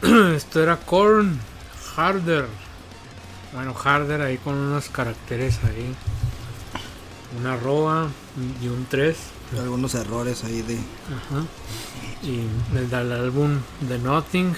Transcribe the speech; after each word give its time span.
Esto 0.34 0.62
era 0.62 0.78
Korn 0.78 1.38
Harder. 1.94 2.46
Bueno, 3.52 3.74
Harder 3.74 4.22
ahí 4.22 4.38
con 4.38 4.54
unos 4.54 4.88
caracteres 4.88 5.58
ahí. 5.64 5.94
Una 7.38 7.54
arroba 7.54 8.08
y 8.62 8.68
un 8.68 8.86
3. 8.88 9.16
Algunos 9.58 9.94
errores 9.94 10.42
ahí 10.44 10.62
de... 10.62 10.76
Ajá. 10.76 11.44
Y 12.22 12.46
el 12.76 12.88
del 12.88 13.12
álbum 13.12 13.58
The 13.88 13.98
Nothing 13.98 14.54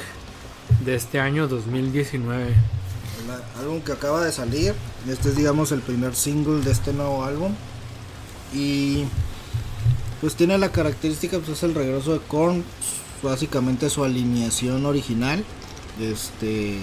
de 0.84 0.94
este 0.94 1.18
año 1.18 1.48
2019. 1.48 2.44
El 2.44 3.60
álbum 3.60 3.80
que 3.80 3.92
acaba 3.92 4.24
de 4.24 4.30
salir. 4.30 4.74
Este 5.08 5.30
es 5.30 5.36
digamos 5.36 5.72
el 5.72 5.80
primer 5.80 6.14
single 6.14 6.60
de 6.60 6.70
este 6.70 6.92
nuevo 6.92 7.24
álbum. 7.24 7.52
Y 8.52 9.06
pues 10.20 10.36
tiene 10.36 10.56
la 10.56 10.70
característica, 10.70 11.38
pues 11.38 11.50
es 11.50 11.62
el 11.64 11.74
regreso 11.74 12.12
de 12.12 12.20
Korn, 12.20 12.62
básicamente 13.22 13.90
su 13.90 14.04
alineación 14.04 14.86
original. 14.86 15.44
Este 16.00 16.78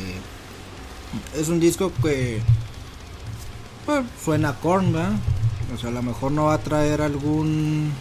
es 1.36 1.50
un 1.50 1.60
disco 1.60 1.92
que 2.02 2.42
pues, 3.86 4.06
suena 4.24 4.56
Korn, 4.60 4.94
¿verdad? 4.94 5.14
O 5.74 5.78
sea, 5.78 5.90
a 5.90 5.94
lo 5.94 6.02
mejor 6.02 6.32
no 6.32 6.46
va 6.46 6.56
a 6.56 6.60
traer 6.60 7.02
algún 7.02 7.92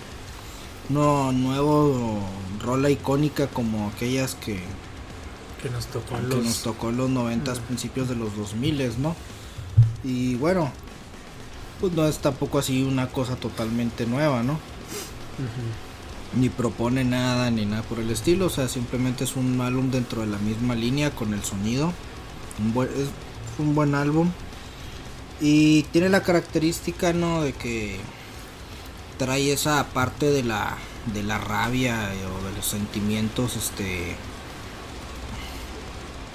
no, 0.88 1.32
nuevo 1.32 2.20
rola 2.62 2.90
icónica 2.90 3.46
como 3.48 3.88
aquellas 3.88 4.34
que 4.34 4.60
que 5.62 5.70
nos 5.70 5.86
tocó 5.86 6.16
en 6.16 6.28
que 6.28 6.36
los, 6.36 6.44
nos 6.44 6.62
tocó 6.62 6.90
en 6.90 6.96
los 6.98 7.10
90 7.10 7.52
principios 7.54 8.08
de 8.08 8.14
los 8.14 8.36
2000 8.36 9.02
¿no? 9.02 9.16
Y 10.04 10.36
bueno, 10.36 10.70
pues 11.80 11.92
no 11.92 12.06
es 12.06 12.18
tampoco 12.18 12.58
así 12.58 12.82
una 12.82 13.08
cosa 13.08 13.36
totalmente 13.36 14.06
nueva, 14.06 14.42
¿no? 14.42 14.58
Ni 16.34 16.48
propone 16.50 17.04
nada 17.04 17.50
ni 17.50 17.64
nada 17.64 17.82
por 17.82 17.98
el 18.00 18.10
estilo, 18.10 18.46
o 18.46 18.50
sea, 18.50 18.68
simplemente 18.68 19.24
es 19.24 19.36
un 19.36 19.60
álbum 19.60 19.90
dentro 19.90 20.20
de 20.20 20.26
la 20.26 20.38
misma 20.38 20.74
línea 20.74 21.10
con 21.10 21.32
el 21.32 21.42
sonido. 21.42 21.92
Un 22.58 22.74
buen, 22.74 22.88
es 22.88 23.08
un 23.58 23.74
buen 23.74 23.94
álbum. 23.94 24.30
Y 25.40 25.84
tiene 25.84 26.08
la 26.08 26.22
característica, 26.22 27.12
¿no? 27.12 27.42
De 27.42 27.52
que 27.52 27.98
trae 29.18 29.52
esa 29.52 29.84
parte 29.88 30.30
de 30.30 30.42
la, 30.42 30.76
de 31.12 31.22
la 31.22 31.38
rabia 31.38 32.10
o 32.12 32.46
de 32.46 32.56
los 32.56 32.66
sentimientos, 32.66 33.56
este 33.56 34.16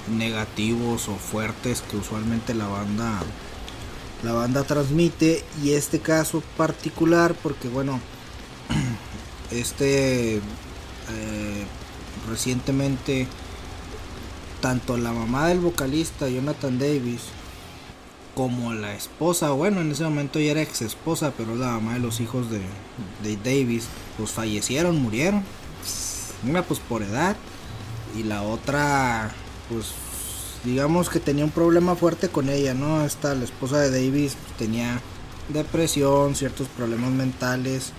negativos 0.08 1.08
o 1.08 1.16
fuertes 1.16 1.82
que 1.82 1.96
usualmente 1.96 2.54
la 2.54 2.66
banda 2.66 3.22
la 4.22 4.32
banda 4.32 4.62
transmite 4.64 5.44
y 5.62 5.72
este 5.72 6.00
caso 6.00 6.42
particular 6.56 7.34
porque 7.42 7.68
bueno 7.68 8.00
este 9.50 10.36
eh, 10.36 10.40
recientemente 12.28 13.26
tanto 14.60 14.96
la 14.96 15.12
mamá 15.12 15.48
del 15.48 15.60
vocalista 15.60 16.28
Jonathan 16.28 16.78
Davis 16.78 17.22
como 18.34 18.74
la 18.74 18.94
esposa, 18.94 19.50
bueno 19.50 19.80
en 19.80 19.92
ese 19.92 20.04
momento 20.04 20.40
ya 20.40 20.52
era 20.52 20.62
ex 20.62 20.82
esposa, 20.82 21.32
pero 21.36 21.54
la 21.54 21.72
mamá 21.72 21.94
de 21.94 22.00
los 22.00 22.20
hijos 22.20 22.50
de, 22.50 22.60
de 23.22 23.36
Davis, 23.36 23.86
pues 24.16 24.30
fallecieron, 24.30 25.00
murieron. 25.00 25.44
Una 26.46 26.62
pues 26.62 26.80
por 26.80 27.02
edad 27.02 27.36
y 28.18 28.22
la 28.24 28.42
otra 28.42 29.32
pues 29.68 29.92
digamos 30.64 31.10
que 31.10 31.20
tenía 31.20 31.44
un 31.44 31.50
problema 31.50 31.94
fuerte 31.94 32.28
con 32.28 32.48
ella, 32.48 32.74
¿no? 32.74 33.04
Esta, 33.04 33.34
la 33.34 33.44
esposa 33.44 33.78
de 33.78 33.90
Davis, 33.90 34.36
tenía 34.58 35.00
depresión, 35.48 36.34
ciertos 36.34 36.68
problemas 36.68 37.10
mentales, 37.10 37.92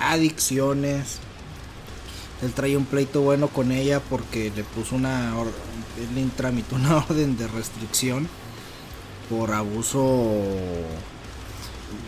adicciones. 0.00 1.18
Él 2.42 2.52
traía 2.52 2.78
un 2.78 2.86
pleito 2.86 3.20
bueno 3.20 3.48
con 3.48 3.70
ella 3.70 4.00
porque 4.00 4.50
le 4.54 4.64
puso 4.64 4.96
una. 4.96 5.32
Él 5.98 6.14
le 6.14 6.24
tramitó 6.36 6.76
una 6.76 6.96
orden 7.08 7.36
de 7.36 7.46
restricción 7.48 8.28
por 9.28 9.52
abuso. 9.52 10.44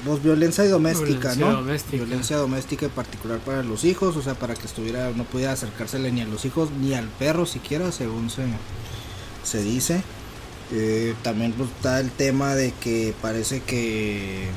Pues 0.04 0.22
violencia 0.22 0.64
doméstica, 0.68 1.32
Violencia 1.32 1.46
¿no? 1.46 1.52
doméstica. 1.52 1.96
Violencia 2.04 2.36
doméstica 2.36 2.86
en 2.86 2.92
particular 2.92 3.38
para 3.40 3.62
los 3.62 3.84
hijos, 3.84 4.16
o 4.16 4.22
sea, 4.22 4.34
para 4.34 4.54
que 4.54 4.66
estuviera, 4.66 5.10
no 5.10 5.24
pudiera 5.24 5.52
acercársele 5.52 6.12
ni 6.12 6.20
a 6.20 6.24
los 6.24 6.44
hijos 6.44 6.70
ni 6.70 6.94
al 6.94 7.08
perro 7.08 7.46
siquiera, 7.46 7.90
según 7.92 8.30
se, 8.30 8.44
se 9.44 9.62
dice. 9.62 10.02
Eh, 10.72 11.14
también 11.22 11.52
pues, 11.52 11.68
está 11.70 12.00
el 12.00 12.10
tema 12.10 12.54
de 12.54 12.72
que 12.72 13.14
parece 13.20 13.60
que 13.60 14.48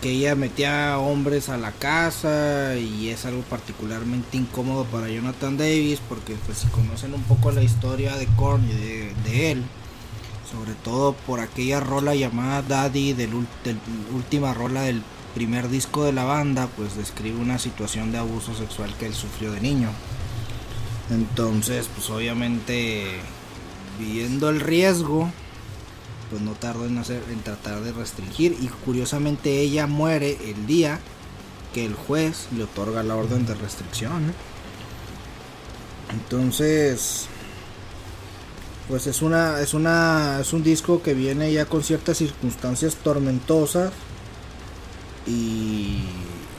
que 0.00 0.10
ella 0.10 0.34
metía 0.34 0.98
hombres 0.98 1.48
a 1.48 1.56
la 1.56 1.72
casa 1.72 2.76
y 2.76 3.08
es 3.08 3.24
algo 3.24 3.42
particularmente 3.42 4.36
incómodo 4.36 4.84
para 4.84 5.08
Jonathan 5.08 5.56
Davis 5.56 6.00
porque 6.08 6.36
pues 6.46 6.58
si 6.58 6.66
conocen 6.68 7.14
un 7.14 7.22
poco 7.22 7.50
la 7.52 7.62
historia 7.62 8.16
de 8.16 8.26
Korn 8.36 8.64
y 8.64 8.72
de, 8.72 9.50
él 9.50 9.62
sobre 10.50 10.74
todo 10.74 11.12
por 11.12 11.40
aquella 11.40 11.80
rola 11.80 12.14
llamada 12.14 12.62
Daddy 12.62 13.12
del, 13.12 13.30
del 13.64 13.78
última 14.14 14.54
rola 14.54 14.82
del 14.82 15.02
primer 15.34 15.68
disco 15.68 16.04
de 16.04 16.12
la 16.12 16.24
banda 16.24 16.68
pues 16.76 16.96
describe 16.96 17.38
una 17.38 17.58
situación 17.58 18.12
de 18.12 18.18
abuso 18.18 18.54
sexual 18.54 18.94
que 18.98 19.06
él 19.06 19.14
sufrió 19.14 19.52
de 19.52 19.60
niño. 19.60 19.90
Entonces 21.10 21.90
pues 21.94 22.08
obviamente 22.10 23.04
viendo 23.98 24.48
el 24.48 24.60
riesgo 24.60 25.30
pues 26.34 26.42
no 26.42 26.54
tardó 26.54 26.84
en 26.84 26.98
hacer 26.98 27.22
en 27.30 27.40
tratar 27.42 27.80
de 27.82 27.92
restringir. 27.92 28.56
Y 28.60 28.66
curiosamente 28.66 29.60
ella 29.60 29.86
muere 29.86 30.36
el 30.44 30.66
día 30.66 30.98
que 31.72 31.86
el 31.86 31.94
juez 31.94 32.48
le 32.56 32.64
otorga 32.64 33.04
la 33.04 33.14
orden 33.14 33.46
de 33.46 33.54
restricción 33.54 34.34
entonces 36.10 37.26
pues 38.88 39.06
es 39.06 39.22
una 39.22 39.60
es 39.60 39.74
una 39.74 40.38
es 40.40 40.52
un 40.52 40.64
disco 40.64 41.02
que 41.02 41.14
viene 41.14 41.52
ya 41.52 41.66
con 41.66 41.82
ciertas 41.82 42.18
circunstancias 42.18 42.96
tormentosas. 42.96 43.92
Y, 45.26 46.02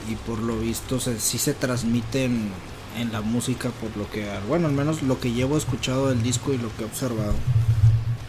y 0.08 0.16
por 0.26 0.38
lo 0.38 0.58
visto 0.58 0.98
se, 0.98 1.20
sí 1.20 1.36
se 1.36 1.52
transmiten 1.52 2.50
en 2.98 3.12
la 3.12 3.20
música 3.20 3.68
por 3.68 3.94
lo 3.96 4.10
que 4.10 4.26
bueno 4.48 4.68
al 4.68 4.72
menos 4.72 5.02
lo 5.02 5.20
que 5.20 5.32
llevo 5.32 5.58
escuchado 5.58 6.08
del 6.08 6.22
disco 6.22 6.54
y 6.54 6.58
lo 6.58 6.74
que 6.76 6.82
he 6.82 6.86
observado 6.86 7.34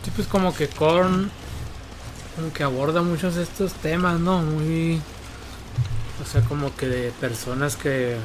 Sí, 0.08 0.12
pues 0.16 0.28
como 0.30 0.56
que 0.56 0.70
Korn 0.70 1.30
como 2.38 2.54
que 2.54 2.64
aborda 2.64 3.02
muchos 3.02 3.36
de 3.36 3.44
estos 3.44 3.74
temas, 3.74 4.22
¿no? 4.22 4.40
Muy 4.42 5.02
o 6.24 6.26
sea, 6.26 6.40
como 6.44 6.74
que 6.78 6.88
de 6.88 7.12
personas 7.12 7.76
que 7.76 8.16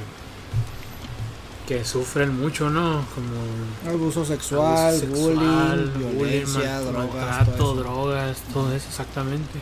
que 1.66 1.84
sufren 1.84 2.38
mucho, 2.40 2.70
¿no? 2.70 3.04
Como 3.16 3.92
abuso 3.92 4.24
sexual, 4.24 4.94
abuso 4.94 5.00
sexual, 5.06 5.90
bullying, 5.94 6.18
violencia, 6.18 6.60
mal- 6.60 6.84
drogas, 6.84 7.14
maltrato, 7.14 7.52
todo 7.56 7.74
drogas, 7.74 8.36
todo 8.52 8.72
eso 8.72 8.86
exactamente. 8.88 9.58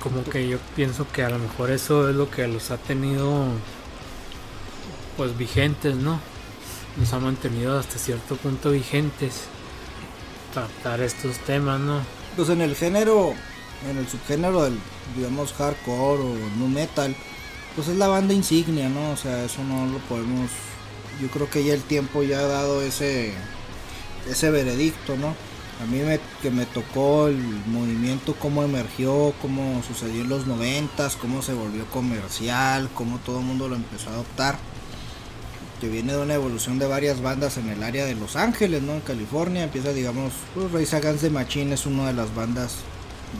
Como 0.00 0.22
que 0.22 0.48
yo 0.48 0.58
pienso 0.76 1.06
que 1.12 1.24
a 1.24 1.30
lo 1.30 1.40
mejor 1.40 1.72
eso 1.72 2.08
es 2.08 2.14
lo 2.14 2.30
que 2.30 2.46
los 2.46 2.70
ha 2.70 2.76
tenido 2.76 3.46
pues 5.16 5.36
vigentes, 5.36 5.96
¿no? 5.96 6.20
Nos 6.98 7.12
ha 7.14 7.18
mantenido 7.18 7.78
hasta 7.80 7.98
cierto 7.98 8.36
punto 8.36 8.70
vigentes 8.70 9.42
tratar 10.52 11.00
estos 11.00 11.38
temas, 11.38 11.80
¿no? 11.80 12.00
Pues 12.36 12.48
en 12.48 12.60
el 12.60 12.76
género, 12.76 13.34
en 13.90 13.98
el 13.98 14.08
subgénero 14.08 14.64
del, 14.64 14.78
digamos, 15.16 15.52
hardcore 15.52 16.22
o 16.22 16.34
nu 16.58 16.68
metal, 16.68 17.14
pues 17.74 17.88
es 17.88 17.96
la 17.96 18.08
banda 18.08 18.34
insignia, 18.34 18.88
¿no? 18.88 19.10
O 19.10 19.16
sea, 19.16 19.44
eso 19.44 19.62
no 19.64 19.86
lo 19.86 19.98
podemos. 20.00 20.50
Yo 21.20 21.28
creo 21.28 21.48
que 21.50 21.64
ya 21.64 21.74
el 21.74 21.82
tiempo 21.82 22.22
ya 22.22 22.40
ha 22.40 22.46
dado 22.46 22.82
ese, 22.82 23.32
ese 24.28 24.50
veredicto, 24.50 25.16
¿no? 25.16 25.34
A 25.82 25.86
mí 25.86 25.98
me, 25.98 26.20
que 26.40 26.50
me 26.50 26.64
tocó 26.64 27.28
el 27.28 27.38
movimiento, 27.66 28.36
cómo 28.38 28.62
emergió, 28.62 29.34
cómo 29.42 29.82
sucedió 29.86 30.22
en 30.22 30.28
los 30.28 30.46
noventas, 30.46 31.16
cómo 31.16 31.42
se 31.42 31.54
volvió 31.54 31.86
comercial, 31.86 32.88
cómo 32.94 33.18
todo 33.18 33.40
el 33.40 33.46
mundo 33.46 33.68
lo 33.68 33.76
empezó 33.76 34.10
a 34.10 34.14
adoptar. 34.14 34.58
Que 35.82 35.88
viene 35.88 36.12
de 36.12 36.20
una 36.20 36.34
evolución 36.34 36.78
de 36.78 36.86
varias 36.86 37.20
bandas 37.22 37.56
en 37.56 37.68
el 37.68 37.82
área 37.82 38.04
de 38.04 38.14
Los 38.14 38.36
Ángeles, 38.36 38.82
¿no? 38.82 38.92
En 38.92 39.00
California. 39.00 39.64
Empieza, 39.64 39.92
digamos, 39.92 40.32
pues 40.54 40.70
Rise 40.70 40.94
Against 40.94 41.22
the 41.22 41.30
Machine 41.30 41.74
es 41.74 41.86
una 41.86 42.06
de 42.06 42.12
las 42.12 42.32
bandas 42.36 42.76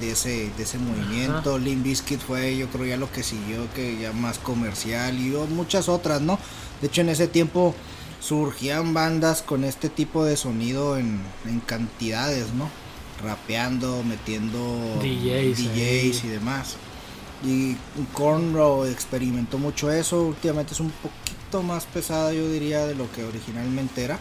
de 0.00 0.10
ese, 0.10 0.50
de 0.56 0.62
ese 0.64 0.76
movimiento. 0.78 1.56
Limp 1.56 1.84
Bizkit 1.84 2.20
fue, 2.20 2.56
yo 2.56 2.66
creo, 2.66 2.84
ya 2.84 2.96
lo 2.96 3.08
que 3.12 3.22
siguió, 3.22 3.72
que 3.76 3.96
ya 3.96 4.12
más 4.12 4.40
comercial 4.40 5.20
y 5.20 5.30
muchas 5.54 5.88
otras, 5.88 6.20
¿no? 6.20 6.36
De 6.80 6.88
hecho, 6.88 7.02
en 7.02 7.10
ese 7.10 7.28
tiempo 7.28 7.76
surgían 8.18 8.92
bandas 8.92 9.42
con 9.42 9.62
este 9.62 9.88
tipo 9.88 10.24
de 10.24 10.36
sonido 10.36 10.98
en, 10.98 11.20
en 11.46 11.60
cantidades, 11.60 12.52
¿no? 12.54 12.68
Rapeando, 13.22 14.02
metiendo 14.02 14.98
DJs 15.00 16.24
y 16.24 16.28
demás. 16.28 16.74
Y 17.44 17.76
Korn 18.12 18.52
lo 18.52 18.86
experimentó 18.86 19.58
mucho 19.58 19.90
eso. 19.90 20.22
Últimamente 20.22 20.74
es 20.74 20.80
un 20.80 20.90
poquito 20.90 21.62
más 21.62 21.84
pesada, 21.86 22.32
yo 22.32 22.48
diría, 22.48 22.86
de 22.86 22.94
lo 22.94 23.10
que 23.12 23.24
originalmente 23.24 24.04
era. 24.04 24.18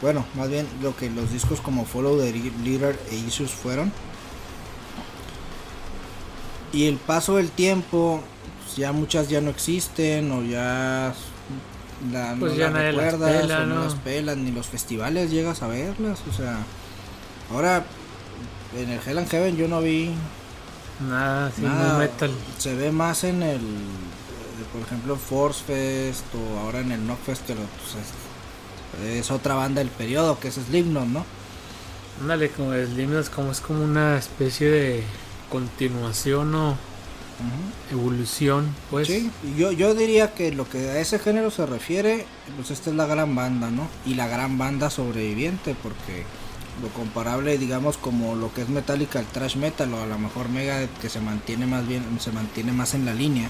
Bueno, 0.00 0.24
más 0.34 0.48
bien 0.48 0.66
lo 0.80 0.96
que 0.96 1.10
los 1.10 1.30
discos 1.30 1.60
como 1.60 1.84
Follow 1.84 2.18
the 2.18 2.32
Leader 2.64 2.98
e 3.10 3.16
Issues 3.16 3.50
fueron. 3.50 3.92
Y 6.72 6.86
el 6.86 6.96
paso 6.96 7.36
del 7.36 7.50
tiempo, 7.50 8.22
pues, 8.64 8.76
ya 8.76 8.92
muchas 8.92 9.28
ya 9.28 9.40
no 9.40 9.50
existen 9.50 10.30
o 10.30 10.42
ya 10.42 11.12
la, 12.12 12.36
Pues 12.38 12.52
no 12.52 12.58
ya 12.58 12.70
las 12.70 12.74
las 12.74 12.94
recuerdas, 12.94 13.42
pela, 13.42 13.58
o 13.58 13.66
no 13.66 13.74
¿no? 13.74 13.84
las 13.84 13.94
pelan, 13.96 14.44
ni 14.44 14.52
los 14.52 14.66
festivales 14.68 15.30
llegas 15.30 15.62
a 15.62 15.66
verlas, 15.66 16.20
o 16.30 16.32
sea, 16.32 16.58
ahora 17.52 17.84
en 18.78 18.88
el 18.88 19.00
Hell 19.04 19.18
and 19.18 19.28
Heaven 19.28 19.56
yo 19.56 19.68
no 19.68 19.80
vi 19.80 20.12
Nada, 21.08 21.46
así 21.46 21.62
nada, 21.62 21.98
metal. 21.98 22.30
se 22.58 22.74
ve 22.74 22.92
más 22.92 23.24
en 23.24 23.42
el, 23.42 23.56
eh, 23.56 24.64
por 24.72 24.82
ejemplo, 24.82 25.16
Force 25.16 25.64
Fest 25.64 26.26
o 26.34 26.58
ahora 26.58 26.80
en 26.80 26.92
el 26.92 27.00
Knockfest 27.00 27.46
que 27.46 27.54
lo, 27.54 27.62
pues, 27.62 27.96
es, 29.08 29.16
es 29.16 29.30
otra 29.30 29.54
banda 29.54 29.80
del 29.80 29.90
periodo 29.90 30.38
que 30.38 30.48
es 30.48 30.54
Slipknot, 30.54 31.06
¿no? 31.06 31.24
Ándale, 32.20 32.50
como 32.50 32.72
Slipknot 32.72 33.20
es 33.20 33.30
como, 33.30 33.52
es 33.52 33.60
como 33.60 33.82
una 33.82 34.18
especie 34.18 34.68
de 34.68 35.04
continuación 35.50 36.54
o 36.54 36.76
evolución, 37.90 38.74
pues. 38.90 39.08
Sí, 39.08 39.30
yo, 39.56 39.72
yo 39.72 39.94
diría 39.94 40.34
que 40.34 40.52
lo 40.52 40.68
que 40.68 40.90
a 40.90 40.98
ese 40.98 41.18
género 41.18 41.50
se 41.50 41.66
refiere, 41.66 42.26
pues 42.56 42.70
esta 42.70 42.90
es 42.90 42.96
la 42.96 43.06
gran 43.06 43.34
banda, 43.34 43.70
¿no? 43.70 43.88
Y 44.06 44.14
la 44.14 44.28
gran 44.28 44.58
banda 44.58 44.90
sobreviviente, 44.90 45.74
porque 45.82 46.24
lo 46.82 46.88
comparable, 46.88 47.58
digamos, 47.58 47.96
como 47.96 48.34
lo 48.34 48.52
que 48.52 48.62
es 48.62 48.68
Metallica, 48.68 49.20
el 49.20 49.26
thrash 49.26 49.56
metal, 49.56 49.92
o 49.94 50.02
a 50.02 50.06
lo 50.06 50.18
mejor 50.18 50.48
Megadeth, 50.48 50.98
que 51.00 51.08
se 51.08 51.20
mantiene 51.20 51.66
más 51.66 51.86
bien, 51.86 52.04
se 52.20 52.32
mantiene 52.32 52.72
más 52.72 52.94
en 52.94 53.04
la 53.04 53.14
línea, 53.14 53.48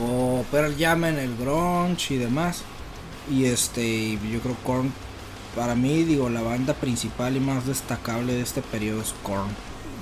o 0.00 0.44
Pearl 0.50 0.76
Jam 0.78 1.04
en 1.04 1.18
el 1.18 1.36
grunge 1.36 2.14
y 2.14 2.18
demás. 2.18 2.62
Y 3.30 3.46
este, 3.46 4.18
yo 4.30 4.40
creo 4.40 4.56
Korn, 4.64 4.92
para 5.56 5.74
mí, 5.74 6.04
digo, 6.04 6.28
la 6.28 6.42
banda 6.42 6.74
principal 6.74 7.36
y 7.36 7.40
más 7.40 7.66
destacable 7.66 8.34
de 8.34 8.42
este 8.42 8.60
periodo 8.60 9.00
es 9.02 9.14
Korn 9.22 9.50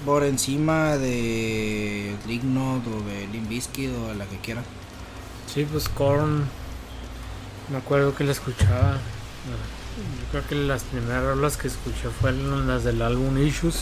por 0.05 0.25
encima 0.25 0.97
de 0.97 2.17
Slipknot 2.25 2.87
o 2.87 3.01
de 3.03 3.27
Limp 3.29 3.49
Bizkit 3.49 3.91
o 3.91 4.09
de 4.09 4.15
la 4.17 4.27
que 4.27 4.37
quiera. 4.39 4.63
Sí, 5.53 5.67
pues 5.71 5.89
Korn. 5.89 6.45
Me 7.71 7.79
acuerdo 7.79 8.15
que 8.15 8.25
la 8.25 8.33
escuchaba. 8.33 8.99
Yo 9.97 10.31
creo 10.31 10.47
que 10.49 10.55
las 10.55 10.85
primeras 10.85 11.23
rolas 11.25 11.57
que 11.57 11.69
escuché 11.69 12.09
fueron 12.21 12.67
las 12.67 12.85
del 12.85 13.03
álbum 13.03 13.37
Issues. 13.39 13.77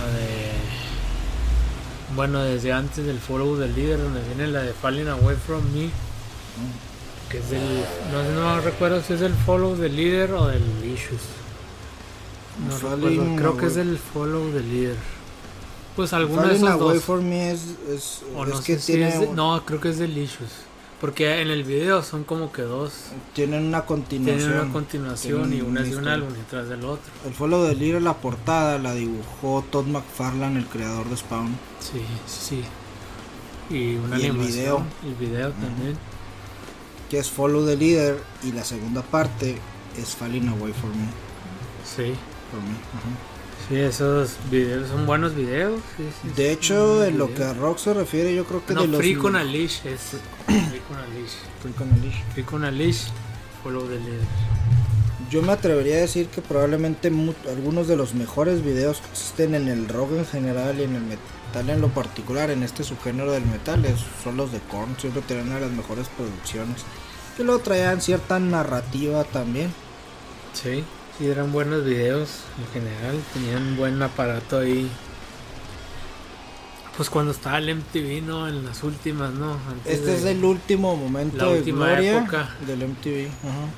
La 0.00 0.06
de. 0.18 0.52
Bueno, 2.14 2.40
desde 2.42 2.72
antes 2.72 3.04
del 3.06 3.18
Follow 3.18 3.56
del 3.56 3.74
Leader, 3.74 3.98
donde 4.00 4.22
viene 4.24 4.46
la 4.48 4.62
de 4.62 4.72
Falling 4.72 5.08
Away 5.08 5.36
from 5.36 5.62
Me. 5.72 5.88
Que 7.30 7.38
es 7.38 7.50
del. 7.50 7.62
No, 8.12 8.22
no 8.40 8.60
recuerdo 8.60 9.02
si 9.02 9.14
es 9.14 9.20
del 9.20 9.34
Follow 9.34 9.74
del 9.76 9.96
Leader 9.96 10.32
o 10.32 10.46
del 10.48 10.62
Issues. 10.84 11.20
No 12.68 12.74
recuerdo, 12.90 13.36
creo 13.36 13.56
que 13.56 13.66
es 13.66 13.74
del 13.74 13.98
Follow 13.98 14.50
del 14.52 14.70
Líder. 14.70 14.96
Pues 15.96 16.12
alguno 16.12 16.42
de 16.42 16.48
Falling 16.48 16.66
esos 16.66 16.80
Away 16.80 16.94
dos. 16.96 17.04
for 17.04 17.22
Me 17.22 17.50
es, 17.52 17.60
es, 17.90 18.20
O 18.36 18.44
es 18.44 18.50
no 18.50 18.62
que 18.62 18.78
si 18.78 18.92
tiene, 18.92 19.08
es 19.08 19.20
de- 19.20 19.28
no, 19.28 19.62
creo 19.64 19.80
que 19.80 19.88
es 19.90 19.98
Delicious. 19.98 20.50
Porque 21.00 21.42
en 21.42 21.50
el 21.50 21.62
video 21.64 22.02
son 22.02 22.24
como 22.24 22.52
que 22.52 22.62
dos. 22.62 22.92
tienen 23.34 23.66
una 23.66 23.84
continuación. 23.84 24.38
Tienen 24.48 24.60
una 24.64 24.72
continuación 24.72 25.44
y 25.48 25.56
Tienen 25.56 25.70
una 25.70 25.80
es 25.82 25.90
de 25.90 25.96
un 25.96 26.08
álbum 26.08 26.32
detrás 26.32 26.68
del 26.70 26.84
otro. 26.84 27.12
El 27.26 27.34
follow 27.34 27.64
de 27.64 27.74
Leader, 27.74 28.00
la 28.00 28.14
portada, 28.14 28.78
la 28.78 28.94
dibujó 28.94 29.62
Todd 29.70 29.86
McFarlane, 29.86 30.58
el 30.58 30.66
creador 30.66 31.08
de 31.10 31.16
Spawn. 31.18 31.54
Sí, 31.80 32.00
sí. 32.26 32.62
Y 33.68 33.96
una 33.96 34.18
Y 34.18 34.24
el 34.24 34.30
animación. 34.30 34.54
video. 34.54 34.82
El 35.04 35.14
video 35.16 35.50
también. 35.52 35.98
Que 37.10 37.18
es 37.18 37.30
Follow 37.30 37.66
the 37.66 37.76
Leader 37.76 38.22
y 38.42 38.52
la 38.52 38.64
segunda 38.64 39.02
parte 39.02 39.58
es 40.00 40.14
Falling 40.16 40.48
Away 40.48 40.72
for 40.72 40.90
Me. 40.90 41.06
Sí. 41.84 42.14
for 42.50 42.60
me, 42.60 42.70
ajá. 42.70 43.35
Sí, 43.68 43.76
esos 43.76 44.36
videos 44.50 44.88
son 44.88 45.06
buenos 45.06 45.34
videos. 45.34 45.80
sí, 45.96 46.04
sí, 46.22 46.28
De 46.36 46.52
hecho, 46.52 47.04
en 47.04 47.18
lo 47.18 47.34
que 47.34 47.42
a 47.42 47.52
rock 47.52 47.78
se 47.78 47.92
refiere, 47.94 48.34
yo 48.34 48.44
creo 48.44 48.64
que 48.64 48.74
No, 48.74 48.82
de 48.82 48.88
los. 48.88 48.98
Free 49.00 49.16
con 49.16 49.34
a 49.34 49.42
Leash 49.42 49.84
es. 49.84 50.00
Free 50.46 50.80
con 50.88 50.96
a 50.98 51.06
Leash. 51.08 51.32
Free 51.62 51.72
con 51.72 51.92
a 51.92 51.96
Leash. 51.96 52.22
Free 52.34 52.44
con 52.44 52.64
a 52.64 52.70
Leash. 52.70 53.02
Follow 53.64 53.82
the 53.88 53.96
Leader. 53.98 54.20
Yo 55.30 55.42
me 55.42 55.50
atrevería 55.52 55.96
a 55.96 56.00
decir 56.00 56.28
que 56.28 56.40
probablemente 56.40 57.10
algunos 57.48 57.88
de 57.88 57.96
los 57.96 58.14
mejores 58.14 58.62
videos 58.64 58.98
que 59.00 59.08
existen 59.10 59.56
en 59.56 59.66
el 59.66 59.88
rock 59.88 60.12
en 60.12 60.26
general 60.26 60.78
y 60.78 60.84
en 60.84 60.94
el 60.94 61.02
metal 61.02 61.68
en 61.68 61.80
lo 61.80 61.88
particular, 61.88 62.50
en 62.50 62.62
este 62.62 62.84
subgénero 62.84 63.32
del 63.32 63.44
metal, 63.46 63.84
es- 63.86 64.04
son 64.22 64.36
los 64.36 64.52
de 64.52 64.60
Korn. 64.70 64.94
Siempre 65.00 65.22
tenían 65.22 65.46
una 65.46 65.56
de 65.56 65.62
las 65.62 65.70
mejores 65.72 66.06
producciones. 66.16 66.82
Que 67.36 67.42
luego 67.42 67.60
traían 67.60 68.00
cierta 68.00 68.38
narrativa 68.38 69.24
también. 69.24 69.72
Sí, 70.52 70.84
sí, 71.18 71.26
eran 71.26 71.52
buenos 71.52 71.84
videos 71.84 72.40
en 72.58 72.72
general. 72.82 73.16
Tenían 73.34 73.62
un 73.62 73.76
buen 73.76 74.02
aparato 74.02 74.58
ahí. 74.58 74.88
Pues 76.96 77.10
cuando 77.10 77.32
estaba 77.32 77.58
el 77.58 77.74
MTV, 77.76 78.22
¿no? 78.26 78.48
En 78.48 78.64
las 78.64 78.82
últimas, 78.82 79.32
¿no? 79.34 79.52
Antes 79.68 79.94
Este 79.98 80.06
de, 80.12 80.16
es 80.16 80.24
el 80.24 80.42
último 80.44 80.96
momento 80.96 81.36
la 81.44 81.52
de 81.52 81.58
última 81.58 81.86
gloria 81.90 82.18
época. 82.18 82.54
del 82.66 82.88
MTV. 82.88 83.26
ajá. 83.26 83.68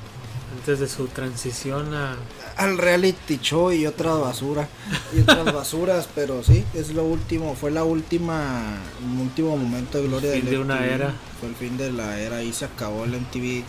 antes 0.57 0.79
de 0.79 0.87
su 0.87 1.07
transición 1.07 1.93
a. 1.93 2.15
Al 2.55 2.77
reality 2.77 3.37
show 3.41 3.71
y 3.73 3.85
otra 3.85 4.13
basura. 4.13 4.67
Y 5.15 5.21
otras 5.21 5.45
basuras, 5.53 6.07
pero 6.15 6.43
sí, 6.43 6.63
es 6.73 6.93
lo 6.93 7.03
último. 7.03 7.55
Fue 7.55 7.71
la 7.71 7.83
última, 7.83 8.77
el 9.03 9.21
último 9.21 9.57
momento 9.57 9.97
de 9.97 10.07
gloria 10.07 10.31
fin 10.33 10.45
del 10.45 10.53
de 10.53 10.59
una 10.59 10.85
era. 10.85 11.13
Fue 11.41 11.49
el 11.49 11.55
fin 11.55 11.77
de 11.77 11.91
la 11.91 12.19
era. 12.19 12.37
Ahí 12.37 12.53
se 12.53 12.65
acabó 12.65 13.03
el 13.03 13.11
MTV. 13.19 13.63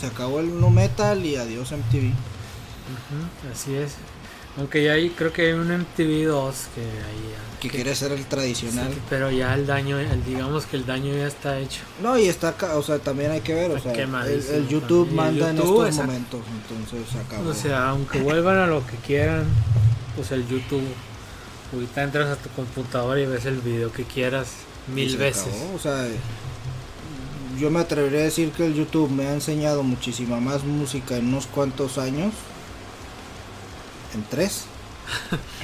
Se 0.00 0.06
acabó 0.06 0.38
el 0.38 0.60
no 0.60 0.70
metal 0.70 1.24
y 1.26 1.34
adiós 1.36 1.72
MTV. 1.72 2.12
Ujú, 2.84 3.50
así 3.52 3.74
es. 3.74 3.92
Aunque 4.56 4.84
ya 4.84 4.92
hay, 4.92 5.10
creo 5.10 5.32
que 5.32 5.46
hay 5.46 5.52
un 5.52 5.68
MTV 5.68 6.26
2 6.26 6.54
que 6.76 6.80
ahí 6.82 7.34
Que 7.60 7.68
quiere 7.68 7.92
ser 7.96 8.12
el 8.12 8.24
tradicional. 8.26 8.88
sí, 8.92 9.00
pero 9.10 9.30
ya 9.32 9.52
el 9.54 9.66
daño, 9.66 9.98
el, 9.98 10.24
digamos 10.24 10.66
que 10.66 10.76
el 10.76 10.86
daño 10.86 11.12
ya 11.12 11.26
está 11.26 11.58
hecho. 11.58 11.80
No, 12.00 12.16
y 12.16 12.28
está 12.28 12.50
acá, 12.50 12.76
o 12.76 12.82
sea, 12.82 13.00
también 13.00 13.32
hay 13.32 13.40
que 13.40 13.52
ver, 13.52 13.72
o 13.72 13.80
sea, 13.80 13.92
el, 13.92 14.68
YouTube 14.68 15.08
también. 15.08 15.16
manda 15.16 15.50
El 15.50 15.56
en 15.56 15.62
estos 15.62 15.86
exacto. 15.88 16.06
momentos, 16.06 16.40
entonces 16.70 17.16
acabó. 17.26 17.50
O 17.50 17.54
sea, 17.54 17.88
aunque 17.88 18.20
vuelvan 18.20 18.58
a 18.58 18.66
lo 18.68 18.86
que 18.86 18.96
quieran, 18.98 19.44
pues 20.14 20.30
el 20.30 20.46
YouTube. 20.46 20.84
Ahorita 21.72 22.04
entras 22.04 22.28
a 22.28 22.36
tu 22.36 22.48
computadora 22.50 23.18
y 23.20 23.26
ves 23.26 23.46
el 23.46 23.58
video 23.60 23.90
que 23.90 24.04
quieras 24.04 24.48
mil 24.94 25.16
veces. 25.16 25.48
acabó, 25.48 25.74
O 25.74 25.78
sea, 25.80 26.06
yo 27.58 27.70
me 27.70 27.80
atrevería 27.80 28.20
a 28.20 28.24
decir 28.24 28.50
que 28.52 28.66
el 28.66 28.74
YouTube 28.74 29.10
me 29.10 29.26
ha 29.26 29.34
enseñado 29.34 29.82
muchísima 29.82 30.38
más 30.38 30.62
música 30.62 31.16
en 31.16 31.26
unos 31.28 31.46
cuantos 31.46 31.98
años. 31.98 32.32
En 34.14 34.24
tres. 34.30 34.62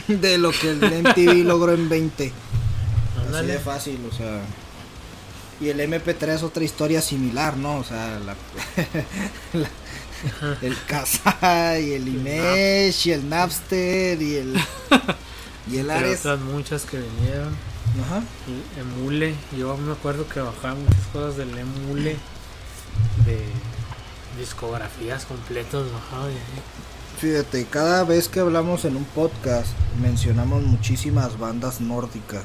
de 0.08 0.38
lo 0.38 0.50
que 0.52 0.70
el 0.70 0.80
MTV 0.80 1.44
logró 1.46 1.72
en 1.72 1.88
20. 1.88 2.24
Así 2.26 3.26
Ándale. 3.26 3.52
de 3.54 3.58
fácil, 3.58 3.98
o 4.10 4.14
sea. 4.14 4.40
Y 5.60 5.68
el 5.68 5.78
MP3 5.80 6.28
es 6.36 6.42
otra 6.42 6.64
historia 6.64 7.02
similar, 7.02 7.56
¿no? 7.56 7.76
O 7.78 7.84
sea, 7.84 8.18
la, 8.20 8.34
la- 9.52 10.56
el 10.62 10.76
Kazaa 10.86 11.78
y 11.78 11.92
el 11.92 12.08
Imesh 12.08 13.06
y 13.08 13.12
el 13.12 13.28
Napster 13.28 14.20
y 14.20 14.34
el 14.36 14.60
y 15.70 15.78
el 15.78 15.90
Ares. 15.90 16.20
otras 16.20 16.40
muchas 16.40 16.82
que 16.82 16.98
vinieron. 16.98 17.54
Ajá. 18.04 18.22
El 18.74 18.80
emule. 18.82 19.34
Yo 19.56 19.76
me 19.76 19.92
acuerdo 19.92 20.26
que 20.28 20.40
bajaba 20.40 20.74
muchas 20.74 21.06
cosas 21.12 21.36
del 21.36 21.56
emule. 21.56 22.16
De 23.26 23.40
discografías 24.38 25.24
completas 25.26 25.82
bajaba 25.92 26.26
de 26.26 26.34
ahí. 26.34 26.40
Fíjate, 27.20 27.66
cada 27.66 28.02
vez 28.04 28.30
que 28.30 28.40
hablamos 28.40 28.86
en 28.86 28.96
un 28.96 29.04
podcast 29.04 29.68
mencionamos 30.00 30.62
muchísimas 30.62 31.38
bandas 31.38 31.82
nórdicas. 31.82 32.44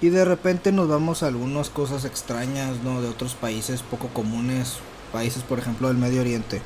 Y 0.00 0.08
de 0.08 0.24
repente 0.24 0.72
nos 0.72 0.88
vamos 0.88 1.22
a 1.22 1.26
algunas 1.26 1.68
cosas 1.68 2.06
extrañas, 2.06 2.82
¿no? 2.82 3.02
De 3.02 3.10
otros 3.10 3.34
países 3.34 3.82
poco 3.82 4.08
comunes, 4.08 4.78
países 5.12 5.42
por 5.42 5.58
ejemplo 5.58 5.88
del 5.88 5.98
Medio 5.98 6.22
Oriente. 6.22 6.62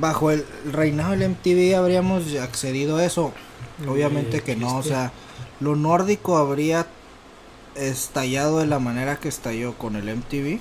Bajo 0.00 0.30
el 0.30 0.46
reinado 0.72 1.10
del 1.10 1.28
MTV 1.28 1.76
habríamos 1.76 2.34
accedido 2.36 2.96
a 2.96 3.04
eso. 3.04 3.34
Obviamente 3.86 4.40
que 4.40 4.56
no, 4.56 4.78
o 4.78 4.82
sea, 4.82 5.12
lo 5.60 5.76
nórdico 5.76 6.38
habría 6.38 6.86
estallado 7.74 8.60
de 8.60 8.66
la 8.66 8.78
manera 8.78 9.16
que 9.16 9.28
estalló 9.28 9.76
con 9.76 9.96
el 9.96 10.04
MTV. 10.04 10.58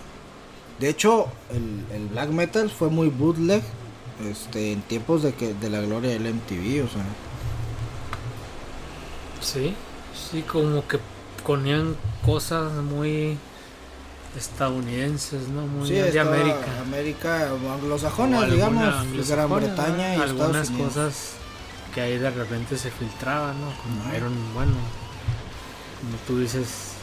De 0.81 0.89
hecho, 0.89 1.27
el, 1.51 1.85
el 1.95 2.09
black 2.09 2.31
metal 2.31 2.69
fue 2.69 2.89
muy 2.89 3.07
bootleg 3.07 3.63
este, 4.21 4.71
en 4.73 4.81
tiempos 4.83 5.23
de 5.23 5.33
que 5.33 5.53
de 5.53 5.69
la 5.69 5.81
gloria 5.81 6.11
del 6.11 6.33
MTV, 6.33 6.85
o 6.85 6.87
sea. 6.89 7.03
Sí, 9.41 9.75
sí, 10.31 10.41
como 10.43 10.87
que 10.87 10.99
ponían 11.45 11.95
cosas 12.25 12.71
muy 12.73 13.37
estadounidenses, 14.37 15.47
¿no? 15.49 15.67
Muy 15.67 15.87
Sí, 15.87 15.93
de 15.95 16.19
América. 16.19 16.65
América, 16.81 17.49
anglosajonas, 17.49 18.49
digamos, 18.49 19.27
Gran 19.27 19.49
Bretaña 19.53 20.15
y 20.15 20.21
algunas 20.21 20.69
Unidos. 20.69 20.87
cosas 20.93 21.33
que 21.93 22.01
ahí 22.01 22.17
de 22.17 22.29
repente 22.31 22.77
se 22.77 22.89
filtraban, 22.89 23.59
¿no? 23.59 23.67
Como. 23.83 24.15
Iron, 24.15 24.33
bueno, 24.53 24.71
como 26.01 26.17
tú 26.25 26.39
dices, 26.39 26.93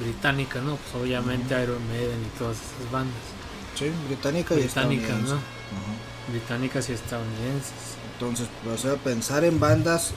británica, 0.00 0.60
¿no? 0.60 0.76
Pues 0.76 1.02
obviamente 1.02 1.60
Iron 1.62 1.86
Maiden 1.88 2.22
y 2.24 2.38
todas 2.38 2.56
esas 2.56 2.90
bandas. 2.90 3.14
Sí, 3.74 3.90
británica 4.06 4.54
y 4.54 4.60
estadounidense. 4.60 5.30
¿no? 5.30 5.34
Ajá. 5.34 6.28
Británicas 6.28 6.88
y 6.88 6.92
estadounidenses. 6.92 7.72
Entonces, 8.14 8.48
o 8.72 8.78
sea, 8.78 8.94
pensar 8.94 9.44
en 9.44 9.58
bandas 9.58 10.12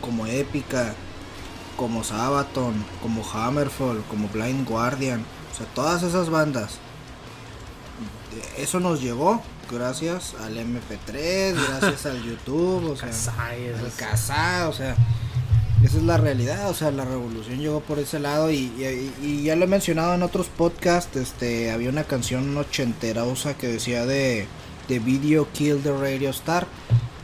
como 0.00 0.26
Épica, 0.26 0.94
como 1.76 2.04
Sabaton, 2.04 2.74
como 3.02 3.24
Hammerfall, 3.28 4.02
como 4.08 4.28
Blind 4.28 4.68
Guardian, 4.68 5.24
o 5.52 5.56
sea, 5.56 5.66
todas 5.74 6.02
esas 6.02 6.30
bandas 6.30 6.78
eso 8.56 8.80
nos 8.80 9.00
llegó 9.00 9.42
gracias 9.70 10.34
al 10.40 10.56
MP3, 10.56 11.54
gracias 11.54 12.06
al 12.06 12.22
YouTube, 12.24 12.90
o 12.90 12.96
sea, 12.96 13.08
Kasai, 13.08 13.68
al 13.68 13.92
Kazaa, 13.96 14.68
o 14.68 14.72
sea, 14.72 14.96
esa 15.84 15.96
es 15.96 16.02
la 16.02 16.16
realidad, 16.18 16.68
o 16.70 16.74
sea, 16.74 16.90
la 16.90 17.04
revolución 17.04 17.58
llegó 17.58 17.80
por 17.80 17.98
ese 17.98 18.18
lado 18.18 18.50
y, 18.50 18.56
y- 18.78 19.14
y 19.22 19.42
ya 19.44 19.56
lo 19.56 19.64
he 19.64 19.68
mencionado 19.68 20.14
en 20.14 20.22
otros 20.22 20.48
podcasts, 20.48 21.16
este, 21.16 21.70
había 21.70 21.88
una 21.90 22.04
canción 22.04 22.56
ochenterosa 22.56 23.56
que 23.56 23.68
decía 23.68 24.04
de, 24.06 24.46
de 24.88 24.98
Video 24.98 25.48
Kill 25.52 25.82
the 25.82 25.92
Radio 25.92 26.30
Star, 26.30 26.66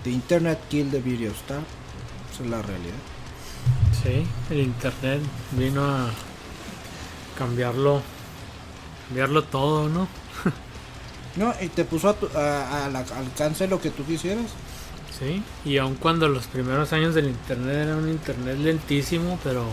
de 0.04 0.10
Internet 0.10 0.58
Kill 0.70 0.90
the 0.90 1.00
Video 1.00 1.32
Star, 1.32 1.60
esa 2.32 2.44
es 2.44 2.50
la 2.50 2.62
realidad. 2.62 2.94
Sí, 4.02 4.26
el 4.50 4.60
internet 4.60 5.20
vino 5.52 5.84
a 5.84 6.10
cambiarlo, 7.38 8.00
cambiarlo 9.08 9.44
todo, 9.44 9.88
¿no? 9.88 10.08
No, 11.36 11.52
y 11.60 11.68
te 11.68 11.84
puso 11.84 12.08
a 12.08 12.14
tu- 12.14 12.30
a- 12.38 12.86
al 12.86 12.96
alcance 12.96 13.68
lo 13.68 13.78
que 13.78 13.90
tú 13.90 14.06
quisieras. 14.06 14.46
Sí, 15.18 15.42
y 15.64 15.78
aun 15.78 15.94
cuando 15.94 16.28
los 16.28 16.46
primeros 16.46 16.92
años 16.92 17.14
del 17.14 17.26
internet 17.28 17.74
era 17.86 17.96
un 17.96 18.08
internet 18.08 18.58
lentísimo, 18.58 19.38
pero 19.42 19.64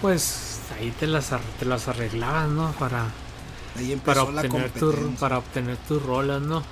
pues 0.00 0.58
ahí 0.78 0.90
te 0.98 1.06
las, 1.06 1.30
te 1.58 1.64
las 1.64 1.88
arreglabas, 1.88 2.48
¿no? 2.48 2.72
Para, 2.78 3.06
Ahí 3.76 3.96
para, 4.04 4.22
obtener 4.24 4.70
tu, 4.70 4.90
para 5.20 5.38
obtener 5.38 5.76
tus 5.88 6.02
rolas, 6.02 6.42
¿no? 6.42 6.62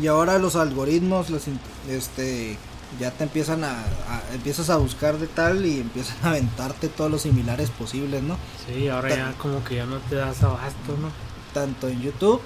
Y 0.00 0.06
ahora 0.06 0.38
los 0.38 0.54
algoritmos, 0.56 1.30
los, 1.30 1.44
este, 1.88 2.56
ya 3.00 3.10
te 3.10 3.24
empiezan 3.24 3.64
a, 3.64 3.70
a- 3.72 4.34
empiezas 4.34 4.70
a 4.70 4.76
buscar 4.76 5.18
de 5.18 5.26
tal 5.26 5.66
y 5.66 5.80
empiezan 5.80 6.16
a 6.22 6.28
aventarte 6.30 6.88
todos 6.88 7.10
los 7.10 7.22
similares 7.22 7.70
posibles, 7.70 8.22
¿no? 8.22 8.36
Sí, 8.66 8.88
ahora 8.88 9.08
ya 9.10 9.32
como 9.38 9.64
que 9.64 9.76
ya 9.76 9.86
no 9.86 9.96
te 9.98 10.16
das 10.16 10.42
abasto, 10.42 10.96
¿no? 11.00 11.10
Tanto 11.52 11.88
en 11.88 12.00
YouTube 12.02 12.40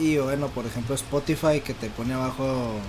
y 0.00 0.16
bueno, 0.16 0.48
por 0.48 0.66
ejemplo 0.66 0.94
Spotify 0.94 1.60
que 1.60 1.74
te 1.74 1.90
pone 1.90 2.14
abajo 2.14 2.80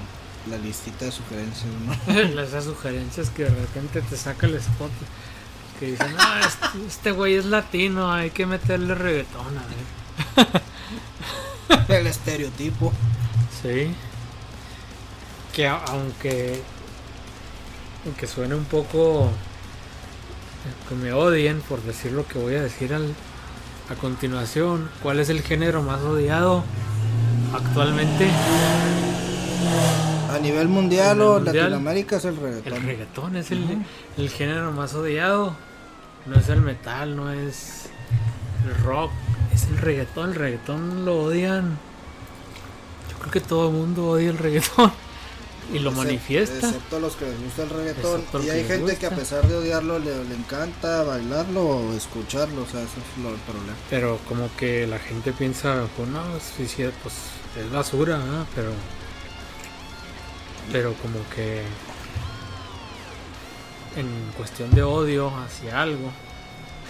la 0.50 0.58
listita 0.58 1.06
de 1.06 1.12
sugerencias, 1.12 1.68
¿no? 1.86 2.42
Esas 2.42 2.64
sugerencias 2.64 3.30
que 3.30 3.44
de 3.44 3.50
repente 3.50 4.02
te 4.02 4.18
saca 4.18 4.48
el 4.48 4.56
spot 4.56 4.92
que 5.80 5.88
dicen, 5.88 6.16
no, 6.16 6.38
este, 6.40 6.88
este 6.88 7.12
güey 7.12 7.36
es 7.36 7.46
latino, 7.46 8.12
hay 8.12 8.30
que 8.32 8.46
meterle 8.46 8.96
reggaetón, 8.96 9.58
a 9.58 10.46
ver. 10.46 10.62
El 11.98 12.08
estereotipo. 12.08 12.94
Sí. 13.62 13.94
Que 15.54 15.68
aunque 15.68 16.62
aunque 18.06 18.28
suene 18.28 18.56
un 18.56 18.66
poco 18.66 19.30
que 20.88 20.96
me 20.96 21.14
odien 21.14 21.62
por 21.62 21.82
decir 21.82 22.12
lo 22.12 22.28
que 22.28 22.40
voy 22.40 22.56
a 22.56 22.62
decir 22.62 22.94
al, 22.94 23.14
a 23.90 23.96
continuación, 23.96 24.90
¿cuál 25.02 25.20
es 25.20 25.30
el 25.30 25.42
género 25.42 25.82
más 25.82 26.02
odiado 26.02 26.64
actualmente? 27.54 28.28
A 30.30 30.40
nivel 30.40 30.68
mundial 30.68 31.22
o 31.22 31.40
Latinoamérica 31.40 32.18
es 32.18 32.26
el 32.26 32.38
reggaetón. 32.38 32.74
El 32.74 32.84
reggaetón 32.84 33.36
es 33.36 33.52
el, 33.52 33.86
el 34.18 34.30
género 34.30 34.72
más 34.72 34.94
odiado. 34.94 35.56
No 36.26 36.36
es 36.36 36.50
el 36.50 36.62
metal, 36.62 37.16
no 37.16 37.32
es 37.32 37.90
el 38.66 38.84
rock, 38.84 39.12
es 39.54 39.66
el 39.66 39.78
reggaetón. 39.78 40.30
El 40.30 40.36
reggaetón 40.36 41.06
lo 41.06 41.24
odian. 41.24 41.78
Yo 43.12 43.18
creo 43.20 43.32
que 43.32 43.42
todo 43.42 43.70
el 43.70 43.74
mundo 43.76 44.10
odia 44.10 44.30
el 44.30 44.38
reggaetón 44.38 44.92
y 45.74 45.80
lo 45.80 45.92
Excep- 45.92 45.96
manifiesta. 45.96 46.68
Excepto 46.68 47.00
los 47.00 47.16
que 47.16 47.26
les 47.26 47.42
gusta 47.44 47.64
el 47.64 47.70
reggaetón. 47.70 48.24
Y 48.44 48.50
hay 48.50 48.64
gente 48.66 48.98
que 48.98 49.06
a 49.06 49.12
pesar 49.16 49.48
de 49.48 49.56
odiarlo 49.56 50.00
le, 50.00 50.24
le 50.26 50.36
encanta 50.36 51.04
bailarlo 51.04 51.62
o 51.62 51.94
escucharlo. 51.94 52.64
O 52.64 52.66
sea, 52.68 52.82
ese 52.82 53.00
es 53.00 53.24
lo, 53.24 53.30
el 53.30 53.40
problema. 53.42 53.74
Pero 53.90 54.20
como 54.28 54.50
que 54.58 54.88
la 54.88 55.00
gente 55.00 55.32
piensa, 55.34 55.86
pues 55.96 56.10
no, 56.10 56.22
sí, 56.40 56.68
sí, 56.68 56.84
pues 57.04 57.16
es 57.58 57.72
basura, 57.72 58.20
pero 58.56 58.72
pero 60.72 60.94
como 61.02 61.20
que 61.36 61.64
en 63.96 64.08
cuestión 64.38 64.72
de 64.72 64.84
odio 64.84 65.32
hacia 65.36 65.82
algo, 65.82 66.12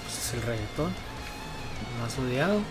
pues 0.04 0.18
es 0.28 0.34
el 0.36 0.42
reggaetón 0.44 0.92
el 0.92 2.01
más 2.04 2.18
odiado. 2.20 2.62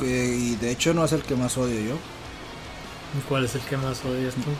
Y 0.00 0.56
de 0.56 0.70
hecho 0.70 0.94
no 0.94 1.04
es 1.04 1.12
el 1.12 1.22
que 1.22 1.34
más 1.36 1.56
odio 1.56 1.80
yo. 1.80 1.94
¿Y 3.16 3.20
¿Cuál 3.28 3.44
es 3.44 3.54
el 3.54 3.60
que 3.62 3.76
más 3.76 4.04
odias 4.04 4.34
tú? 4.34 4.50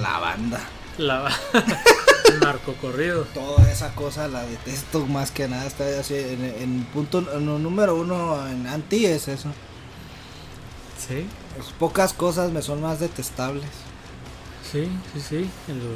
La 0.00 0.18
banda. 0.18 0.60
La 0.98 1.30
el 2.32 2.40
narcocorrido. 2.40 3.24
Toda 3.34 3.70
esa 3.70 3.94
cosa 3.94 4.28
la 4.28 4.42
detesto 4.44 5.06
más 5.06 5.30
que 5.30 5.48
nada. 5.48 5.66
Está 5.66 5.84
así 6.00 6.14
en, 6.14 6.44
en 6.44 6.84
punto 6.92 7.24
en 7.32 7.62
número 7.62 7.94
uno 7.96 8.46
en 8.48 8.66
anti 8.66 9.06
es 9.06 9.28
eso. 9.28 9.48
Sí, 10.98 11.26
Pues 11.56 11.68
pocas 11.78 12.12
cosas 12.12 12.50
me 12.50 12.62
son 12.62 12.80
más 12.82 12.98
detestables. 13.00 13.64
sí, 14.72 14.88
sí, 15.12 15.20
sí. 15.20 15.50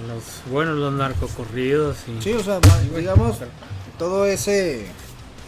los, 0.06 0.22
bueno, 0.52 0.72
los 0.74 0.92
narcocorridos 0.92 1.96
y 2.06 2.22
Sí, 2.22 2.32
o 2.32 2.42
sea, 2.44 2.60
digamos 2.94 3.38
todo 3.98 4.26
ese 4.26 4.86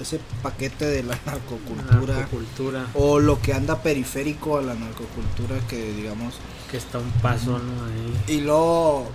ese 0.00 0.20
paquete 0.42 0.86
de 0.86 1.02
la 1.02 1.18
narcocultura 1.26 2.14
narcocultura 2.14 2.86
o 2.94 3.20
lo 3.20 3.40
que 3.40 3.52
anda 3.52 3.82
periférico 3.82 4.58
a 4.58 4.62
la 4.62 4.74
narcocultura 4.74 5.58
que 5.68 5.92
digamos 5.92 6.34
que 6.70 6.76
está 6.76 6.98
un 6.98 7.10
paso 7.22 7.58
¿no? 7.58 7.84
ahí. 7.84 8.36
y 8.36 8.40
luego 8.40 9.06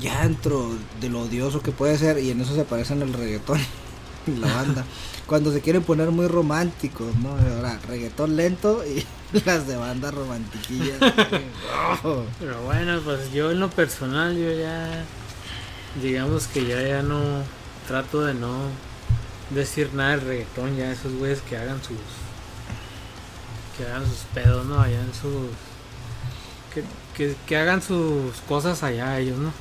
ya 0.00 0.22
dentro 0.22 0.70
de 1.00 1.08
lo 1.08 1.22
odioso 1.22 1.62
que 1.62 1.72
puede 1.72 1.98
ser 1.98 2.18
y 2.18 2.30
en 2.30 2.40
eso 2.40 2.54
se 2.54 2.64
parecen 2.64 3.02
el 3.02 3.12
reggaetón 3.12 3.60
y 4.26 4.36
la 4.36 4.52
banda 4.52 4.84
cuando 5.26 5.52
se 5.52 5.60
quieren 5.60 5.82
poner 5.82 6.10
muy 6.10 6.26
románticos 6.26 7.14
no 7.16 7.30
ahora 7.30 7.78
reggaetón 7.86 8.36
lento 8.36 8.82
y 8.84 9.04
las 9.44 9.66
de 9.66 9.76
banda 9.76 10.10
romantiquillas 10.10 10.98
Oh. 12.02 12.24
Pero 12.38 12.62
bueno, 12.62 13.00
pues 13.04 13.32
yo 13.32 13.50
en 13.50 13.60
lo 13.60 13.68
personal, 13.68 14.36
yo 14.36 14.52
ya, 14.52 15.04
digamos 16.02 16.46
que 16.46 16.66
ya, 16.66 16.80
ya 16.80 17.02
no 17.02 17.20
trato 17.86 18.24
de 18.24 18.34
no 18.34 18.68
decir 19.50 19.92
nada 19.94 20.10
del 20.10 20.20
reggaetón, 20.22 20.76
ya 20.76 20.90
esos 20.92 21.12
güeyes 21.14 21.40
que 21.42 21.56
hagan 21.56 21.78
sus, 21.82 21.96
que 23.76 23.84
hagan 23.86 24.06
sus 24.06 24.18
pedos, 24.34 24.64
¿no? 24.66 24.80
Allá 24.80 25.00
en 25.00 25.12
sus, 25.14 25.48
que, 26.74 26.84
que, 27.16 27.34
que 27.46 27.56
hagan 27.56 27.82
sus 27.82 28.36
cosas 28.48 28.82
allá 28.82 29.18
ellos, 29.18 29.38
¿no? 29.38 29.52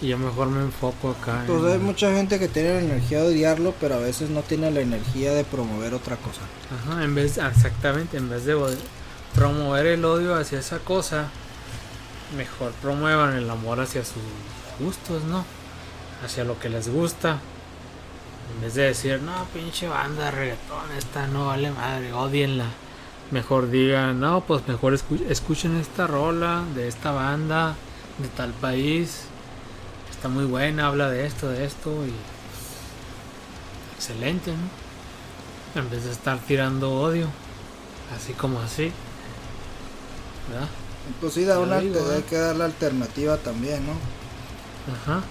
Y 0.00 0.06
yo 0.08 0.18
mejor 0.18 0.46
me 0.48 0.60
enfoco 0.62 1.10
acá. 1.10 1.42
pues 1.46 1.60
en- 1.64 1.72
hay 1.72 1.78
mucha 1.78 2.12
gente 2.12 2.38
que 2.38 2.46
tiene 2.46 2.74
la 2.74 2.80
energía 2.80 3.20
de 3.22 3.26
odiarlo 3.28 3.74
pero 3.80 3.96
a 3.96 3.98
veces 3.98 4.30
no 4.30 4.42
tiene 4.42 4.70
la 4.70 4.78
energía 4.80 5.32
de 5.34 5.42
promover 5.42 5.92
otra 5.92 6.14
cosa 6.16 6.42
Ajá, 6.72 7.02
en 7.02 7.16
vez, 7.16 7.36
exactamente, 7.38 8.16
en 8.16 8.30
vez 8.30 8.44
de 8.44 8.56
promover 9.34 9.86
el 9.86 10.04
odio 10.04 10.36
hacia 10.36 10.60
esa 10.60 10.78
cosa, 10.78 11.26
mejor 12.36 12.70
promuevan 12.80 13.34
el 13.34 13.50
amor 13.50 13.80
hacia 13.80 14.04
sus 14.04 14.22
gustos, 14.78 15.24
¿no? 15.24 15.44
Hacia 16.24 16.44
lo 16.44 16.60
que 16.60 16.68
les 16.68 16.88
gusta. 16.88 17.40
En 18.54 18.60
vez 18.62 18.74
de 18.74 18.82
decir, 18.84 19.20
no, 19.20 19.32
pinche 19.52 19.88
banda 19.88 20.26
de 20.26 20.30
reggaetón, 20.30 20.90
esta 20.96 21.26
no 21.26 21.46
vale 21.46 21.70
madre, 21.70 22.12
odienla. 22.12 22.66
Mejor 23.30 23.70
digan, 23.70 24.20
no, 24.20 24.40
pues 24.42 24.66
mejor 24.66 24.94
escu- 24.94 25.24
escuchen 25.28 25.76
esta 25.76 26.06
rola 26.06 26.64
de 26.74 26.88
esta 26.88 27.12
banda, 27.12 27.74
de 28.18 28.28
tal 28.28 28.52
país. 28.52 29.24
Está 30.10 30.28
muy 30.28 30.46
buena, 30.46 30.86
habla 30.86 31.10
de 31.10 31.26
esto, 31.26 31.48
de 31.48 31.64
esto 31.66 31.90
y... 32.06 32.12
Excelente, 33.96 34.52
¿no? 34.52 35.80
En 35.80 35.90
vez 35.90 36.04
de 36.04 36.12
estar 36.12 36.38
tirando 36.38 36.92
odio. 36.92 37.26
Así 38.16 38.32
como 38.32 38.60
así. 38.60 38.90
¿Verdad? 40.50 40.68
pues 41.20 41.34
sí 41.34 41.44
da 41.44 41.58
una 41.58 41.78
digo, 41.80 41.94
te- 42.00 42.14
hay 42.14 42.20
¿eh? 42.20 42.24
que 42.28 42.36
dar 42.36 42.56
la 42.56 42.64
alternativa 42.66 43.36
también 43.38 43.86
no 43.86 43.92
Ajá. 44.94 45.22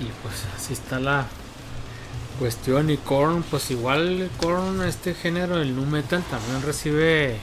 Y 0.00 0.04
pues 0.22 0.34
así 0.56 0.72
está 0.72 0.98
la 1.00 1.26
cuestión. 2.38 2.90
Y 2.90 2.96
Korn, 2.96 3.42
pues 3.50 3.70
igual 3.70 4.28
Korn, 4.40 4.82
este 4.82 5.14
género, 5.14 5.60
el 5.60 5.74
nu 5.76 5.84
metal, 5.86 6.22
también 6.30 6.62
recibe. 6.62 7.36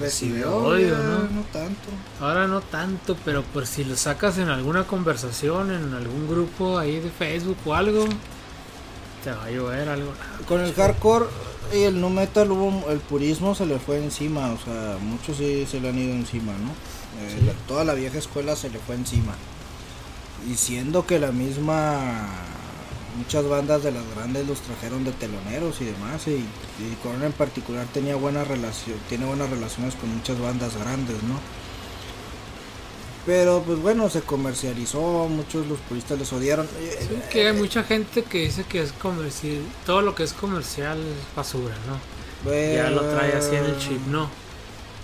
recibió 0.00 0.54
odio, 0.56 0.96
¿no? 0.96 1.18
no 1.28 1.42
tanto 1.52 1.88
Ahora 2.20 2.46
no 2.46 2.60
tanto, 2.62 3.16
pero 3.24 3.42
pues 3.52 3.68
si 3.68 3.84
lo 3.84 3.96
sacas 3.96 4.38
en 4.38 4.48
alguna 4.48 4.84
conversación, 4.84 5.70
en 5.72 5.92
algún 5.92 6.28
grupo 6.28 6.78
ahí 6.78 7.00
de 7.00 7.10
Facebook 7.10 7.58
o 7.66 7.74
algo, 7.74 8.06
te 9.24 9.30
va 9.32 9.44
a 9.44 9.50
llover 9.50 9.88
algo. 9.90 10.12
Con 10.48 10.60
el 10.62 10.72
hardcore 10.74 11.26
y 11.74 11.82
el 11.82 12.00
nu 12.00 12.08
metal 12.08 12.50
hubo 12.50 12.88
el 12.90 13.00
purismo 13.00 13.54
se 13.54 13.66
le 13.66 13.78
fue 13.78 13.98
encima, 14.02 14.52
o 14.52 14.58
sea, 14.58 14.96
muchos 15.02 15.36
sí 15.36 15.66
se 15.70 15.80
le 15.80 15.90
han 15.90 15.98
ido 15.98 16.12
encima, 16.14 16.52
¿no? 16.52 16.70
Eh, 17.22 17.36
Sí. 17.38 17.44
la- 17.46 17.52
toda 17.68 17.84
la 17.84 17.92
vieja 17.94 18.16
escuela 18.18 18.56
se 18.56 18.70
le 18.70 18.78
fue 18.78 18.94
encima. 18.94 19.34
Y 20.48 20.54
siendo 20.54 21.06
que 21.06 21.18
la 21.18 21.32
misma 21.32 22.28
muchas 23.16 23.46
bandas 23.46 23.82
de 23.82 23.92
las 23.92 24.02
grandes 24.14 24.46
los 24.46 24.60
trajeron 24.60 25.04
de 25.04 25.12
teloneros 25.12 25.80
y 25.80 25.84
demás 25.84 26.26
y, 26.26 26.36
y 26.78 26.96
Korn 27.02 27.22
en 27.22 27.32
particular 27.32 27.86
tenía 27.92 28.14
buena 28.16 28.44
relación, 28.44 28.96
tiene 29.08 29.26
buenas 29.26 29.50
relaciones 29.50 29.94
con 29.96 30.14
muchas 30.14 30.38
bandas 30.40 30.76
grandes, 30.76 31.22
¿no? 31.24 31.38
Pero 33.26 33.62
pues 33.66 33.78
bueno, 33.80 34.08
se 34.08 34.22
comercializó, 34.22 35.28
muchos 35.28 35.66
los 35.66 35.78
puristas 35.80 36.18
les 36.18 36.32
odiaron. 36.32 36.66
Sí, 36.66 37.14
que 37.30 37.48
hay 37.48 37.52
mucha 37.52 37.84
gente 37.84 38.22
que 38.22 38.38
dice 38.38 38.64
que 38.64 38.82
es 38.82 38.92
comercial, 38.92 39.60
todo 39.84 40.00
lo 40.00 40.14
que 40.14 40.22
es 40.22 40.32
comercial 40.32 40.98
es 40.98 41.36
basura, 41.36 41.74
¿no? 41.86 41.98
ya 42.50 42.88
lo 42.88 43.02
trae 43.02 43.34
así 43.34 43.54
en 43.54 43.64
el 43.64 43.78
chip, 43.78 44.06
¿no? 44.06 44.30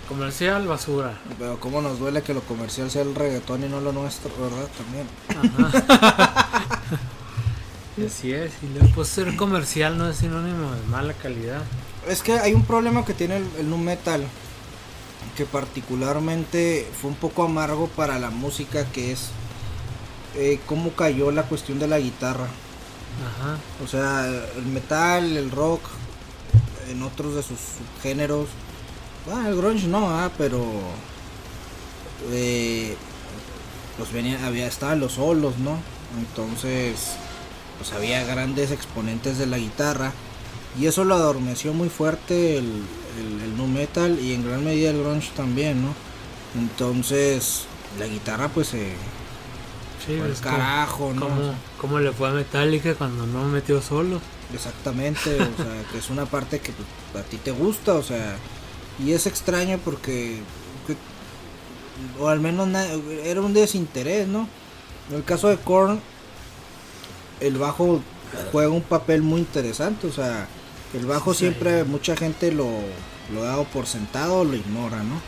Comercial, 0.07 0.67
basura. 0.67 1.17
Pero 1.37 1.59
cómo 1.59 1.81
nos 1.81 1.99
duele 1.99 2.21
que 2.21 2.33
lo 2.33 2.41
comercial 2.41 2.89
sea 2.89 3.01
el 3.01 3.13
reggaetón 3.13 3.63
y 3.63 3.67
no 3.67 3.81
lo 3.81 3.91
nuestro, 3.91 4.31
¿verdad? 4.39 4.69
También. 4.77 5.07
Ajá. 5.29 6.81
así 8.05 8.31
es, 8.31 8.51
y 8.63 8.67
luego 8.77 8.93
pues 8.95 9.07
ser 9.09 9.35
comercial 9.35 9.97
no 9.97 10.09
es 10.09 10.17
sinónimo 10.17 10.71
de 10.71 10.81
mala 10.83 11.13
calidad. 11.13 11.61
Es 12.07 12.23
que 12.23 12.33
hay 12.33 12.53
un 12.53 12.63
problema 12.63 13.03
que 13.03 13.13
tiene 13.13 13.37
el, 13.37 13.47
el 13.59 13.69
nu 13.69 13.77
metal 13.77 14.23
que 15.37 15.45
particularmente 15.45 16.87
fue 16.99 17.11
un 17.11 17.15
poco 17.15 17.43
amargo 17.43 17.87
para 17.87 18.17
la 18.17 18.31
música, 18.31 18.85
que 18.85 19.11
es 19.11 19.29
eh, 20.35 20.59
cómo 20.65 20.91
cayó 20.91 21.31
la 21.31 21.43
cuestión 21.43 21.77
de 21.77 21.87
la 21.87 21.99
guitarra. 21.99 22.47
Ajá. 23.23 23.57
O 23.83 23.87
sea, 23.87 24.25
el 24.25 24.65
metal, 24.65 25.37
el 25.37 25.51
rock, 25.51 25.81
en 26.89 27.03
otros 27.03 27.35
de 27.35 27.43
sus 27.43 27.59
géneros. 28.01 28.47
Ah, 29.31 29.49
el 29.49 29.57
grunge 29.57 29.87
no, 29.87 30.09
ah, 30.09 30.31
pero 30.37 30.63
eh, 32.31 32.95
pues 33.97 34.11
venía, 34.13 34.45
había 34.45 34.67
estaban 34.67 34.99
los 34.99 35.13
solos, 35.13 35.57
¿no? 35.57 35.77
Entonces, 36.17 37.15
pues 37.77 37.91
había 37.93 38.23
grandes 38.23 38.71
exponentes 38.71 39.37
de 39.37 39.45
la 39.45 39.57
guitarra 39.57 40.11
y 40.79 40.85
eso 40.85 41.03
lo 41.03 41.15
adormeció 41.15 41.73
muy 41.73 41.89
fuerte 41.89 42.57
el, 42.57 42.83
el, 43.43 43.57
nu 43.57 43.67
metal 43.67 44.19
y 44.19 44.33
en 44.33 44.45
gran 44.45 44.63
medida 44.63 44.91
el 44.91 44.99
grunge 44.99 45.31
también, 45.35 45.81
¿no? 45.81 45.93
Entonces, 46.55 47.65
la 47.99 48.07
guitarra 48.07 48.47
pues 48.49 48.67
se... 48.67 48.93
sí, 50.05 50.19
carajo, 50.41 51.13
¿no? 51.13 51.27
¿Cómo, 51.79 51.99
le 51.99 52.11
fue 52.11 52.29
a 52.29 52.31
Metallica 52.31 52.95
cuando 52.95 53.25
no 53.25 53.45
metió 53.45 53.81
solo? 53.81 54.21
Exactamente, 54.53 55.35
o 55.35 55.57
sea, 55.57 55.83
que 55.91 55.97
es 55.97 56.09
una 56.09 56.25
parte 56.25 56.59
que 56.59 56.71
pues, 57.11 57.25
a 57.25 57.27
ti 57.27 57.37
te 57.37 57.51
gusta, 57.51 57.95
o 57.95 58.03
sea, 58.03 58.37
y 59.03 59.11
es 59.13 59.27
extraño 59.27 59.79
porque, 59.83 60.39
o 62.19 62.27
al 62.27 62.39
menos 62.39 62.67
era 63.23 63.41
un 63.41 63.53
desinterés, 63.53 64.27
¿no? 64.27 64.47
En 65.09 65.17
el 65.17 65.23
caso 65.23 65.47
de 65.47 65.57
Korn, 65.57 65.99
el 67.39 67.57
bajo 67.57 68.01
juega 68.51 68.69
un 68.69 68.81
papel 68.81 69.21
muy 69.21 69.41
interesante, 69.41 70.07
o 70.07 70.11
sea, 70.11 70.47
el 70.93 71.05
bajo 71.05 71.33
siempre 71.33 71.83
mucha 71.83 72.15
gente 72.15 72.51
lo, 72.51 72.69
lo 73.33 73.43
ha 73.43 73.47
dado 73.47 73.63
por 73.65 73.85
sentado, 73.85 74.43
lo 74.43 74.55
ignora, 74.55 75.03
¿no? 75.03 75.21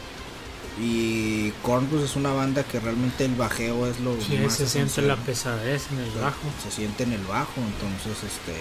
Y 0.82 1.52
Korn 1.62 1.88
pues 1.88 2.04
es 2.04 2.16
una 2.16 2.32
banda 2.32 2.64
que 2.64 2.80
realmente 2.80 3.26
el 3.26 3.36
bajeo 3.36 3.88
es 3.88 4.00
lo 4.00 4.16
sí, 4.22 4.38
se 4.50 4.68
siente 4.68 5.02
la 5.02 5.18
pesadez 5.18 5.88
en 5.92 6.00
el 6.00 6.12
bajo. 6.12 6.40
Se, 6.64 6.72
siente 6.72 7.04
en 7.04 7.12
el 7.12 7.24
bajo, 7.26 7.54
entonces 7.58 8.24
este 8.24 8.54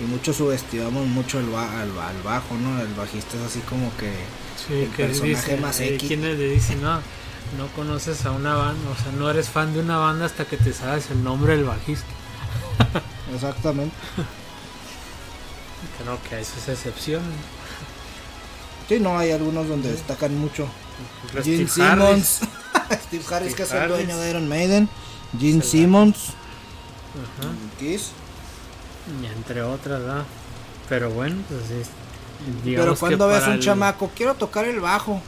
y 0.00 0.02
muchos 0.04 0.36
subestimamos 0.36 1.06
mucho 1.06 1.40
el 1.40 1.52
al, 1.54 2.22
bajo, 2.22 2.54
¿no? 2.54 2.80
El 2.80 2.94
bajista 2.94 3.36
es 3.36 3.42
así 3.44 3.60
como 3.60 3.90
que 3.96 4.12
el 4.82 4.88
personaje 4.88 5.56
más 5.56 5.80
X. 5.80 6.06
quienes 6.06 6.38
le 6.38 6.50
dicen, 6.50 6.82
no, 6.82 6.96
no 7.56 7.66
conoces 7.74 8.24
a 8.26 8.30
una 8.30 8.54
banda, 8.54 8.90
o 8.90 9.02
sea, 9.02 9.12
no 9.12 9.28
eres 9.28 9.48
fan 9.48 9.72
de 9.74 9.80
una 9.80 9.96
banda 9.96 10.26
hasta 10.26 10.44
que 10.44 10.56
te 10.56 10.72
sabes 10.72 11.10
el 11.10 11.24
nombre 11.24 11.56
del 11.56 11.64
bajista. 11.64 12.06
Exactamente. 13.34 13.94
Que 15.96 16.04
no, 16.04 16.18
que 16.28 16.36
hay 16.36 16.44
sus 16.44 16.68
excepciones. 16.68 17.28
Sí, 18.88 19.00
no, 19.00 19.18
hay 19.18 19.32
algunos 19.32 19.68
donde 19.68 19.92
destacan 19.92 20.36
mucho. 20.38 20.68
Gene 21.42 21.68
Simmons. 21.68 22.40
Steve 23.06 23.24
Harris, 23.30 23.54
que 23.54 23.64
es 23.64 23.72
el 23.72 23.88
dueño 23.88 24.16
de 24.16 24.30
Iron 24.30 24.48
Maiden. 24.48 24.88
Gene 25.38 25.62
Simmons. 25.62 26.28
Ajá. 27.14 27.50
Kiss. 27.78 28.12
Y 29.22 29.26
entre 29.26 29.62
otras, 29.62 30.00
¿verdad? 30.00 30.24
Pero 30.88 31.10
bueno, 31.10 31.36
pues 31.48 31.84
sí. 31.84 31.90
Pero 32.64 32.96
cuando 32.96 33.28
ves 33.28 33.46
un 33.46 33.60
chamaco, 33.60 34.10
quiero 34.14 34.34
tocar 34.34 34.64
el 34.64 34.80
bajo. 34.80 35.20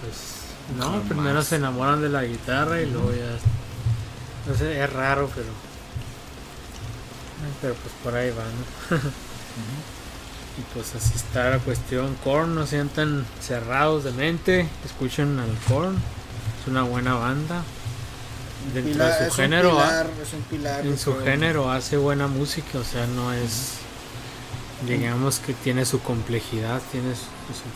Pues 0.00 0.78
no, 0.78 1.00
primero 1.02 1.42
se 1.42 1.56
enamoran 1.56 2.00
de 2.00 2.08
la 2.08 2.24
guitarra 2.24 2.80
y 2.80 2.90
luego 2.90 3.12
ya. 3.12 4.50
No 4.50 4.56
sé, 4.56 4.82
es 4.82 4.92
raro, 4.92 5.30
pero 5.34 5.48
pero 7.60 7.74
pues 7.74 7.94
por 8.02 8.14
ahí 8.14 8.30
va, 8.30 8.44
¿no? 8.44 8.96
Y 10.58 10.62
pues 10.74 10.94
así 10.94 11.14
está 11.14 11.50
la 11.50 11.58
cuestión. 11.58 12.16
Korn, 12.22 12.54
no 12.54 12.66
sientan 12.66 13.24
cerrados 13.40 14.04
de 14.04 14.12
mente, 14.12 14.68
escuchen 14.84 15.38
al 15.38 15.56
Korn, 15.68 15.94
es 15.94 16.68
una 16.68 16.82
buena 16.82 17.14
banda. 17.14 17.62
Dentro 18.74 19.04
de 19.04 19.28
su 19.28 19.34
género, 19.34 19.78
en 20.82 20.98
su 20.98 21.16
género 21.16 21.70
hace 21.70 21.96
buena 21.96 22.26
música, 22.26 22.78
o 22.78 22.84
sea, 22.84 23.06
no 23.06 23.32
es, 23.32 23.78
digamos 24.86 25.38
que 25.38 25.54
tiene 25.54 25.84
su 25.86 26.00
complejidad, 26.00 26.80
tiene, 26.92 27.14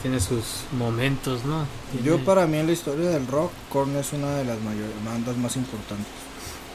tiene 0.02 0.20
sus 0.20 0.64
momentos, 0.72 1.44
¿no? 1.44 1.66
Yo 2.04 2.22
para 2.24 2.46
mí 2.46 2.58
en 2.58 2.66
la 2.66 2.72
historia 2.72 3.08
del 3.10 3.26
rock, 3.26 3.50
Korn 3.70 3.96
es 3.96 4.12
una 4.12 4.36
de 4.36 4.44
las 4.44 4.60
mayores 4.60 4.92
bandas 5.04 5.36
más 5.38 5.56
importantes. 5.56 6.06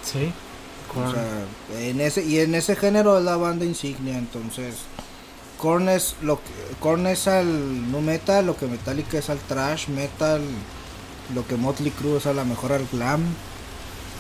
Sí, 0.04 0.34
en 1.78 2.02
ese, 2.02 2.26
y 2.26 2.40
en 2.40 2.56
ese 2.56 2.76
género 2.76 3.18
es 3.18 3.24
la 3.24 3.38
banda 3.38 3.66
insignia, 3.66 4.18
entonces 4.18 4.76
Korn 5.58 5.90
es, 5.90 6.16
lo 6.22 6.38
que, 6.38 6.52
Korn 6.80 7.06
es 7.08 7.28
al 7.28 7.92
nu 7.92 8.02
metal, 8.02 8.46
lo 8.46 8.58
que 8.58 8.66
Metallica 8.66 9.20
es 9.20 9.30
al 9.30 9.40
trash 9.40 9.88
metal, 9.90 10.42
lo 11.36 11.46
que 11.46 11.56
Motley 11.58 11.92
Crue 11.92 12.18
es 12.18 12.26
a 12.26 12.34
la 12.34 12.44
mejor 12.44 12.72
al 12.72 12.88
glam, 12.92 13.22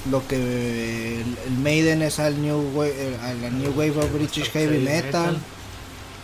lo 0.10 0.26
que 0.28 1.22
el, 1.22 1.58
Maiden 1.62 2.02
es 2.02 2.20
al 2.20 2.42
new 2.42 2.72
wave, 2.74 3.18
al 3.22 3.60
new 3.60 3.72
wave 3.72 3.98
of 3.98 4.12
British 4.14 4.50
heavy 4.52 4.80
metal, 4.80 5.38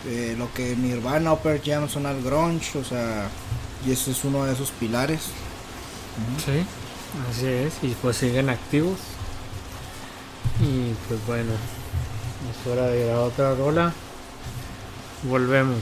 eh, 0.06 0.34
lo 0.38 0.52
que 0.52 0.76
Nirvana 0.76 1.32
o 1.32 1.38
Pearl 1.38 1.60
Jam 1.64 1.88
son 1.88 2.06
al 2.06 2.22
grunge, 2.22 2.78
o 2.78 2.84
sea, 2.84 3.28
y 3.86 3.92
ese 3.92 4.12
es 4.12 4.24
uno 4.24 4.44
de 4.44 4.54
esos 4.54 4.70
pilares. 4.70 5.20
Sí, 6.44 6.64
así 7.30 7.46
es, 7.46 7.74
y 7.82 7.94
pues 8.00 8.16
siguen 8.16 8.48
activos. 8.48 8.98
Y 10.60 10.94
pues 11.08 11.24
bueno, 11.26 11.52
es 12.50 12.66
hora 12.66 12.86
de 12.86 13.04
ir 13.04 13.10
a 13.10 13.20
otra 13.20 13.54
rola. 13.54 13.92
Volvemos. 15.24 15.80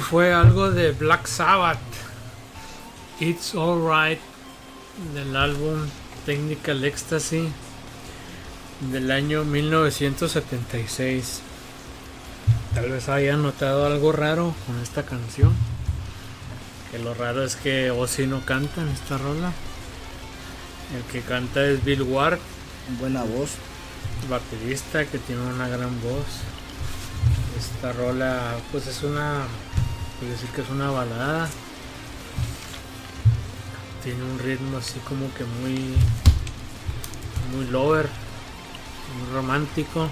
Esto 0.00 0.12
fue 0.12 0.32
algo 0.32 0.70
de 0.70 0.92
Black 0.92 1.26
Sabbath. 1.26 1.76
It's 3.20 3.54
Alright 3.54 4.18
del 5.12 5.36
álbum 5.36 5.86
Technical 6.24 6.82
Ecstasy 6.84 7.52
del 8.90 9.10
año 9.10 9.44
1976. 9.44 11.42
Tal 12.74 12.88
vez 12.88 13.10
hayan 13.10 13.42
notado 13.42 13.84
algo 13.84 14.12
raro 14.12 14.54
con 14.66 14.80
esta 14.80 15.02
canción. 15.02 15.52
Que 16.90 16.98
lo 16.98 17.12
raro 17.12 17.44
es 17.44 17.56
que 17.56 17.90
Ozzy 17.90 18.26
no 18.26 18.40
canta 18.46 18.80
en 18.80 18.88
esta 18.88 19.18
rola. 19.18 19.52
El 20.96 21.02
que 21.12 21.20
canta 21.20 21.62
es 21.66 21.84
Bill 21.84 22.02
Ward. 22.04 22.38
Buena 22.98 23.22
voz. 23.22 23.50
Baterista 24.30 25.04
que 25.04 25.18
tiene 25.18 25.42
una 25.42 25.68
gran 25.68 26.00
voz. 26.00 26.24
Esta 27.58 27.92
rola 27.92 28.56
pues 28.72 28.86
es 28.86 29.02
una... 29.02 29.44
Puedo 30.20 30.32
decir 30.32 30.50
que 30.50 30.60
es 30.60 30.68
una 30.68 30.90
balada. 30.90 31.48
Tiene 34.04 34.22
un 34.22 34.38
ritmo 34.38 34.76
así 34.76 34.98
como 35.00 35.32
que 35.32 35.44
muy... 35.44 35.94
Muy 37.56 37.66
lover. 37.70 38.06
Muy 39.18 39.32
romántico. 39.32 40.10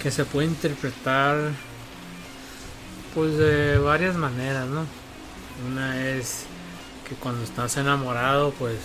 Que 0.00 0.12
se 0.12 0.24
puede 0.24 0.46
interpretar 0.46 1.50
pues 3.16 3.36
de 3.36 3.78
varias 3.78 4.14
maneras, 4.14 4.66
¿no? 4.68 4.84
Una 5.66 6.06
es 6.06 6.44
que 7.08 7.16
cuando 7.16 7.42
estás 7.42 7.76
enamorado, 7.78 8.52
pues 8.52 8.76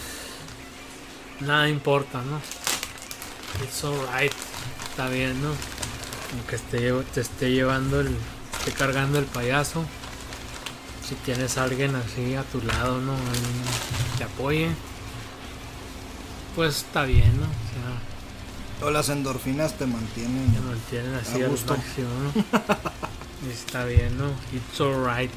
nada 1.42 1.68
importa, 1.68 2.22
¿no? 2.24 2.40
It's 3.64 3.84
alright, 3.84 4.32
está 4.90 5.10
bien, 5.10 5.40
¿no? 5.44 5.50
Aunque 6.34 6.58
te 7.12 7.20
esté 7.22 7.52
llevando 7.52 8.00
el, 8.00 8.16
esté 8.62 8.74
cargando 8.74 9.18
el 9.18 9.26
payaso. 9.26 9.84
Si 11.04 11.16
tienes 11.16 11.58
a 11.58 11.64
alguien 11.64 11.96
así 11.96 12.36
a 12.36 12.44
tu 12.44 12.62
lado, 12.62 13.02
¿no? 13.02 13.14
Alguien 13.14 13.64
te 14.20 14.24
apoye, 14.24 14.70
pues 16.56 16.78
está 16.78 17.04
bien, 17.06 17.40
¿no? 17.40 17.48
O 17.48 18.84
sea, 18.84 18.92
las 18.92 19.10
endorfinas 19.10 19.74
te 19.74 19.88
mantienen. 19.88 20.54
Te 20.54 20.60
mantienen 20.60 21.16
así 21.16 21.42
a 21.42 21.48
gusto. 21.48 21.74
al 21.74 21.80
máximo, 21.80 22.08
¿no? 22.24 23.50
está 23.52 23.86
bien, 23.86 24.16
¿no? 24.18 24.30
It's 24.54 24.80
alright. 24.80 25.32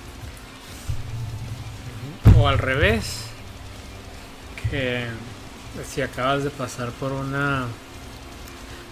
O 2.37 2.47
al 2.47 2.59
revés, 2.59 3.21
que 4.71 5.07
si 5.91 6.03
acabas 6.03 6.45
de 6.45 6.51
pasar 6.51 6.91
por 6.91 7.13
una 7.13 7.69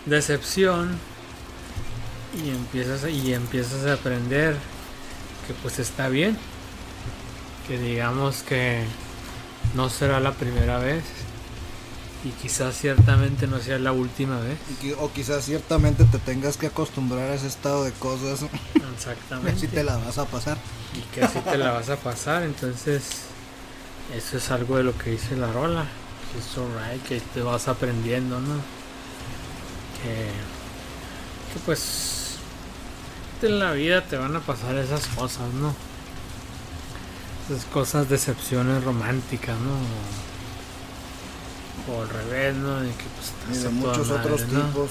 decepción 0.06 0.98
y 2.34 2.50
empiezas 2.50 3.08
y 3.08 3.34
empiezas 3.34 3.86
a 3.86 3.94
aprender 3.94 4.56
que 5.46 5.54
pues 5.54 5.78
está 5.78 6.08
bien. 6.08 6.36
Que 7.66 7.78
digamos 7.78 8.42
que 8.42 8.84
no 9.74 9.88
será 9.88 10.20
la 10.20 10.32
primera 10.32 10.78
vez 10.78 11.04
y 12.24 12.30
quizás 12.30 12.76
ciertamente 12.76 13.46
no 13.46 13.58
sea 13.58 13.78
la 13.78 13.92
última 13.92 14.38
vez. 14.40 14.58
O 15.00 15.12
quizás 15.12 15.44
ciertamente 15.44 16.04
te 16.04 16.18
tengas 16.18 16.56
que 16.56 16.66
acostumbrar 16.66 17.30
a 17.30 17.34
ese 17.34 17.46
estado 17.46 17.84
de 17.84 17.92
cosas. 17.92 18.44
Exactamente. 18.94 19.60
Si 19.60 19.68
te 19.68 19.84
la 19.84 19.96
vas 19.96 20.18
a 20.18 20.26
pasar. 20.26 20.58
Y 20.94 21.14
que 21.14 21.24
así 21.24 21.38
te 21.40 21.58
la 21.58 21.72
vas 21.72 21.88
a 21.88 21.96
pasar. 21.96 22.42
Entonces 22.42 23.02
eso 24.16 24.36
es 24.36 24.50
algo 24.50 24.76
de 24.76 24.84
lo 24.84 24.96
que 24.96 25.10
dice 25.10 25.36
la 25.36 25.52
rola. 25.52 25.86
Es 26.38 26.56
alright 26.56 27.02
que 27.04 27.20
te 27.20 27.42
vas 27.42 27.68
aprendiendo 27.68 28.40
no 28.40 28.54
que, 30.02 31.52
que 31.52 31.60
pues 31.64 32.21
en 33.42 33.58
la 33.58 33.72
vida 33.72 34.02
te 34.02 34.16
van 34.16 34.34
a 34.36 34.40
pasar 34.40 34.76
esas 34.76 35.06
cosas, 35.08 35.52
¿no? 35.54 35.74
Esas 37.48 37.64
cosas, 37.66 38.08
decepciones 38.08 38.84
románticas, 38.84 39.56
¿no? 39.58 39.72
O, 41.92 42.02
al 42.02 42.08
revés, 42.08 42.54
¿no? 42.54 42.80
De 42.80 42.90
que 42.90 43.04
pues, 43.46 43.62
de 43.62 43.68
muchos 43.70 44.10
otros 44.10 44.46
tipos. 44.46 44.90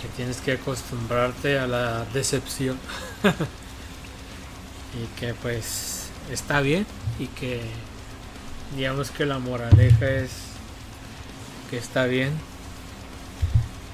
Que 0.00 0.08
tienes 0.16 0.38
que 0.38 0.52
acostumbrarte 0.52 1.58
a 1.58 1.66
la 1.66 2.04
decepción. 2.12 2.78
y 4.94 5.20
que 5.20 5.34
pues 5.34 6.08
está 6.30 6.60
bien 6.60 6.86
y 7.18 7.26
que 7.28 7.62
digamos 8.76 9.10
que 9.10 9.26
la 9.26 9.38
moraleja 9.38 10.08
es 10.08 10.30
que 11.70 11.78
está 11.78 12.04
bien 12.04 12.32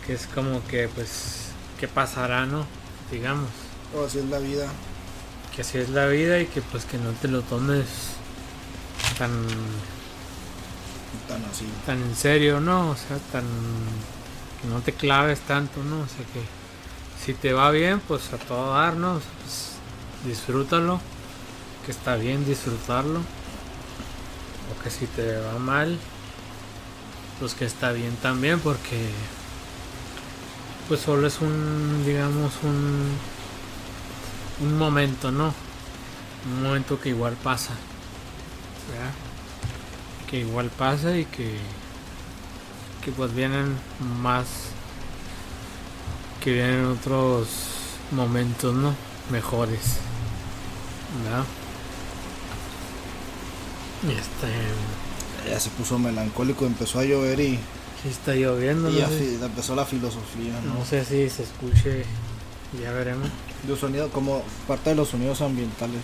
que 0.07 0.15
es 0.15 0.27
como 0.27 0.67
que 0.67 0.89
pues 0.89 1.51
que 1.79 1.87
pasará 1.87 2.47
no 2.47 2.67
digamos. 3.11 3.49
O 3.95 4.05
así 4.05 4.19
es 4.19 4.27
la 4.27 4.39
vida. 4.39 4.69
Que 5.55 5.63
así 5.63 5.79
es 5.79 5.91
la 5.91 6.07
vida 6.07 6.41
y 6.41 6.47
que 6.47 6.63
pues 6.63 6.85
que 6.85 6.99
no 6.99 7.11
te 7.13 7.29
lo 7.29 7.43
tomes 7.43 7.87
tan 9.19 9.31
tan 11.27 11.45
así. 11.45 11.67
Tan 11.87 12.03
en 12.03 12.17
serio, 12.17 12.61
¿no? 12.61 12.91
O 12.91 12.97
sea, 12.97 13.19
tan 13.33 13.45
que 14.61 14.69
no 14.69 14.81
te 14.81 14.93
claves 14.93 15.41
tanto, 15.41 15.83
¿no? 15.83 16.01
O 16.01 16.07
sea 16.07 16.25
que 16.33 16.43
si 17.25 17.35
te 17.35 17.53
va 17.53 17.71
bien, 17.71 18.01
pues 18.01 18.33
a 18.33 18.39
todo 18.39 18.75
dar, 18.75 18.95
¿no? 18.95 19.21
pues, 19.43 19.73
disfrútalo, 20.25 21.01
que 21.85 21.93
está 21.93 22.17
bien 22.17 22.45
disfrutarlo. 22.45 23.21
O 23.21 24.83
que 24.83 24.91
si 24.91 25.07
te 25.07 25.39
va 25.39 25.59
mal, 25.59 25.99
pues 27.39 27.55
que 27.55 27.65
está 27.65 27.93
bien 27.93 28.15
también 28.17 28.61
porque 28.61 29.09
pues 30.89 31.01
solo 31.01 31.27
es 31.27 31.41
un, 31.41 32.03
digamos, 32.07 32.53
un, 32.63 33.13
un 34.61 34.79
momento, 34.79 35.31
¿no? 35.31 35.53
Un 36.51 36.63
momento 36.63 36.99
que 36.99 37.11
igual 37.11 37.35
pasa. 37.35 37.75
¿verdad? 38.91 39.13
Que 40.31 40.41
igual 40.41 40.71
pasa 40.71 41.17
y 41.17 41.27
que, 41.27 41.59
que 43.05 43.13
pues 43.13 43.35
vienen 43.35 43.77
más, 44.23 44.47
que 46.43 46.53
vienen 46.53 46.87
otros 46.87 47.49
momentos, 48.11 48.75
¿no? 48.75 48.95
Mejores. 49.31 49.99
¿verdad? 51.25 51.45
Este... 54.09 55.51
Ya 55.51 55.61
se 55.61 55.71
puso 55.71 55.99
melancólico, 55.99 56.67
empezó 56.67 57.01
a 57.01 57.05
llover 57.05 57.41
y 57.41 57.59
Sí 58.03 58.09
está 58.09 58.35
lloviendo. 58.35 58.91
Y 58.91 58.97
ya 58.97 59.09
empezó 59.45 59.75
la 59.75 59.85
filosofía. 59.85 60.55
¿no? 60.65 60.85
sé 60.85 61.05
si 61.05 61.29
se 61.29 61.43
escuche, 61.43 62.05
ya 62.81 62.93
veremos. 62.93 63.29
Los 63.67 63.81
sonidos, 63.81 64.11
como 64.13 64.43
parte 64.67 64.91
de 64.91 64.97
los 64.97 65.09
sonidos 65.09 65.41
ambientales. 65.41 66.01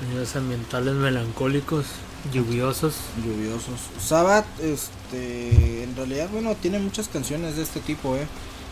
Sonidos 0.00 0.34
ambientales 0.36 0.94
melancólicos, 0.94 1.86
lluviosos. 2.32 2.94
Lluviosos. 3.24 3.80
Sabbath, 4.00 4.46
este, 4.60 5.84
en 5.84 5.94
realidad, 5.96 6.28
bueno, 6.32 6.54
tiene 6.54 6.78
muchas 6.78 7.08
canciones 7.08 7.56
de 7.56 7.62
este 7.62 7.80
tipo, 7.80 8.16
¿eh? 8.16 8.26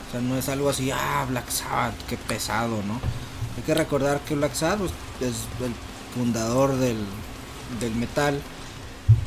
O 0.08 0.12
sea, 0.12 0.20
no 0.20 0.36
es 0.36 0.48
algo 0.48 0.70
así, 0.70 0.90
ah, 0.90 1.26
Black 1.28 1.48
Sabbath, 1.50 1.94
qué 2.08 2.16
pesado, 2.16 2.82
¿no? 2.86 3.00
Hay 3.56 3.62
que 3.64 3.74
recordar 3.74 4.20
que 4.20 4.34
Black 4.34 4.54
Sabbath 4.54 4.78
pues, 5.18 5.30
es 5.30 5.36
el 5.64 5.72
fundador 6.14 6.74
del, 6.76 6.96
del 7.80 7.94
metal 7.94 8.40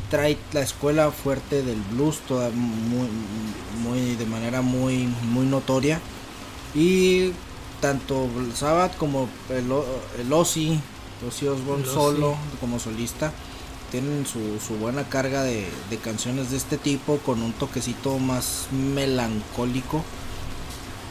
trae 0.09 0.37
la 0.53 0.61
escuela 0.61 1.11
fuerte 1.11 1.63
del 1.63 1.81
blues 1.91 2.19
toda 2.27 2.49
muy, 2.49 3.07
muy 3.81 4.15
de 4.15 4.25
manera 4.25 4.61
muy 4.61 5.07
muy 5.31 5.45
notoria. 5.45 5.99
Y 6.73 7.31
tanto 7.81 8.27
Sabbath 8.53 8.97
como 8.97 9.29
el, 9.49 9.65
el 10.19 10.33
Ozzy, 10.33 10.79
Ozzy 11.27 11.47
Osbourne 11.47 11.85
solo 11.85 12.35
como 12.59 12.79
solista 12.79 13.31
tienen 13.91 14.25
su, 14.25 14.59
su 14.65 14.75
buena 14.75 15.03
carga 15.07 15.43
de, 15.43 15.67
de, 15.89 15.97
canciones 15.97 16.51
de 16.51 16.57
este 16.57 16.77
tipo 16.77 17.17
con 17.19 17.41
un 17.41 17.53
toquecito 17.53 18.17
más 18.19 18.67
melancólico. 18.71 20.03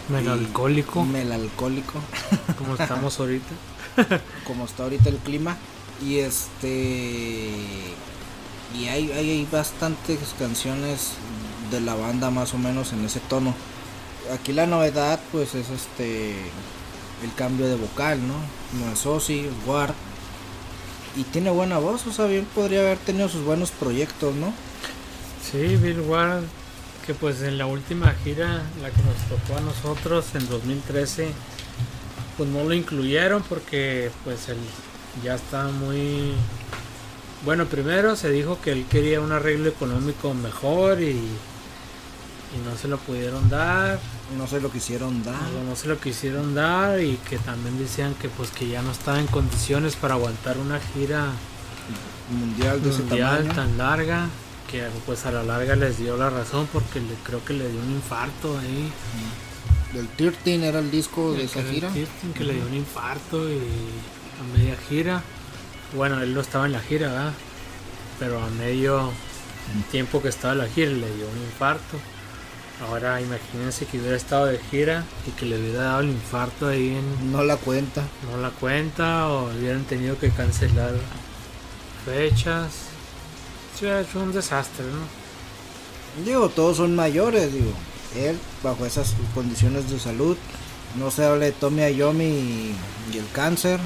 Melancólico. 0.09 1.05
Melancólico. 1.05 1.95
Como 2.59 2.75
estamos 2.75 3.19
ahorita. 3.21 3.55
Como 4.47 4.67
está 4.67 4.83
ahorita 4.83 5.09
el 5.09 5.17
clima. 5.17 5.57
Y 6.05 6.19
este 6.19 7.95
y 8.75 8.89
hay, 8.89 9.11
hay, 9.13 9.47
bastantes 9.51 10.19
canciones 10.39 11.13
de 11.71 11.81
la 11.81 11.95
banda 11.95 12.31
más 12.31 12.55
o 12.55 12.59
menos 12.59 12.93
en 12.93 13.05
ese 13.05 13.21
tono. 13.21 13.55
Aquí 14.33 14.53
la 14.53 14.67
novedad 14.67 15.21
pues 15.33 15.55
es 15.55 15.71
este 15.71 16.35
el 17.23 17.33
cambio 17.37 17.67
de 17.67 17.77
vocal, 17.77 18.21
¿no? 18.27 18.35
No 18.79 18.93
es 18.93 19.07
Ozzy, 19.07 19.49
Ward. 19.67 19.95
Y 21.17 21.23
tiene 21.23 21.51
buena 21.51 21.79
voz, 21.79 22.07
o 22.07 22.13
sea, 22.13 22.27
bien 22.27 22.47
podría 22.55 22.81
haber 22.81 22.99
tenido 22.99 23.29
sus 23.29 23.45
buenos 23.45 23.71
proyectos, 23.71 24.35
¿no? 24.35 24.53
Sí, 25.49 25.77
Bill 25.77 26.01
Ward, 26.01 26.43
que 27.07 27.15
pues 27.15 27.43
en 27.43 27.57
la 27.57 27.67
última 27.67 28.13
gira, 28.25 28.63
la 28.83 28.91
que 28.91 29.03
nos 29.03 29.17
tocó 29.29 29.59
a 29.59 29.61
nosotros 29.61 30.27
en 30.35 30.49
2013, 30.49 31.29
pues 32.37 32.49
no 32.49 32.65
lo 32.65 32.75
incluyeron 32.75 33.45
porque 33.45 34.11
pues 34.25 34.49
él 34.49 34.59
ya 35.23 35.37
está 35.37 35.69
muy 35.69 36.33
bueno, 37.45 37.67
primero 37.67 38.17
se 38.17 38.31
dijo 38.31 38.59
que 38.61 38.73
él 38.73 38.87
quería 38.89 39.21
un 39.21 39.33
arreglo 39.33 39.69
económico 39.69 40.33
mejor 40.35 41.01
y, 41.03 41.11
y 41.11 42.59
no 42.65 42.77
se 42.81 42.89
lo 42.89 42.99
pudieron 42.99 43.49
dar. 43.51 43.99
No 44.39 44.47
se 44.47 44.61
lo 44.61 44.71
quisieron 44.71 45.23
dar. 45.23 45.35
No, 45.53 45.65
no 45.71 45.77
se 45.77 45.87
lo 45.89 45.99
quisieron 46.01 46.55
dar 46.55 47.01
y 47.01 47.17
que 47.29 47.39
también 47.39 47.79
decían 47.79 48.15
que 48.15 48.29
pues 48.29 48.51
que 48.51 48.67
ya 48.69 48.81
no 48.83 48.91
estaba 48.93 49.21
en 49.21 49.27
condiciones 49.27 49.97
para 49.97 50.15
aguantar 50.15 50.57
una 50.59 50.81
gira 50.81 51.27
mundial 52.31 52.83
de 52.83 52.91
mundial 52.91 53.35
ese 53.41 53.43
tamaño. 53.49 53.55
tan 53.55 53.79
larga 53.79 54.29
que 54.71 54.83
pues 55.05 55.27
a 55.27 55.31
la 55.31 55.43
larga 55.43 55.77
les 55.77 55.99
dio 55.99 56.17
la 56.17 56.31
razón 56.31 56.67
porque 56.73 57.01
le, 57.01 57.15
creo 57.23 57.45
que 57.45 57.53
le 57.53 57.69
dio 57.69 57.81
un 57.81 57.91
infarto 57.93 58.59
ahí. 58.59 58.91
Del 59.93 60.09
13 60.09 60.67
era 60.67 60.79
el 60.81 60.91
disco 60.91 61.33
de 61.33 61.41
El 61.41 61.45
esa 61.45 61.63
que- 61.63 61.71
gira. 61.71 61.91
Que 62.35 62.45
le 62.45 62.55
dio 62.55 62.65
un 62.65 62.75
infarto 62.75 63.49
y 63.49 63.59
a 63.59 64.57
media 64.59 64.77
gira. 64.89 65.23
Bueno, 65.95 66.21
él 66.21 66.35
no 66.35 66.41
estaba 66.41 66.67
en 66.67 66.73
la 66.73 66.81
gira, 66.81 67.09
¿verdad? 67.09 67.33
Pero 68.19 68.43
a 68.43 68.49
medio 68.51 69.11
tiempo 69.91 70.21
que 70.21 70.29
estaba 70.29 70.53
en 70.53 70.59
la 70.61 70.69
gira 70.69 70.91
le 70.91 71.15
dio 71.15 71.27
un 71.29 71.43
infarto. 71.45 71.99
Ahora 72.89 73.21
imagínense 73.21 73.87
que 73.87 74.01
hubiera 74.01 74.17
estado 74.17 74.47
de 74.47 74.59
gira 74.59 75.05
y 75.29 75.31
que 75.31 75.47
le 75.47 75.59
hubiera 75.59 75.85
dado 75.85 76.01
el 76.01 76.11
infarto 76.11 76.67
ahí 76.67 76.97
en 76.97 77.33
No 77.33 77.45
la 77.45 77.57
cuenta. 77.57 78.03
no 78.31 78.41
la 78.43 78.51
cuenta 78.51 79.29
o 79.29 79.51
hubieran 79.51 79.85
tenido 79.85 80.19
que 80.19 80.31
cancelar 80.31 80.93
fechas. 82.05 82.73
Sí, 83.79 83.87
hecho 83.87 84.21
un 84.21 84.33
desastre, 84.33 84.85
¿no? 84.87 86.25
Digo, 86.25 86.49
todos 86.49 86.77
son 86.79 86.95
mayores, 86.95 87.53
digo. 87.53 87.73
Él, 88.17 88.39
bajo 88.63 88.87
esas 88.87 89.15
condiciones 89.35 89.91
de 89.91 89.99
salud, 89.99 90.37
no 90.97 91.11
se 91.11 91.25
habla 91.25 91.47
de 91.47 91.53
Tommy 91.53 91.83
Ayomi 91.83 92.25
y 93.13 93.19
el 93.19 93.29
cáncer. 93.33 93.81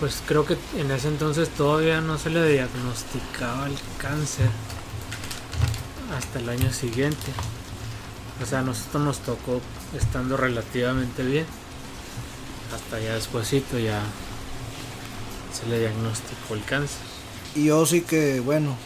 Pues 0.00 0.22
creo 0.26 0.46
que 0.46 0.56
en 0.76 0.90
ese 0.90 1.08
entonces 1.08 1.48
todavía 1.50 2.00
no 2.00 2.18
se 2.18 2.30
le 2.30 2.46
diagnosticaba 2.48 3.66
el 3.66 3.76
cáncer 3.98 4.48
hasta 6.16 6.38
el 6.38 6.48
año 6.48 6.72
siguiente. 6.72 7.32
O 8.42 8.46
sea, 8.46 8.60
a 8.60 8.62
nosotros 8.62 9.02
nos 9.02 9.18
tocó 9.20 9.60
estando 9.96 10.36
relativamente 10.36 11.22
bien. 11.22 11.46
Hasta 12.74 12.98
ya 13.00 13.14
despuesito 13.14 13.78
ya 13.78 14.00
se 15.52 15.66
le 15.68 15.78
diagnosticó 15.80 16.54
el 16.54 16.64
cáncer. 16.64 16.98
Y 17.54 17.70
Ozzy 17.70 18.00
que, 18.02 18.40
bueno, 18.40 18.76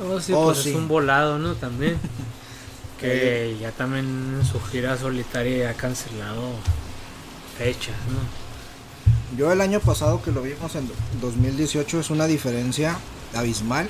Oh, 0.00 0.20
sí, 0.20 0.32
Oh, 0.32 0.44
pues 0.46 0.58
sí. 0.58 0.70
es 0.70 0.76
un 0.76 0.86
volado, 0.86 1.38
¿no? 1.38 1.54
También. 1.54 1.98
que 3.00 3.56
ya 3.60 3.70
también 3.72 4.38
en 4.40 4.46
su 4.46 4.60
gira 4.60 4.96
solitaria 4.98 5.58
ya 5.64 5.70
ha 5.70 5.74
cancelado 5.74 6.50
fechas, 7.56 7.94
¿no? 8.10 8.47
Yo 9.36 9.52
el 9.52 9.60
año 9.60 9.80
pasado 9.80 10.22
que 10.22 10.32
lo 10.32 10.42
vimos 10.42 10.74
en 10.74 10.88
2018 11.20 12.00
es 12.00 12.10
una 12.10 12.26
diferencia 12.26 12.98
abismal 13.34 13.88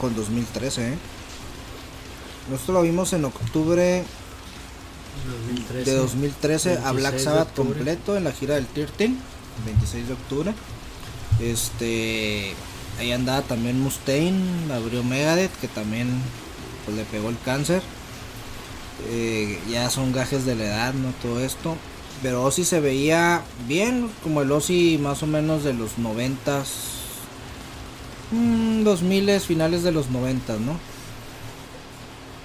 con 0.00 0.14
2013, 0.14 0.92
¿eh? 0.92 0.98
Nosotros 2.50 2.74
lo 2.76 2.82
vimos 2.82 3.12
en 3.12 3.24
octubre 3.26 4.04
2013. 5.46 5.90
de 5.90 5.96
2013 5.96 6.70
a 6.70 6.92
26 6.92 6.96
Black 6.96 7.18
Sabbath 7.18 7.54
completo 7.54 8.16
en 8.16 8.24
la 8.24 8.32
gira 8.32 8.54
del 8.54 8.66
13, 8.66 9.04
el 9.04 9.16
26 9.66 10.08
de 10.08 10.12
octubre. 10.14 10.54
Este, 11.40 12.54
ahí 12.98 13.12
andaba 13.12 13.42
también 13.42 13.80
Mustaine, 13.80 14.72
abrió 14.72 15.04
Megadeth, 15.04 15.52
que 15.60 15.68
también 15.68 16.08
pues, 16.84 16.96
le 16.96 17.04
pegó 17.04 17.28
el 17.28 17.38
cáncer. 17.44 17.82
Eh, 19.10 19.60
ya 19.70 19.90
son 19.90 20.12
gajes 20.12 20.44
de 20.44 20.56
la 20.56 20.64
edad, 20.64 20.94
no 20.94 21.10
todo 21.22 21.40
esto. 21.40 21.76
Pero 22.22 22.42
Ozzy 22.44 22.64
se 22.64 22.80
veía 22.80 23.42
bien, 23.66 24.10
como 24.22 24.42
el 24.42 24.50
Ozzy 24.50 24.98
más 24.98 25.22
o 25.22 25.26
menos 25.26 25.62
de 25.64 25.72
los 25.72 25.98
90s, 25.98 26.66
mm, 28.30 28.82
2000 28.82 29.40
finales 29.40 29.82
de 29.82 29.92
los 29.92 30.10
90, 30.10 30.56
¿no? 30.58 30.80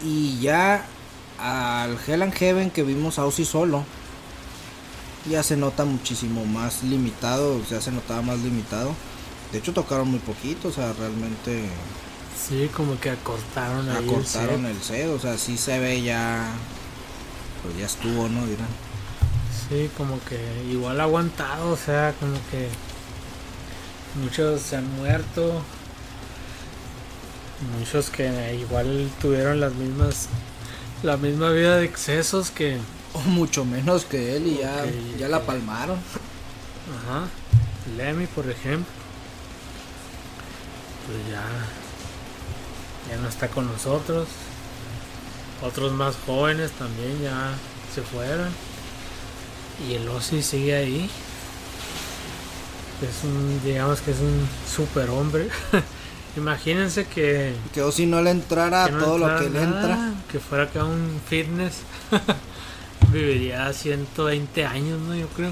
Y 0.03 0.39
ya 0.39 0.86
al 1.39 1.97
Hell 2.07 2.21
and 2.23 2.33
Heaven 2.33 2.71
que 2.71 2.83
vimos 2.83 3.17
a 3.19 3.25
Ozzy 3.25 3.45
solo, 3.45 3.86
ya 5.29 5.41
se 5.43 5.57
nota 5.57 5.86
muchísimo 5.86 6.45
más 6.45 6.83
limitado, 6.83 7.62
ya 7.69 7.81
se 7.81 7.91
notaba 7.91 8.21
más 8.21 8.39
limitado. 8.39 8.95
De 9.51 9.59
hecho 9.59 9.73
tocaron 9.73 10.09
muy 10.09 10.19
poquito, 10.19 10.67
o 10.69 10.71
sea, 10.71 10.93
realmente 10.93 11.69
Sí, 12.36 12.69
como 12.75 12.99
que 12.99 13.09
acortaron 13.12 13.89
ahí. 13.89 14.09
el 14.09 14.09
acortaron 14.09 14.62
set. 14.63 14.65
el 14.65 14.81
set, 14.83 15.07
o 15.09 15.19
sea, 15.19 15.38
sí 15.38 15.57
se 15.57 15.79
ve 15.79 16.01
ya, 16.01 16.51
pues 17.63 17.77
ya 17.77 17.86
estuvo, 17.86 18.27
¿no? 18.29 18.45
Dirán. 18.45 18.67
Sí, 19.73 19.89
como 19.97 20.23
que 20.25 20.39
igual 20.69 20.99
ha 21.01 21.05
aguantado, 21.05 21.71
o 21.71 21.77
sea, 21.77 22.13
como 22.19 22.36
que 22.51 22.67
muchos 24.21 24.62
se 24.62 24.75
han 24.75 24.95
muerto. 24.97 25.63
Muchos 27.79 28.12
que 28.12 28.53
igual 28.53 29.09
tuvieron 29.19 29.59
las 29.59 29.73
mismas 29.73 30.27
la 31.01 31.17
misma 31.17 31.49
vida 31.49 31.77
de 31.77 31.86
excesos 31.86 32.51
que 32.51 32.77
O 33.13 33.19
mucho 33.21 33.65
menos 33.65 34.05
que 34.05 34.36
él 34.36 34.45
y 34.45 34.57
ya, 34.59 34.86
ya 35.17 35.27
la 35.27 35.41
palmaron. 35.41 35.97
Ajá. 35.97 37.25
Lemmy, 37.97 38.27
por 38.27 38.47
ejemplo. 38.47 38.93
Pues 41.07 41.17
ya. 41.31 41.43
Ya 43.09 43.19
no 43.19 43.27
está 43.27 43.47
con 43.47 43.65
nosotros. 43.65 44.27
Otros 45.63 45.93
más 45.93 46.15
jóvenes 46.27 46.71
también 46.73 47.23
ya 47.23 47.53
se 47.95 48.03
fueron. 48.03 48.49
Y 49.88 49.93
el 49.95 50.07
Ozzy 50.07 50.41
sigue 50.41 50.75
ahí. 50.75 51.09
Es 53.01 53.23
un, 53.23 53.62
digamos 53.63 54.01
que 54.01 54.12
es 54.12 54.19
un 54.19 54.47
superhombre. 54.69 55.49
Imagínense 56.38 57.05
que, 57.05 57.53
Que 57.73 57.81
Ozzy 57.81 58.05
no 58.05 58.21
le 58.21 58.31
entrara 58.31 58.88
no 58.88 59.03
todo 59.03 59.17
lo 59.17 59.39
que 59.39 59.49
le 59.49 59.62
entra. 59.62 60.13
Que 60.31 60.39
fuera 60.39 60.65
acá 60.65 60.83
un 60.83 61.21
fitness. 61.27 61.79
Viviría 63.12 63.71
120 63.71 64.65
años, 64.65 64.99
¿no? 65.01 65.15
Yo 65.15 65.27
creo. 65.29 65.51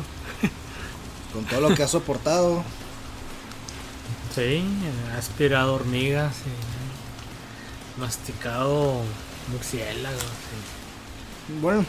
Con 1.33 1.45
todo 1.45 1.61
lo 1.61 1.75
que 1.75 1.83
ha 1.83 1.87
soportado. 1.87 2.63
Sí, 4.33 4.63
ha 5.13 5.17
aspirado 5.17 5.73
hormigas, 5.73 6.33
y 6.45 7.99
masticado 7.99 9.01
murciélagos. 9.51 10.21
sí. 10.21 11.53
Bueno, 11.59 11.85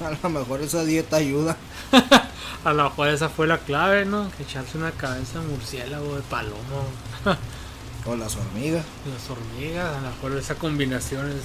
a 0.04 0.10
lo 0.22 0.30
mejor 0.30 0.62
esa 0.62 0.84
dieta 0.84 1.16
ayuda. 1.16 1.56
A 2.64 2.74
lo 2.74 2.84
mejor 2.84 3.08
esa 3.08 3.30
fue 3.30 3.46
la 3.46 3.56
clave, 3.56 4.04
¿no? 4.04 4.30
Que 4.36 4.42
echarse 4.42 4.76
una 4.76 4.90
cabeza 4.90 5.40
de 5.40 5.46
murciélago, 5.46 6.16
de 6.16 6.20
palomo, 6.22 6.84
O 8.06 8.16
las 8.16 8.36
hormigas. 8.36 8.84
las 9.10 9.30
hormigas. 9.30 9.96
A 9.96 10.00
lo 10.00 10.10
mejor 10.10 10.36
esa 10.36 10.54
combinación 10.56 11.30
es 11.30 11.42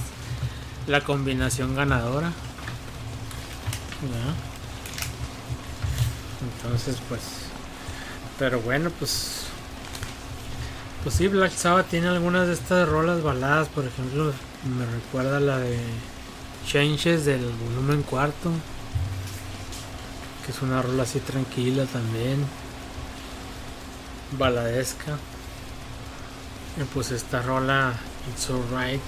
la 0.86 1.00
combinación 1.02 1.74
ganadora. 1.74 2.28
¿Ya? 4.02 4.34
Entonces, 6.66 6.98
pues. 7.08 7.22
Pero 8.38 8.60
bueno, 8.60 8.90
pues. 8.98 9.44
Pues 11.02 11.14
sí, 11.14 11.28
Black 11.28 11.52
Sabbath 11.52 11.88
tiene 11.88 12.08
algunas 12.08 12.46
de 12.46 12.52
estas 12.54 12.86
rolas 12.88 13.22
baladas. 13.22 13.68
Por 13.68 13.86
ejemplo, 13.86 14.32
me 14.64 14.84
recuerda 14.86 15.40
la 15.40 15.58
de 15.58 15.78
Changes 16.66 17.24
del 17.24 17.46
volumen 17.46 18.02
cuarto. 18.02 18.50
Que 20.44 20.52
es 20.52 20.62
una 20.62 20.82
rola 20.82 21.04
así 21.04 21.20
tranquila 21.20 21.86
también. 21.86 22.44
Baladesca. 24.32 25.16
Y 26.80 26.84
pues 26.92 27.12
esta 27.12 27.40
rola, 27.42 27.94
It's 28.30 28.50
Alright. 28.50 29.00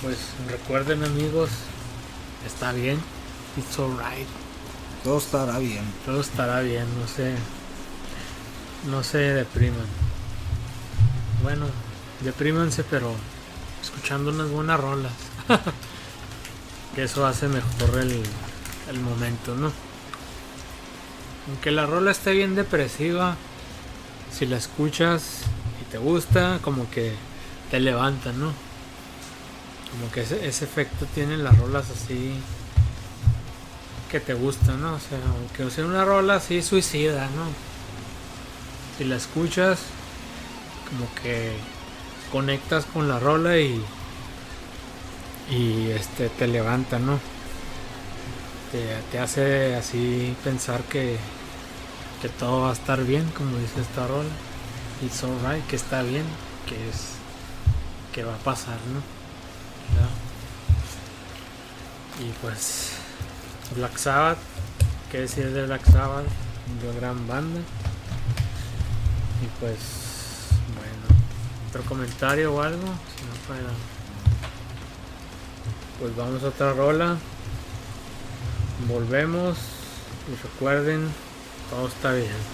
Pues 0.00 0.18
recuerden 0.48 1.02
amigos, 1.02 1.50
está 2.46 2.72
bien. 2.72 2.98
It's 3.56 3.78
alright. 3.78 4.28
Todo 5.02 5.18
estará 5.18 5.58
bien. 5.58 5.84
Todo 6.06 6.20
estará 6.20 6.60
bien, 6.60 6.86
no 7.00 7.08
se, 7.08 7.34
no 8.90 9.02
se 9.02 9.18
depriman. 9.18 9.86
Bueno, 11.42 11.66
deprímanse, 12.20 12.84
pero 12.84 13.14
escuchando 13.82 14.30
unas 14.30 14.48
buenas 14.50 14.80
rolas. 14.80 15.12
que 16.94 17.04
eso 17.04 17.26
hace 17.26 17.48
mejor 17.48 17.98
el, 17.98 18.22
el 18.90 19.00
momento, 19.00 19.54
¿no? 19.54 19.72
Aunque 21.48 21.70
la 21.70 21.86
rola 21.86 22.10
esté 22.10 22.32
bien 22.32 22.54
depresiva, 22.54 23.36
si 24.32 24.46
la 24.46 24.56
escuchas 24.56 25.42
y 25.82 25.90
te 25.90 25.98
gusta, 25.98 26.58
como 26.62 26.90
que 26.90 27.12
te 27.70 27.80
levanta, 27.80 28.32
¿no? 28.32 28.52
Como 29.90 30.10
que 30.12 30.22
ese, 30.22 30.46
ese 30.46 30.64
efecto 30.64 31.06
tienen 31.14 31.44
las 31.44 31.56
rolas 31.58 31.86
así 31.90 32.32
que 34.10 34.20
te 34.20 34.34
gustan, 34.34 34.80
¿no? 34.80 34.94
O 34.94 34.98
sea, 34.98 35.18
aunque 35.28 35.74
sea 35.74 35.84
una 35.84 36.04
rola 36.04 36.36
así 36.36 36.62
suicida, 36.62 37.26
¿no? 37.36 37.46
Si 38.96 39.04
la 39.04 39.16
escuchas, 39.16 39.80
como 40.88 41.12
que 41.22 41.52
conectas 42.30 42.84
con 42.86 43.08
la 43.08 43.18
rola 43.18 43.58
y 43.58 43.84
y 45.50 45.90
este 45.90 46.28
te 46.28 46.46
levanta, 46.46 46.98
¿no? 46.98 47.18
Te, 48.72 48.96
te 49.12 49.18
hace 49.18 49.76
así 49.76 50.36
pensar 50.42 50.82
que 50.82 51.18
que 52.24 52.30
todo 52.30 52.62
va 52.62 52.70
a 52.70 52.72
estar 52.72 53.04
bien, 53.04 53.30
como 53.36 53.58
dice 53.58 53.82
esta 53.82 54.06
rola. 54.06 54.30
It's 55.04 55.22
alright, 55.22 55.62
que 55.66 55.76
está 55.76 56.00
bien, 56.00 56.24
que 56.66 56.88
es 56.88 57.16
que 58.14 58.24
va 58.24 58.34
a 58.34 58.38
pasar, 58.38 58.78
¿no? 58.94 59.02
Y 62.24 62.32
pues 62.40 62.92
Black 63.76 63.98
Sabbath, 63.98 64.38
qué 65.12 65.20
decir 65.20 65.50
de 65.50 65.66
Black 65.66 65.84
Sabbath, 65.84 66.24
una 66.82 66.98
gran 66.98 67.28
banda. 67.28 67.60
Y 69.42 69.60
pues 69.60 69.78
bueno, 70.78 71.20
otro 71.68 71.82
comentario 71.82 72.54
o 72.54 72.62
algo, 72.62 72.86
si 72.86 73.24
no 73.26 73.34
para 73.46 73.68
pues 76.04 76.16
vamos 76.16 76.42
a 76.42 76.48
otra 76.48 76.74
rola. 76.74 77.16
Volvemos 78.86 79.56
y 80.28 80.36
recuerden, 80.42 81.08
todo 81.70 81.88
está 81.88 82.12
bien. 82.12 82.53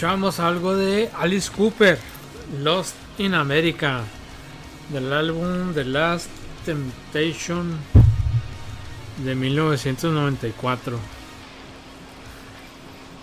Escuchamos 0.00 0.40
algo 0.40 0.76
de 0.76 1.10
Alice 1.18 1.50
Cooper, 1.54 1.98
Lost 2.62 2.94
in 3.18 3.34
America, 3.34 4.00
del 4.90 5.12
álbum 5.12 5.74
The 5.74 5.84
Last 5.84 6.30
Temptation 6.64 7.76
de 9.22 9.34
1994. 9.34 10.98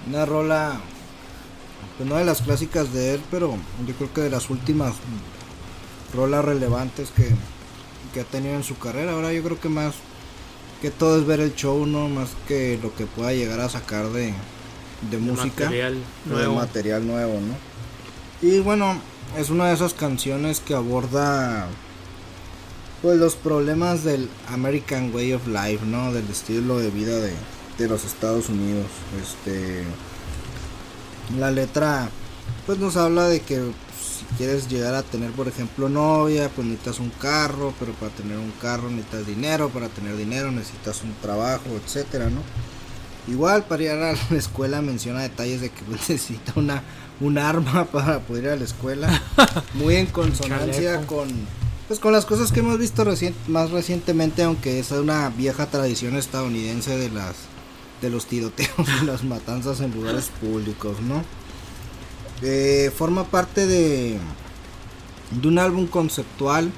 Una 0.08 0.26
rola, 0.28 0.80
pues 1.98 2.08
no 2.08 2.16
de 2.18 2.26
las 2.26 2.44
clásicas 2.44 2.94
de 2.94 3.16
él, 3.16 3.22
pero 3.32 3.58
yo 3.88 3.96
creo 3.96 4.14
que 4.14 4.22
de 4.22 4.30
las 4.30 4.52
últimas 4.52 4.94
rolas 6.14 6.46
relevantes 6.46 7.10
que, 7.10 7.28
que 8.14 8.20
ha 8.20 8.24
tenido 8.24 8.54
en 8.54 8.64
su 8.64 8.78
carrera. 8.78 9.14
Ahora 9.14 9.34
yo 9.34 9.42
creo 9.42 9.60
que 9.60 9.70
más 9.70 9.96
que 10.84 10.92
todo 10.92 11.18
es 11.18 11.26
ver 11.26 11.40
el 11.40 11.56
show, 11.56 11.88
no 11.88 12.08
más 12.08 12.30
que 12.48 12.78
lo 12.84 12.94
que 12.94 13.08
pueda 13.08 13.34
llegar 13.34 13.62
a 13.62 13.68
sacar 13.68 14.10
de, 14.10 14.36
de, 15.10 15.18
música, 15.18 15.66
material 15.66 15.98
nuevo. 16.26 16.42
de 16.42 16.56
material 16.58 17.08
nuevo, 17.08 17.34
¿no? 17.34 18.48
Y 18.48 18.60
bueno, 18.60 19.00
es 19.38 19.50
una 19.50 19.68
de 19.68 19.74
esas 19.74 19.94
canciones 19.94 20.60
que 20.60 20.74
aborda 20.74 21.68
pues 23.02 23.18
los 23.18 23.36
problemas 23.36 24.04
del 24.04 24.30
American 24.50 25.14
Way 25.14 25.34
of 25.34 25.48
Life, 25.48 25.86
¿no? 25.86 26.14
Del 26.14 26.28
estilo 26.30 26.80
de 26.80 26.90
vida 26.90 27.20
de, 27.20 27.34
de 27.78 27.88
los 27.88 28.06
Estados 28.06 28.50
Unidos. 28.50 28.88
Este 29.22 29.84
la 31.38 31.52
letra 31.52 32.10
pues 32.66 32.80
nos 32.80 32.96
habla 32.96 33.28
de 33.28 33.42
que 33.42 33.56
si 33.58 34.26
quieres 34.38 34.68
llegar 34.68 34.94
a 34.96 35.04
tener, 35.04 35.32
por 35.32 35.48
ejemplo, 35.48 35.90
novia, 35.90 36.50
pues 36.50 36.68
necesitas 36.68 37.00
un 37.00 37.10
carro, 37.10 37.74
pero 37.80 37.94
para 37.94 38.12
tener 38.12 38.38
un 38.38 38.52
carro 38.62 38.90
necesitas 38.90 39.28
dinero, 39.28 39.70
para 39.70 39.90
tener 39.90 40.16
dinero 40.16 40.52
necesitas 40.52 41.02
un 41.04 41.14
trabajo, 41.22 41.66
etcétera, 41.84 42.30
¿no? 42.30 42.42
Igual 43.28 43.66
para 43.66 43.84
ir 43.84 43.92
a 43.92 43.96
la 43.96 44.12
escuela 44.38 44.82
menciona 44.82 45.22
detalles 45.22 45.62
de 45.62 45.70
que 45.70 45.84
pues, 45.84 46.02
necesita 46.10 46.54
una 46.56 46.84
un 47.20 47.38
arma 47.38 47.86
para 47.92 48.20
poder 48.20 48.44
ir 48.44 48.50
a 48.52 48.56
la 48.56 48.64
escuela, 48.64 49.22
muy 49.74 49.96
en 49.96 50.06
consonancia 50.08 51.06
con 51.08 51.28
pues 51.88 52.00
con 52.00 52.12
las 52.12 52.26
cosas 52.26 52.52
que 52.52 52.60
hemos 52.60 52.78
visto 52.78 53.06
más 53.48 53.72
recientemente, 53.72 54.44
aunque 54.44 54.80
es 54.80 54.92
una 54.92 55.30
vieja 55.30 55.68
tradición 55.68 56.18
estadounidense 56.18 56.98
de 56.98 57.10
las 57.10 57.36
de 58.02 58.10
los 58.10 58.26
tiroteos 58.26 58.88
y 59.02 59.06
las 59.06 59.24
matanzas 59.24 59.80
en 59.80 59.92
lugares 59.94 60.30
públicos, 60.42 60.98
¿no? 61.02 61.24
Eh, 62.44 62.92
forma 62.96 63.24
parte 63.24 63.66
de, 63.66 64.20
de 65.32 65.48
un 65.48 65.58
álbum 65.58 65.88
conceptual 65.88 66.72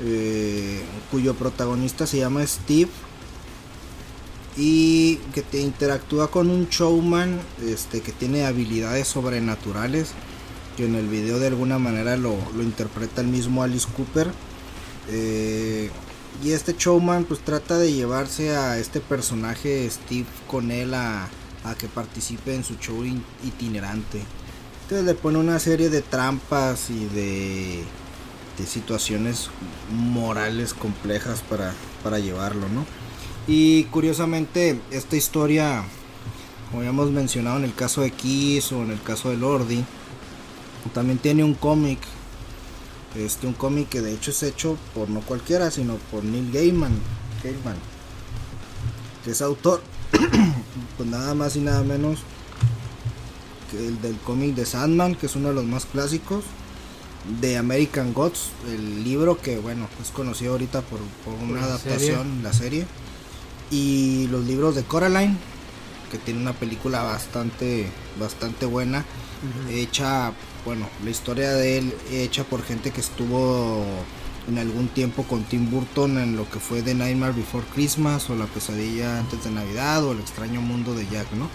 eh, 0.00 0.80
cuyo 1.10 1.34
protagonista 1.34 2.06
se 2.06 2.18
llama 2.18 2.44
Steve 2.46 2.90
y 4.56 5.16
que 5.34 5.42
te 5.42 5.60
interactúa 5.60 6.30
con 6.30 6.50
un 6.50 6.68
showman 6.68 7.40
este, 7.66 8.00
que 8.00 8.12
tiene 8.12 8.46
habilidades 8.46 9.06
sobrenaturales 9.08 10.12
que 10.76 10.86
en 10.86 10.94
el 10.94 11.08
video 11.08 11.38
de 11.38 11.48
alguna 11.48 11.78
manera 11.78 12.16
lo, 12.16 12.36
interpreta 12.60 13.20
el 13.20 13.28
mismo 13.28 13.62
Alice 13.62 13.86
Cooper 13.96 14.32
eh, 15.08 15.90
y 16.42 16.50
este 16.52 16.74
showman 16.76 17.24
pues 17.24 17.40
trata 17.40 17.78
de 17.78 17.92
llevarse 17.92 18.56
a 18.56 18.78
este 18.78 19.00
personaje 19.00 19.88
Steve 19.88 20.26
con 20.46 20.70
él 20.70 20.94
a, 20.94 21.28
a 21.64 21.74
que 21.76 21.88
participe 21.88 22.54
en 22.54 22.64
su 22.64 22.74
show 22.76 23.04
itinerante 23.44 24.20
entonces 24.90 25.06
le 25.06 25.14
pone 25.14 25.38
una 25.38 25.60
serie 25.60 25.88
de 25.88 26.02
trampas 26.02 26.90
y 26.90 27.06
de, 27.14 27.84
de 28.58 28.66
situaciones 28.66 29.48
morales 29.92 30.74
complejas 30.74 31.42
para, 31.48 31.72
para 32.02 32.18
llevarlo, 32.18 32.68
¿no? 32.68 32.84
Y 33.46 33.84
curiosamente, 33.84 34.80
esta 34.90 35.16
historia, 35.16 35.84
como 36.70 36.82
ya 36.82 36.90
hemos 36.90 37.10
mencionado 37.10 37.58
en 37.58 37.64
el 37.64 37.74
caso 37.74 38.02
de 38.02 38.10
Kiss 38.10 38.72
o 38.72 38.82
en 38.82 38.90
el 38.90 39.02
caso 39.02 39.30
de 39.30 39.36
Lordi, 39.36 39.84
también 40.94 41.18
tiene 41.18 41.44
un 41.44 41.54
cómic. 41.54 41.98
Este, 43.16 43.46
un 43.46 43.54
cómic 43.54 43.88
que 43.88 44.02
de 44.02 44.12
hecho 44.12 44.30
es 44.30 44.42
hecho 44.44 44.76
por 44.94 45.08
no 45.08 45.20
cualquiera, 45.20 45.70
sino 45.72 45.96
por 46.12 46.22
Neil 46.22 46.52
Gaiman, 46.52 46.92
Gaiman 47.42 47.76
que 49.24 49.32
es 49.32 49.42
autor, 49.42 49.82
pues 50.96 51.08
nada 51.08 51.34
más 51.34 51.56
y 51.56 51.60
nada 51.60 51.82
menos 51.82 52.20
el 53.72 54.00
del 54.00 54.16
cómic 54.18 54.54
de 54.54 54.66
Sandman, 54.66 55.14
que 55.14 55.26
es 55.26 55.36
uno 55.36 55.48
de 55.48 55.54
los 55.54 55.64
más 55.64 55.86
clásicos, 55.86 56.44
de 57.40 57.56
American 57.56 58.12
Gods, 58.12 58.48
el 58.68 59.04
libro 59.04 59.38
que 59.40 59.58
bueno 59.58 59.88
es 60.02 60.10
conocido 60.10 60.52
ahorita 60.52 60.82
por, 60.82 60.98
una 61.42 61.62
adaptación, 61.62 62.42
la 62.42 62.52
serie, 62.52 62.86
y 63.70 64.26
los 64.28 64.44
libros 64.44 64.74
de 64.74 64.82
Coraline, 64.84 65.36
que 66.10 66.18
tiene 66.18 66.40
una 66.40 66.52
película 66.52 67.02
bastante, 67.02 67.86
bastante 68.18 68.66
buena, 68.66 69.04
hecha, 69.70 70.32
bueno, 70.64 70.88
la 71.04 71.10
historia 71.10 71.52
de 71.52 71.78
él 71.78 71.94
hecha 72.10 72.44
por 72.44 72.62
gente 72.62 72.90
que 72.90 73.00
estuvo 73.00 73.84
en 74.48 74.58
algún 74.58 74.88
tiempo 74.88 75.22
con 75.22 75.44
Tim 75.44 75.70
Burton 75.70 76.18
en 76.18 76.36
lo 76.36 76.48
que 76.50 76.58
fue 76.58 76.82
The 76.82 76.94
Nightmare 76.94 77.32
Before 77.32 77.64
Christmas 77.74 78.28
o 78.30 78.34
La 78.34 78.46
pesadilla 78.46 79.18
antes 79.18 79.44
de 79.44 79.50
Navidad 79.50 80.04
o 80.04 80.12
El 80.12 80.20
extraño 80.20 80.60
mundo 80.60 80.94
de 80.94 81.06
Jack, 81.08 81.30
¿no? 81.32 81.48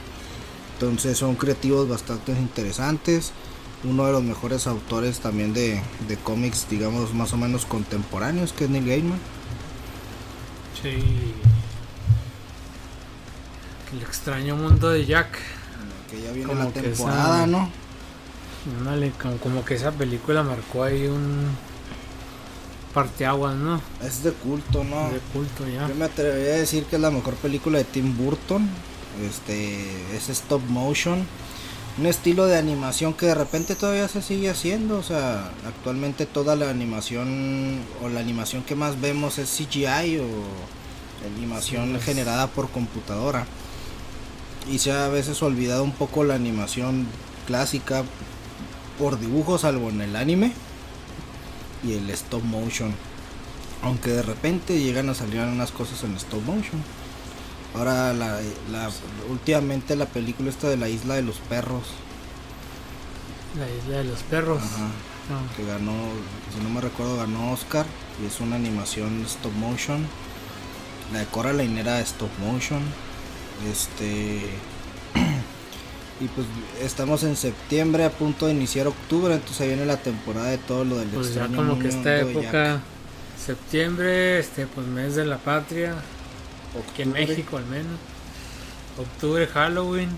Entonces 0.74 1.18
son 1.18 1.36
creativos 1.36 1.88
bastante 1.88 2.32
interesantes. 2.34 3.32
Uno 3.84 4.06
de 4.06 4.14
los 4.14 4.24
mejores 4.24 4.68
autores 4.68 5.20
también 5.20 5.54
de, 5.54 5.82
cómics, 6.24 6.68
digamos, 6.70 7.14
más 7.14 7.34
o 7.34 7.38
menos 7.38 7.66
contemporáneos, 7.66 8.52
que 8.52 8.66
es 8.66 8.70
Neil 8.70 8.88
Gaiman. 8.88 9.20
Sí. 10.82 11.34
El 13.96 14.02
extraño 14.02 14.56
mundo 14.56 14.90
de 14.90 15.06
Jack. 15.06 15.38
Que 16.10 16.22
ya 16.22 16.32
viene 16.32 16.54
la 16.54 16.68
temporada, 16.68 17.48
¿no? 17.48 17.70
como, 19.42 19.64
que 19.64 19.76
esa 19.76 19.92
película 19.92 20.44
marcó 20.44 20.84
ahí 20.84 21.06
un 21.06 21.48
parteaguas, 22.94 23.56
¿no? 23.56 23.82
Es 24.04 24.24
de 24.24 24.32
culto, 24.32 24.84
¿no? 24.84 25.10
De 25.10 25.20
culto, 25.34 25.68
ya. 25.68 25.88
Yo 25.88 25.96
me 25.96 26.06
atrevería 26.06 26.56
a 26.56 26.58
decir 26.58 26.86
que 26.86 26.96
es 26.96 27.02
la 27.02 27.12
mejor 27.12 27.36
película 27.36 27.78
de 27.78 27.84
Tim 27.84 28.18
Burton 28.18 28.68
este 29.24 29.82
es 30.16 30.30
stop 30.30 30.62
motion 30.68 31.26
un 31.98 32.06
estilo 32.06 32.46
de 32.46 32.58
animación 32.58 33.14
que 33.14 33.28
de 33.28 33.36
repente 33.36 33.76
todavía 33.76 34.08
se 34.08 34.22
sigue 34.22 34.50
haciendo 34.50 34.98
o 34.98 35.04
sea 35.04 35.52
actualmente 35.66 36.26
toda 36.26 36.56
la 36.56 36.70
animación 36.70 37.80
o 38.04 38.10
la 38.10 38.20
animación 38.20 38.64
que 38.64 38.76
más 38.76 39.00
vemos 39.00 39.38
es 39.38 39.50
CGI 39.50 40.20
o 40.20 40.28
animación 41.38 42.00
generada 42.02 42.48
por 42.48 42.70
computadora 42.70 43.46
y 44.72 44.80
se 44.80 44.92
ha 44.92 45.06
a 45.06 45.10
veces 45.10 45.42
olvidado 45.44 45.84
un 45.84 45.92
poco 45.92 46.24
la 46.24 46.36
animación 46.36 47.08
clásica 47.48 48.04
por 48.98 49.20
dibujos 49.20 49.62
salvo 49.62 49.90
en 49.90 50.02
el 50.02 50.16
anime 50.16 50.54
y 51.84 51.94
el 51.94 52.10
stop 52.10 52.44
motion 52.44 52.94
aunque 53.84 54.12
de 54.12 54.24
repente 54.24 54.80
llegan 54.80 55.10
a 55.10 55.14
salir 55.14 55.42
unas 55.42 55.72
cosas 55.72 56.04
en 56.04 56.16
stop 56.16 56.44
motion 56.44 56.82
Ahora, 57.76 58.14
la, 58.14 58.40
últimamente 59.30 59.98
la 59.98 60.06
película 60.06 60.50
esta 60.50 60.70
de 60.70 60.78
la 60.78 60.88
isla 60.88 61.16
de 61.16 61.24
los 61.24 61.38
perros. 61.40 61.84
La 63.60 63.70
isla 63.70 63.98
de 63.98 64.04
los 64.06 64.24
perros. 64.24 64.62
Ah. 64.64 65.42
Que 65.58 65.66
ganó, 65.66 65.92
si 66.54 66.64
no 66.64 66.70
me 66.70 66.80
recuerdo, 66.80 67.18
ganó 67.18 67.52
Oscar. 67.52 67.86
Y 68.24 68.28
es 68.28 68.40
una 68.40 68.56
animación 68.56 69.22
stop 69.26 69.52
motion. 69.54 70.08
La 71.12 71.20
de 71.20 71.26
Coraline 71.26 71.82
era 71.82 72.00
stop 72.00 72.30
motion. 72.40 72.82
Este. 73.72 74.50
y 76.20 76.28
pues 76.28 76.48
estamos 76.82 77.24
en 77.24 77.36
septiembre 77.36 78.06
a 78.06 78.10
punto 78.10 78.48
de 78.48 78.54
iniciar 78.54 78.88
octubre. 78.88 79.34
Entonces 79.34 79.62
ahí 79.62 79.68
viene 79.70 79.86
la 79.86 79.98
temporada 79.98 80.50
de 80.50 80.58
todo 80.58 80.86
lo 80.86 80.98
del 80.98 81.10
pues 81.10 81.34
ya 81.34 81.48
como 81.48 81.80
que 81.80 81.90
esta 81.90 82.20
época. 82.20 82.82
Septiembre, 83.44 84.40
este, 84.40 84.66
pues 84.66 84.88
mes 84.88 85.16
de 85.16 85.26
la 85.26 85.38
patria 85.38 85.96
Aquí 86.92 87.04
en 87.04 87.14
México 87.14 87.58
al 87.58 87.66
menos. 87.66 88.00
Octubre, 88.98 89.48
Halloween. 89.48 90.10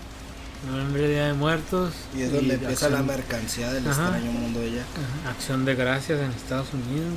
Noviembre, 0.68 1.08
Día 1.08 1.26
de 1.28 1.34
Muertos. 1.34 1.94
Y 2.16 2.22
es 2.22 2.32
donde 2.32 2.54
empieza 2.54 2.88
la 2.88 3.02
mercancía 3.02 3.72
del 3.72 3.86
extraño 3.86 4.32
mundo 4.32 4.58
de 4.60 4.72
Jack. 4.72 4.86
Acción 5.28 5.64
de 5.64 5.76
gracias 5.76 6.20
en 6.20 6.32
Estados 6.32 6.68
Unidos. 6.72 7.14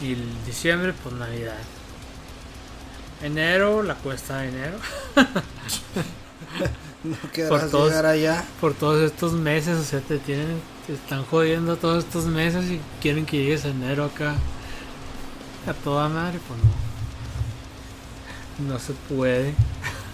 Y 0.00 0.12
el 0.12 0.44
diciembre, 0.46 0.94
pues 1.02 1.14
Navidad. 1.16 1.58
Enero, 3.22 3.82
la 3.82 3.94
cuesta 3.94 4.38
de 4.38 4.48
enero. 4.48 4.78
no 7.04 7.16
por 7.48 7.70
todos, 7.70 7.88
llegar 7.88 8.06
allá. 8.06 8.44
Por 8.60 8.74
todos 8.74 9.02
estos 9.02 9.32
meses, 9.32 9.78
o 9.78 9.84
sea, 9.84 10.00
te 10.00 10.18
tienen, 10.18 10.60
te 10.86 10.94
están 10.94 11.24
jodiendo 11.24 11.76
todos 11.76 12.04
estos 12.04 12.26
meses 12.26 12.70
y 12.70 12.80
quieren 13.00 13.26
que 13.26 13.38
llegues 13.38 13.64
enero 13.64 14.04
acá 14.04 14.36
a 15.66 15.74
toda 15.74 16.08
madre, 16.08 16.38
pues 16.46 16.60
no. 16.60 16.68
No 18.72 18.78
se 18.78 18.92
puede. 18.92 19.54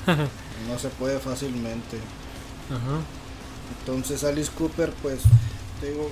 no 0.69 0.79
se 0.79 0.89
puede 0.89 1.19
fácilmente. 1.19 1.99
Entonces 3.81 4.25
Alice 4.25 4.51
Cooper, 4.57 4.93
pues, 5.03 5.21
digo, 5.83 6.11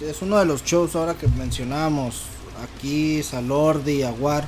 es 0.00 0.22
uno 0.22 0.38
de 0.38 0.44
los 0.44 0.64
shows 0.64 0.96
ahora 0.96 1.14
que 1.14 1.28
mencionábamos. 1.28 2.22
Aquí, 2.62 3.22
Salordi, 3.22 4.02
Aguar. 4.02 4.46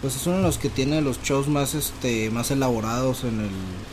Pues 0.00 0.16
es 0.16 0.26
uno 0.26 0.38
de 0.38 0.42
los 0.42 0.56
que 0.56 0.70
tiene 0.70 1.02
los 1.02 1.22
shows 1.22 1.48
más 1.48 1.74
este 1.74 2.30
más 2.30 2.50
elaborados 2.50 3.24
en 3.24 3.40
el 3.40 3.50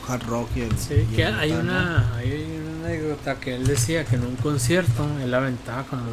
hard 0.08 0.24
rock 0.24 0.50
y 0.56 0.62
el. 0.62 0.78
Sí, 0.78 1.06
que 1.14 1.26
hay, 1.26 1.52
una, 1.52 2.16
hay 2.16 2.60
una 2.62 2.88
anécdota 2.88 3.36
que 3.40 3.56
él 3.56 3.68
decía 3.68 4.06
que 4.06 4.16
en 4.16 4.24
un 4.24 4.38
concierto 4.38 5.06
él 5.22 5.34
aventaba 5.34 5.84
como 5.84 6.04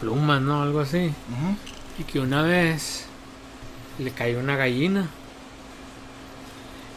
plumas, 0.00 0.40
¿no? 0.40 0.62
Algo 0.62 0.80
así. 0.80 1.10
Y 1.98 2.04
que 2.04 2.20
una 2.20 2.42
vez 2.42 3.06
le 3.98 4.12
cayó 4.12 4.38
una 4.38 4.56
gallina. 4.56 5.08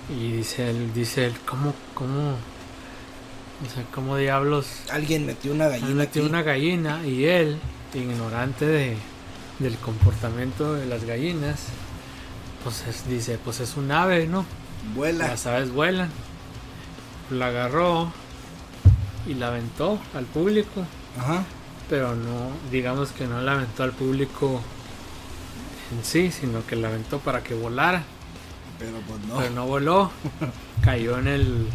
Y 0.10 0.34
dice 0.34 0.70
él, 0.70 0.94
dice 0.94 1.26
él, 1.26 1.34
¿cómo, 1.48 1.74
cómo? 1.96 2.32
O 2.32 3.74
sea, 3.74 3.84
¿cómo 3.94 4.18
diablos? 4.18 4.68
Alguien 4.92 5.26
metió 5.26 5.52
una 5.52 5.68
gallina. 5.68 5.94
Metió 5.94 6.26
una 6.26 6.44
gallina 6.44 7.06
y 7.08 7.26
él, 7.26 7.60
ignorante 7.94 8.66
de, 8.66 8.98
del 9.62 9.78
comportamiento 9.78 10.74
de 10.74 10.86
las 10.86 11.06
gallinas, 11.06 11.60
pues 12.64 12.84
dice, 13.08 13.40
pues 13.44 13.60
es 13.60 13.78
un 13.78 13.92
ave, 13.92 14.28
¿no? 14.28 14.46
Vuela. 14.96 15.28
Las 15.28 15.46
aves 15.48 15.72
vuelan. 15.72 16.10
La 17.30 17.48
agarró 17.48 18.12
y 19.28 19.36
la 19.36 19.48
aventó 19.48 20.00
al 20.14 20.26
público. 20.26 20.86
Ajá. 21.18 21.44
Pero 21.90 22.16
no, 22.16 22.52
digamos 22.72 23.12
que 23.12 23.28
no 23.28 23.42
la 23.42 23.54
aventó 23.54 23.84
al 23.84 23.92
público 23.92 24.62
en 25.92 26.04
sí, 26.04 26.32
sino 26.32 26.66
que 26.66 26.76
la 26.76 26.88
aventó 26.88 27.20
para 27.20 27.44
que 27.44 27.54
volara. 27.54 28.04
Pero 28.80 28.98
pues 29.08 29.20
no. 29.28 29.38
Pero 29.38 29.50
no 29.52 29.66
voló. 29.66 30.12
Cayó 30.84 31.20
en 31.20 31.28
el, 31.28 31.68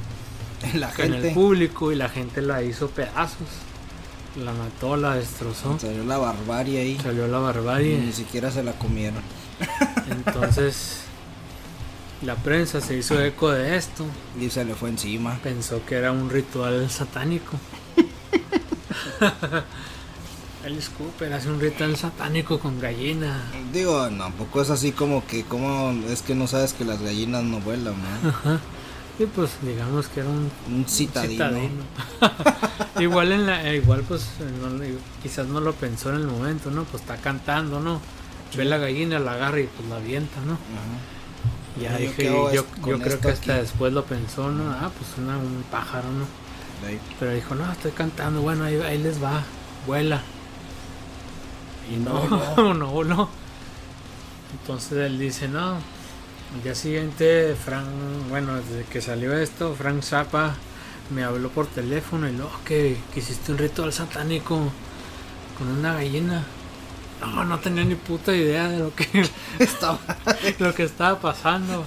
en, 0.63 0.81
la 0.81 0.91
gente. 0.91 1.19
en 1.19 1.27
el 1.27 1.35
público 1.35 1.93
y 1.93 1.97
la 1.97 2.09
gente 2.09 2.43
la 2.43 2.63
hizo 2.63 2.89
pedazos. 2.89 3.49
La 4.37 4.53
mató, 4.53 4.97
la 4.97 5.15
destrozó. 5.15 5.79
Salió 5.79 6.05
la 6.05 6.19
barbarie 6.19 6.81
ahí. 6.81 6.99
Salió 7.03 7.27
la 7.27 7.39
barbarie. 7.39 7.99
Ni 7.99 8.13
siquiera 8.13 8.51
se 8.51 8.63
la 8.63 8.73
comieron. 8.73 9.23
Entonces, 10.11 11.01
la 12.23 12.37
prensa 12.37 12.81
se 12.81 12.97
hizo 12.97 13.21
eco 13.21 13.51
de 13.51 13.77
esto. 13.77 14.05
Y 14.41 14.51
se 14.51 14.65
le 14.65 14.75
fue 14.75 14.91
encima. 14.91 15.39
Pensó 15.43 15.85
que 15.85 15.97
era 15.97 16.13
un 16.13 16.31
ritual 16.31 16.91
satánico. 16.91 17.59
Alice 20.65 20.91
Cooper 20.99 21.33
hace 21.33 21.49
un 21.49 21.61
ritual 21.61 21.97
satánico 21.97 22.59
con 22.59 22.81
gallina. 22.81 23.41
Digo, 23.73 24.09
tampoco 24.09 24.63
es 24.63 24.71
así 24.71 24.91
como 24.91 25.25
que, 25.25 25.45
como 25.45 25.93
es 26.09 26.23
que 26.23 26.35
no 26.35 26.49
sabes 26.49 26.73
que 26.73 26.85
las 26.85 27.01
gallinas 27.01 27.45
no 27.45 27.61
vuelan, 27.61 27.95
¿no? 27.95 28.29
Ajá. 28.31 28.61
Y 29.19 29.25
pues 29.25 29.53
digamos 29.63 30.09
que 30.09 30.21
era 30.21 30.29
un, 30.29 30.51
Un 30.71 30.85
citadino. 30.87 31.33
citadino. 31.33 31.83
igual 33.01 33.33
en 33.33 33.47
la, 33.47 33.67
eh, 33.71 33.77
igual 33.77 34.03
pues 34.07 34.27
no- 34.63 34.85
quizás 35.23 35.47
no 35.47 35.61
lo 35.61 35.73
pensó 35.73 36.11
en 36.11 36.17
el 36.17 36.27
momento, 36.27 36.71
¿no? 36.71 36.85
Pues 36.85 37.03
está 37.03 37.17
cantando, 37.17 37.81
¿no? 37.81 38.01
Ve 38.57 38.65
la 38.67 38.77
gallina, 38.79 39.19
la 39.19 39.33
agarra 39.33 39.61
y 39.61 39.69
pues 39.69 39.89
la 39.89 39.97
avienta, 39.97 40.39
¿no? 40.47 40.53
Ajá. 40.55 41.81
Ya 41.81 41.93
¿Yo 41.99 42.07
dije, 42.09 42.25
yo, 42.25 42.53
yo 42.53 42.65
creo 42.99 42.99
que 43.01 43.09
hasta 43.31 43.31
aquí? 43.31 43.51
después 43.63 43.93
lo 43.93 44.05
pensó, 44.05 44.51
¿no? 44.51 44.71
Ah, 44.73 44.91
pues 44.97 45.11
una- 45.19 45.39
un 45.39 45.65
pájaro, 45.71 46.11
¿no? 46.11 46.27
Pero 47.19 47.33
dijo, 47.33 47.55
no, 47.55 47.71
estoy 47.73 47.93
cantando, 47.93 48.43
bueno, 48.43 48.65
ahí, 48.65 48.77
ahí 48.77 48.99
les 48.99 49.23
va, 49.23 49.43
vuela. 49.87 50.21
Y 51.91 51.97
no, 51.97 52.23
No, 52.57 52.75
no 52.75 52.87
voló. 52.91 53.29
Entonces 54.61 54.93
él 54.99 55.19
dice, 55.19 55.49
no. 55.49 55.79
Al 56.57 56.63
día 56.63 56.75
siguiente, 56.75 57.55
Frank, 57.63 57.87
bueno, 58.31 58.55
desde 58.55 58.85
que 58.85 59.03
salió 59.03 59.37
esto, 59.37 59.75
Frank 59.75 60.03
Zappa 60.03 60.55
me 61.11 61.23
habló 61.23 61.51
por 61.51 61.67
teléfono 61.67 62.27
y 62.31 62.33
luego 62.33 62.51
que, 62.65 62.97
que 63.13 63.21
hiciste 63.21 63.53
un 63.53 63.59
ritual 63.59 63.93
satánico 63.93 64.73
con 65.59 65.69
una 65.69 65.93
gallina. 65.93 66.45
No, 67.21 67.45
no 67.45 67.59
tenía 67.59 67.85
ni 67.85 67.95
puta 67.95 68.35
idea 68.35 68.69
de 68.69 68.79
lo 68.79 68.95
que, 68.95 69.07
Estaba. 69.59 69.99
lo 70.59 70.75
que 70.75 70.85
estaba 70.85 71.21
pasando. 71.21 71.85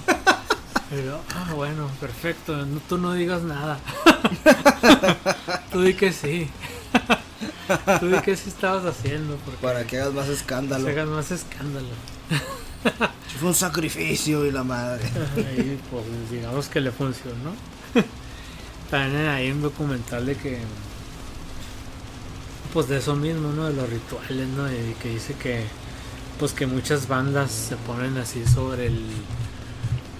Yo, 1.04 1.20
ah, 1.34 1.52
bueno, 1.52 1.90
perfecto, 2.00 2.64
no, 2.64 2.80
tú 2.88 2.96
no 2.96 3.12
digas 3.14 3.42
nada. 3.42 3.80
tú 5.72 5.80
di 5.82 5.94
que 5.94 6.12
sí. 6.12 6.48
tú 7.98 8.06
di 8.06 8.20
que 8.20 8.36
sí 8.36 8.50
estabas 8.50 8.84
haciendo, 8.84 9.36
Para 9.60 9.84
que 9.84 9.98
hagas 10.00 10.14
más 10.14 10.28
escándalo. 10.28 10.84
se 10.84 10.90
hagas 10.92 11.08
más 11.08 11.30
escándalo. 11.32 11.88
Fue 13.40 13.48
un 13.48 13.54
sacrificio 13.54 14.44
y 14.44 14.50
la 14.50 14.64
madre. 14.64 15.08
pues 15.90 16.04
digamos 16.30 16.68
que 16.68 16.80
le 16.80 16.90
funcionó. 16.90 17.54
También 18.90 19.28
hay 19.28 19.50
un 19.50 19.62
documental 19.62 20.26
de 20.26 20.36
que 20.36 20.58
pues 22.72 22.88
de 22.88 22.98
eso 22.98 23.16
mismo, 23.16 23.50
¿no? 23.52 23.64
De 23.64 23.74
los 23.74 23.88
rituales, 23.88 24.48
¿no? 24.48 24.70
Y 24.70 24.94
que 25.02 25.08
dice 25.08 25.34
que 25.34 25.64
pues 26.38 26.52
que 26.52 26.66
muchas 26.66 27.08
bandas 27.08 27.50
se 27.50 27.76
ponen 27.76 28.16
así 28.18 28.44
sobre 28.46 28.86
el 28.86 29.06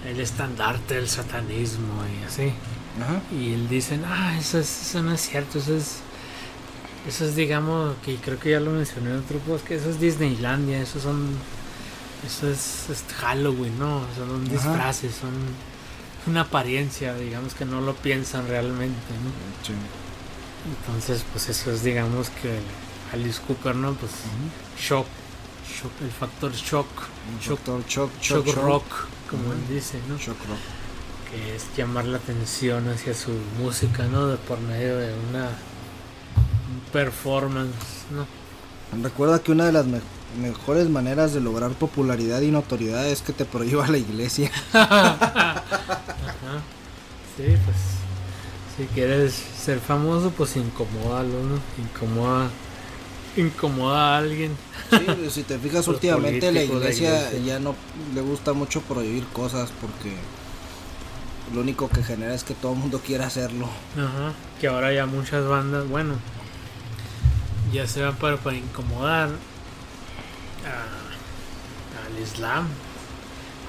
el 0.07 0.19
estandarte 0.19 0.95
del 0.95 1.07
satanismo 1.07 2.03
y 2.05 2.25
así. 2.25 2.53
Ajá. 3.01 3.21
Y 3.31 3.53
él 3.53 3.69
dice, 3.69 3.99
ah, 4.05 4.35
eso, 4.37 4.59
es, 4.59 4.89
eso 4.89 5.03
no 5.03 5.13
es 5.13 5.21
cierto, 5.21 5.59
eso 5.59 5.75
es, 5.75 5.99
eso 7.07 7.25
es, 7.25 7.35
digamos, 7.35 7.95
que 8.03 8.15
creo 8.15 8.39
que 8.39 8.51
ya 8.51 8.59
lo 8.59 8.71
mencioné 8.71 9.11
en 9.11 9.17
otro 9.17 9.39
post, 9.39 9.65
que 9.65 9.75
eso 9.75 9.89
es 9.89 9.99
Disneylandia, 9.99 10.81
eso 10.81 10.99
son, 10.99 11.29
eso 12.25 12.49
es, 12.49 12.89
es 12.89 13.03
Halloween, 13.19 13.77
¿no? 13.79 14.01
Son 14.15 14.43
Ajá. 14.45 14.53
disfraces, 14.53 15.15
son 15.15 15.31
una 16.27 16.41
apariencia, 16.41 17.13
digamos 17.15 17.53
que 17.55 17.65
no 17.65 17.81
lo 17.81 17.95
piensan 17.95 18.47
realmente, 18.47 18.95
¿no? 19.23 19.65
Sí. 19.65 19.73
Entonces, 20.79 21.23
pues 21.31 21.49
eso 21.49 21.71
es, 21.71 21.83
digamos 21.83 22.29
que 22.29 22.59
Alice 23.13 23.41
Cooper, 23.47 23.75
¿no? 23.75 23.93
Pues 23.93 24.11
shock, 24.79 25.07
shock, 25.67 25.91
el 26.01 26.11
factor 26.11 26.51
shock, 26.53 26.87
shock, 27.41 27.59
Doctor 27.65 27.85
Choc, 27.87 28.11
shock 28.21 28.45
Choc, 28.45 28.55
rock, 28.57 28.83
como 29.29 29.53
él 29.53 29.59
dice, 29.67 29.99
¿no? 30.07 30.17
Shock 30.17 30.37
rock. 30.47 30.59
que 31.31 31.55
es 31.55 31.63
llamar 31.77 32.05
la 32.05 32.17
atención 32.17 32.87
hacia 32.89 33.13
su 33.15 33.31
música, 33.59 34.03
¿no? 34.05 34.27
De 34.27 34.37
por 34.37 34.59
medio 34.59 34.97
de 34.97 35.13
una 35.29 35.45
un 35.45 36.81
performance, 36.91 37.73
¿no? 38.11 38.25
Recuerda 39.01 39.39
que 39.41 39.51
una 39.53 39.65
de 39.65 39.71
las 39.71 39.85
me- 39.87 40.01
mejores 40.39 40.89
maneras 40.89 41.33
de 41.33 41.41
lograr 41.41 41.71
popularidad 41.71 42.41
y 42.41 42.51
notoriedad 42.51 43.07
es 43.07 43.21
que 43.21 43.33
te 43.33 43.45
prohíba 43.45 43.87
la 43.87 43.97
iglesia. 43.97 44.51
Ajá. 44.73 45.63
Sí, 47.37 47.43
pues 47.65 47.77
si 48.77 48.85
quieres 48.93 49.33
ser 49.33 49.79
famoso, 49.79 50.31
pues 50.31 50.55
incomódalo, 50.55 51.43
¿no? 51.43 51.59
Incomoda 51.77 52.49
incomoda 53.37 54.15
a 54.15 54.17
alguien. 54.17 54.51
Sí, 54.89 54.99
pues, 55.05 55.33
si 55.33 55.43
te 55.43 55.57
fijas 55.57 55.75
Los 55.87 55.95
últimamente 55.95 56.51
la 56.51 56.63
iglesia, 56.63 57.29
iglesia. 57.29 57.39
ya 57.53 57.59
no 57.59 57.75
le 58.13 58.21
gusta 58.21 58.53
mucho 58.53 58.81
prohibir 58.81 59.25
cosas 59.27 59.71
porque 59.79 60.13
lo 61.53 61.61
único 61.61 61.89
que 61.89 62.03
genera 62.03 62.33
es 62.33 62.43
que 62.43 62.53
todo 62.53 62.73
el 62.73 62.79
mundo 62.79 62.99
quiera 63.05 63.27
hacerlo. 63.27 63.69
Ajá. 63.95 64.33
Que 64.59 64.67
ahora 64.67 64.93
ya 64.93 65.05
muchas 65.05 65.47
bandas, 65.47 65.87
bueno, 65.87 66.15
ya 67.71 67.87
se 67.87 68.01
van 68.01 68.15
para, 68.15 68.37
para 68.37 68.57
incomodar 68.57 69.29
a- 70.65 72.07
al 72.07 72.21
Islam. 72.21 72.67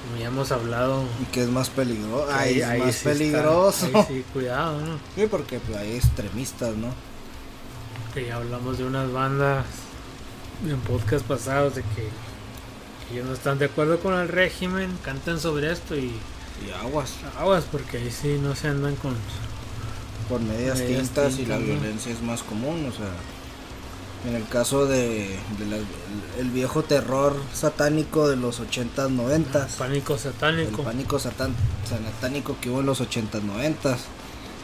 Como 0.05 0.19
ya 0.21 0.27
hemos 0.27 0.51
hablado. 0.51 1.03
Y 1.21 1.25
que 1.31 1.43
es 1.43 1.49
más 1.49 1.69
peligroso. 1.69 2.27
Ahí, 2.33 2.59
es 2.59 2.67
más 2.67 2.77
sí 2.77 2.89
está- 2.89 3.09
peligroso. 3.11 3.85
ahí 3.93 4.05
sí, 4.07 4.25
cuidado, 4.33 4.79
¿no? 4.81 4.97
Sí, 5.15 5.27
porque 5.29 5.59
pues, 5.59 5.77
hay 5.77 5.93
extremistas, 5.95 6.75
¿no? 6.75 6.93
que 8.13 8.27
ya 8.27 8.35
hablamos 8.35 8.77
de 8.77 8.83
unas 8.83 9.11
bandas 9.11 9.65
en 10.67 10.79
podcast 10.81 11.25
pasados 11.25 11.73
de 11.73 11.81
que, 11.81 11.87
que 13.07 13.13
ellos 13.15 13.25
no 13.25 13.33
están 13.33 13.57
de 13.57 13.65
acuerdo 13.65 13.99
con 14.01 14.13
el 14.13 14.27
régimen, 14.27 14.95
cantan 15.03 15.39
sobre 15.39 15.71
esto 15.71 15.95
y 15.95 16.11
Y 16.63 16.71
aguas. 16.79 17.13
aguas 17.39 17.63
porque 17.71 17.97
ahí 17.97 18.11
sí 18.11 18.37
no 18.39 18.55
se 18.55 18.67
andan 18.67 18.95
con 18.97 19.15
Por 20.29 20.41
medidas 20.41 20.77
Medidas 20.77 21.07
tintas 21.09 21.39
y 21.39 21.47
la 21.47 21.57
violencia 21.57 22.11
es 22.11 22.21
más 22.21 22.43
común, 22.43 22.87
o 22.87 22.95
sea. 22.95 23.09
En 24.25 24.35
el 24.35 24.47
caso 24.47 24.85
de, 24.85 25.37
de 25.59 25.65
la- 25.65 25.75
el, 25.77 25.85
el 26.39 26.49
viejo 26.51 26.83
terror 26.83 27.35
satánico 27.53 28.27
de 28.29 28.37
los 28.37 28.61
80s, 28.61 29.09
90s. 29.09 29.67
pánico 29.77 30.13
el 30.13 30.19
satánico. 30.19 30.83
pánico 30.83 31.19
satán- 31.19 31.53
satánico 31.87 32.55
que 32.61 32.69
hubo 32.69 32.79
en 32.79 32.85
los 32.85 33.01
80s, 33.01 33.41
90s, 33.41 33.97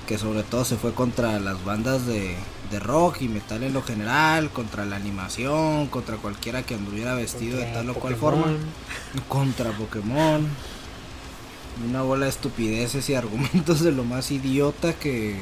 que 0.07 0.17
sobre 0.17 0.43
todo 0.43 0.63
se 0.63 0.77
fue 0.77 0.93
contra 0.93 1.39
las 1.41 1.63
bandas 1.65 2.05
de, 2.05 2.35
de 2.71 2.79
rock 2.79 3.21
y 3.21 3.27
metal 3.27 3.61
en 3.63 3.73
lo 3.73 3.81
general, 3.83 4.49
contra 4.49 4.85
la 4.85 4.95
animación, 4.95 5.87
contra 5.87 6.15
cualquiera 6.15 6.63
que 6.63 6.75
anduviera 6.75 7.13
vestido 7.13 7.57
de 7.57 7.65
tal 7.65 7.89
o 7.89 7.93
cual 7.95 8.15
forma, 8.15 8.45
contra 9.27 9.71
Pokémon. 9.71 10.47
Una 11.87 12.01
bola 12.01 12.25
de 12.25 12.31
estupideces 12.31 13.09
y 13.09 13.15
argumentos 13.15 13.81
de 13.81 13.91
lo 13.91 14.03
más 14.03 14.31
idiota 14.31 14.93
que, 14.93 15.37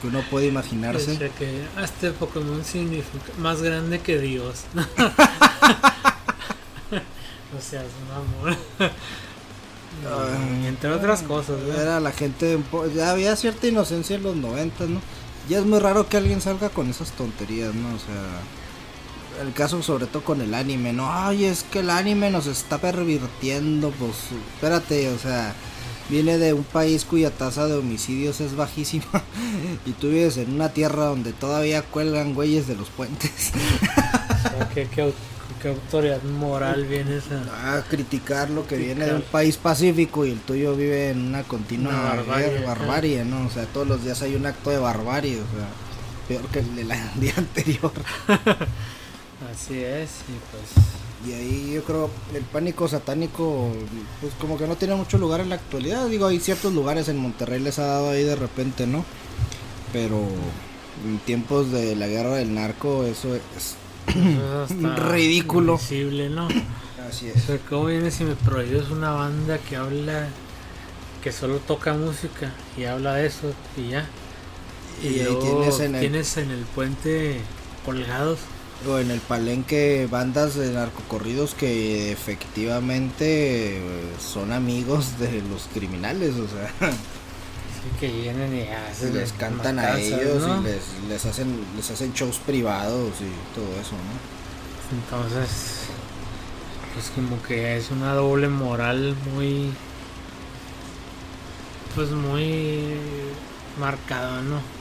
que 0.00 0.06
uno 0.08 0.22
puede 0.30 0.46
imaginarse. 0.46 1.12
Decía 1.12 1.30
que 1.30 1.64
"Ah, 1.76 1.84
este 1.84 2.10
Pokémon 2.10 2.64
significa 2.64 3.32
más 3.38 3.62
grande 3.62 4.00
que 4.00 4.18
Dios. 4.18 4.64
no 6.90 7.60
seas 7.60 7.86
mamón. 8.08 8.58
Ay, 8.80 10.62
Y 10.64 10.66
entre 10.66 10.90
otras 10.92 11.22
cosas, 11.22 11.60
¿verdad? 11.64 11.82
Era 11.82 12.00
la 12.00 12.12
gente, 12.12 12.56
un 12.56 12.64
ya 12.94 13.10
había 13.10 13.34
cierta 13.36 13.66
inocencia 13.66 14.16
en 14.16 14.22
los 14.22 14.36
90, 14.36 14.86
¿no? 14.86 15.00
Ya 15.48 15.58
es 15.58 15.64
muy 15.64 15.78
raro 15.78 16.08
que 16.08 16.16
alguien 16.18 16.40
salga 16.40 16.68
con 16.68 16.88
esas 16.90 17.12
tonterías, 17.12 17.74
¿no? 17.74 17.88
O 17.88 17.98
sea, 17.98 19.42
el 19.42 19.52
caso 19.54 19.82
sobre 19.82 20.06
todo 20.06 20.22
con 20.22 20.40
el 20.40 20.52
anime, 20.54 20.92
¿no? 20.92 21.10
Ay, 21.10 21.46
es 21.46 21.62
que 21.64 21.80
el 21.80 21.90
anime 21.90 22.30
nos 22.30 22.46
está 22.46 22.78
pervirtiendo, 22.78 23.90
pues 23.90 24.12
espérate, 24.54 25.08
o 25.10 25.18
sea, 25.18 25.54
viene 26.08 26.38
de 26.38 26.52
un 26.52 26.64
país 26.64 27.04
cuya 27.04 27.30
tasa 27.30 27.66
de 27.66 27.74
homicidios 27.74 28.40
es 28.40 28.54
bajísima 28.56 29.04
y 29.86 29.92
tú 29.92 30.08
vives 30.08 30.36
en 30.38 30.52
una 30.54 30.70
tierra 30.70 31.04
donde 31.06 31.32
todavía 31.32 31.82
cuelgan 31.82 32.34
güeyes 32.34 32.66
de 32.66 32.76
los 32.76 32.88
puentes. 32.90 33.52
O 33.54 34.48
sea, 34.56 34.68
¿qué, 34.74 34.86
qué, 34.88 35.02
au- 35.04 35.12
qué 35.62 35.68
autoridad 35.68 36.22
moral 36.22 36.84
viene 36.86 37.16
esa? 37.18 37.76
a 37.76 37.82
criticar 37.82 38.50
lo 38.50 38.66
que 38.66 38.76
viene 38.76 39.06
de 39.06 39.14
un 39.16 39.22
país 39.22 39.56
pacífico 39.56 40.24
y 40.24 40.30
el 40.32 40.40
tuyo 40.40 40.74
vive 40.76 41.10
en 41.10 41.26
una 41.28 41.42
continua 41.42 41.92
Una 41.92 42.02
barbarie, 42.02 42.58
barbarie, 42.64 43.24
¿no? 43.24 43.46
O 43.46 43.50
sea, 43.50 43.66
todos 43.66 43.86
los 43.88 44.02
días 44.04 44.20
hay 44.22 44.34
un 44.34 44.46
acto 44.46 44.70
de 44.70 44.78
barbarie, 44.78 45.36
o 45.36 45.46
sea, 45.56 45.68
peor 46.28 46.46
que 46.48 46.60
el 46.60 46.76
del 46.76 46.88
día 47.20 47.34
anterior. 47.36 47.92
Así 49.52 49.82
es, 49.82 50.10
y 50.28 50.36
pues 50.50 50.84
Y 51.26 51.32
ahí 51.32 51.72
yo 51.74 51.82
creo 51.82 52.08
el 52.34 52.42
pánico 52.42 52.86
satánico, 52.86 53.70
pues 54.20 54.32
como 54.40 54.56
que 54.56 54.66
no 54.68 54.76
tiene 54.76 54.94
mucho 54.94 55.18
lugar 55.18 55.40
en 55.40 55.48
la 55.48 55.56
actualidad. 55.56 56.06
Digo, 56.06 56.26
hay 56.28 56.38
ciertos 56.38 56.72
lugares 56.74 57.08
en 57.08 57.16
Monterrey 57.18 57.60
les 57.60 57.78
ha 57.80 57.86
dado 57.86 58.10
ahí 58.10 58.22
de 58.22 58.36
repente, 58.36 58.86
¿no? 58.86 59.04
Pero 59.92 60.16
en 61.04 61.18
tiempos 61.26 61.72
de 61.72 61.96
la 61.96 62.06
guerra 62.06 62.36
del 62.36 62.54
narco, 62.54 63.04
eso 63.04 63.34
es. 63.34 63.42
eso 64.06 64.74
Ridículo. 65.10 65.72
invisible, 65.72 66.30
¿no? 66.30 66.46
Así 67.08 67.28
es. 67.28 67.44
sea, 67.44 67.58
¿cómo 67.68 67.86
vienes 67.86 68.14
si 68.14 68.24
me 68.24 68.34
prohíbes 68.36 68.90
una 68.90 69.10
banda 69.10 69.58
que 69.58 69.76
habla, 69.76 70.28
que 71.22 71.32
solo 71.32 71.58
toca 71.58 71.94
música 71.94 72.52
y 72.76 72.84
habla 72.84 73.14
de 73.14 73.26
eso 73.26 73.52
y 73.76 73.88
ya? 73.90 74.06
Y 75.02 75.06
ahí 75.06 75.24
luego 75.24 75.40
tienes 75.40 75.80
en 75.80 75.94
el- 75.96 76.00
tienes 76.00 76.36
en 76.36 76.50
el 76.50 76.60
puente 76.64 77.40
colgados. 77.84 78.38
O 78.86 78.98
en 78.98 79.10
el 79.10 79.20
palenque 79.20 80.06
bandas 80.10 80.54
de 80.54 80.72
narcocorridos 80.72 81.54
que 81.54 82.12
efectivamente 82.12 83.78
eh, 83.78 83.82
son 84.20 84.52
amigos 84.52 85.18
de 85.18 85.42
los 85.42 85.68
criminales, 85.74 86.34
o 86.36 86.46
sea. 86.46 86.68
Sí, 86.78 87.90
que 87.98 88.08
vienen 88.08 88.56
y 88.56 88.62
hacen 88.68 89.14
les 89.14 89.32
cantan 89.32 89.78
a 89.78 89.98
ellos 89.98 90.46
¿no? 90.46 90.60
y 90.60 90.64
les, 90.64 90.82
les 91.08 91.26
hacen 91.26 91.60
les 91.76 91.90
hacen 91.90 92.12
shows 92.12 92.38
privados 92.38 93.14
y 93.20 93.54
todo 93.54 93.80
eso, 93.80 93.92
¿no? 93.92 94.38
Entonces, 94.96 95.86
pues 96.94 97.10
como 97.14 97.42
que 97.42 97.76
es 97.76 97.90
una 97.90 98.14
doble 98.14 98.48
moral 98.48 99.14
muy, 99.34 99.70
pues 101.94 102.10
muy 102.10 102.94
marcada, 103.78 104.40
¿no? 104.42 104.77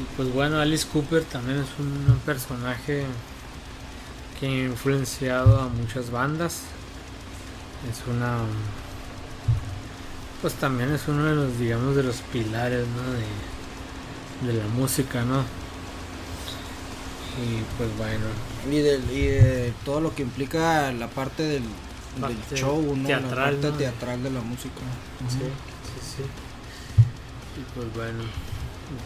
Y 0.00 0.16
pues 0.16 0.32
bueno, 0.32 0.58
Alice 0.60 0.86
Cooper 0.92 1.24
también 1.24 1.58
es 1.58 1.68
un 1.78 2.20
personaje 2.24 3.04
que 4.38 4.46
ha 4.46 4.50
influenciado 4.50 5.60
a 5.60 5.68
muchas 5.68 6.10
bandas. 6.10 6.62
Es 7.90 8.02
una, 8.08 8.38
pues 10.40 10.54
también 10.54 10.92
es 10.92 11.08
uno 11.08 11.24
de 11.24 11.34
los, 11.34 11.58
digamos, 11.58 11.96
de 11.96 12.02
los 12.04 12.16
pilares, 12.32 12.86
¿no? 12.86 14.46
De, 14.46 14.52
de 14.52 14.62
la 14.62 14.68
música, 14.68 15.24
¿no? 15.24 15.40
Y 17.40 17.62
pues 17.76 17.96
bueno, 17.96 18.26
Y 18.70 18.80
de, 18.80 18.96
y 19.12 19.26
de 19.26 19.72
todo 19.84 20.00
lo 20.00 20.14
que 20.14 20.22
implica 20.22 20.90
la 20.92 21.08
parte 21.08 21.42
del, 21.44 21.62
show, 22.54 22.96
¿no? 22.96 23.06
teatral, 23.06 23.30
la 23.30 23.44
parte 23.44 23.70
¿no? 23.70 23.76
teatral 23.76 24.22
de 24.22 24.30
la 24.30 24.40
música. 24.40 24.80
Sí, 25.28 25.38
sí, 25.38 26.16
sí. 26.16 26.22
Y 27.60 27.64
pues 27.74 27.94
bueno, 27.94 28.24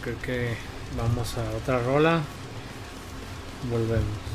creo 0.01 0.19
que 0.21 0.57
vamos 0.97 1.37
a 1.37 1.57
otra 1.57 1.79
rola. 1.79 2.21
Volvemos. 3.69 4.33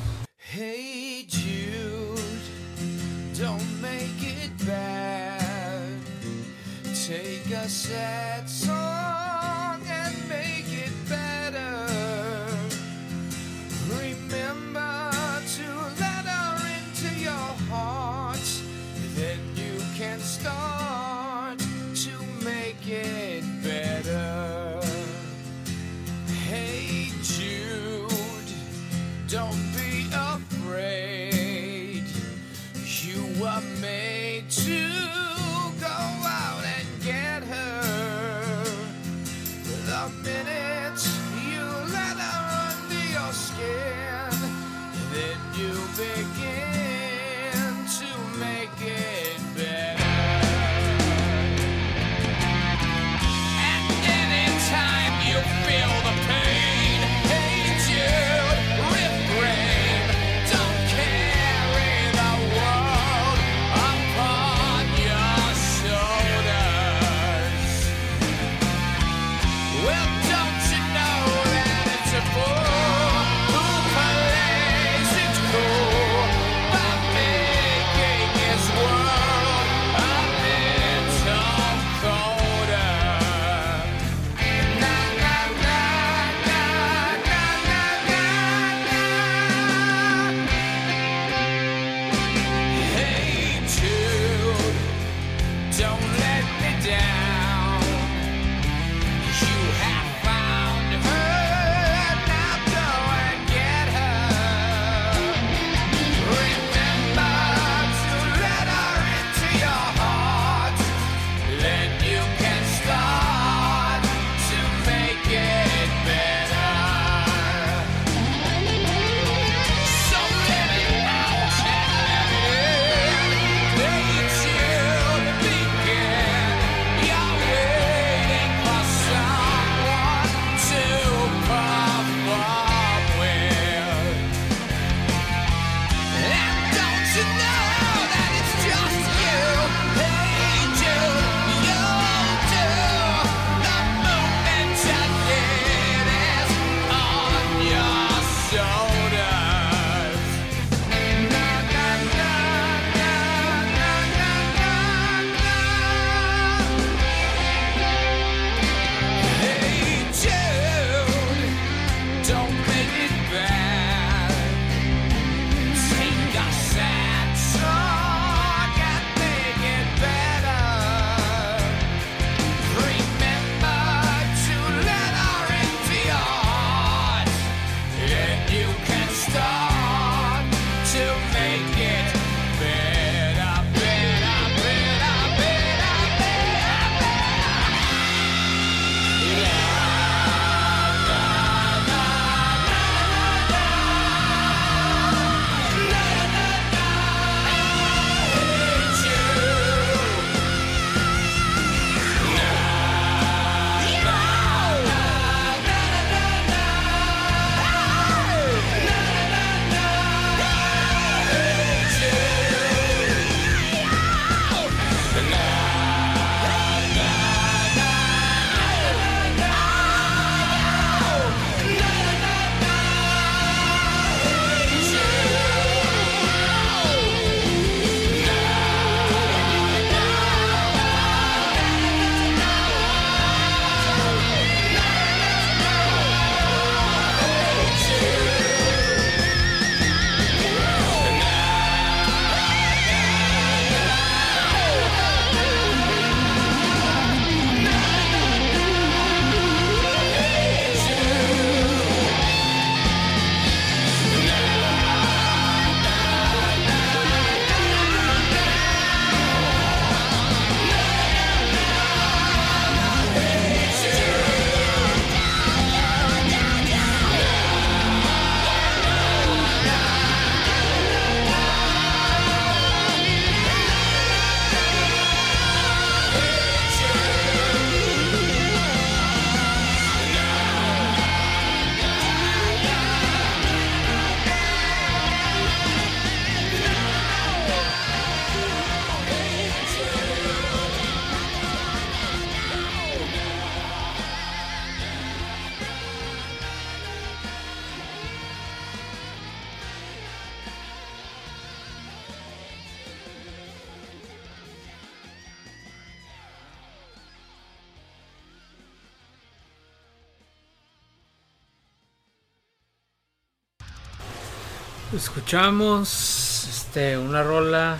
Escuchamos 314.99 316.49
este, 316.51 316.99
una 316.99 317.23
rola 317.23 317.79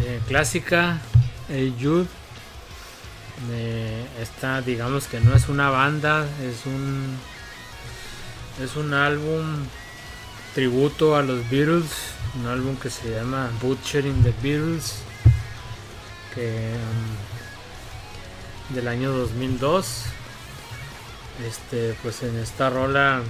eh, 0.00 0.22
clásica, 0.26 0.98
El 1.50 1.74
Jude. 1.78 2.06
De 3.50 4.06
esta, 4.22 4.62
digamos 4.62 5.06
que 5.06 5.20
no 5.20 5.36
es 5.36 5.50
una 5.50 5.68
banda, 5.68 6.26
es 6.42 6.64
un 6.64 7.14
es 8.58 8.74
un 8.76 8.94
álbum 8.94 9.66
tributo 10.54 11.14
a 11.14 11.22
los 11.22 11.46
Beatles, 11.50 11.90
un 12.40 12.46
álbum 12.46 12.76
que 12.76 12.88
se 12.88 13.10
llama 13.10 13.50
Butchering 13.60 14.22
the 14.22 14.32
Beatles, 14.42 15.00
que 16.34 16.72
um, 18.70 18.74
del 18.74 18.88
año 18.88 19.12
2002. 19.12 20.04
Este, 21.46 21.94
pues 22.02 22.22
en 22.22 22.38
esta 22.38 22.70
rola 22.70 23.20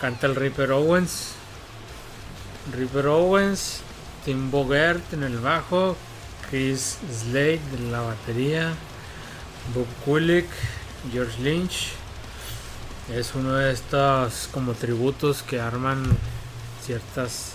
canta 0.00 0.26
el 0.26 0.36
Ripper 0.36 0.72
Owens. 0.72 1.32
Ripper 2.72 3.06
Owens, 3.06 3.80
Tim 4.24 4.50
Bogert 4.50 5.12
en 5.12 5.22
el 5.22 5.38
bajo, 5.38 5.96
Chris 6.50 6.98
Slade 7.10 7.60
en 7.78 7.92
la 7.92 8.00
batería, 8.00 8.74
Bob 9.74 9.86
Kulick, 10.04 10.48
George 11.12 11.40
Lynch. 11.42 11.92
Es 13.14 13.34
uno 13.34 13.54
de 13.54 13.72
estos 13.72 14.48
como 14.52 14.72
tributos 14.72 15.42
que 15.42 15.60
arman 15.60 16.04
ciertas 16.84 17.52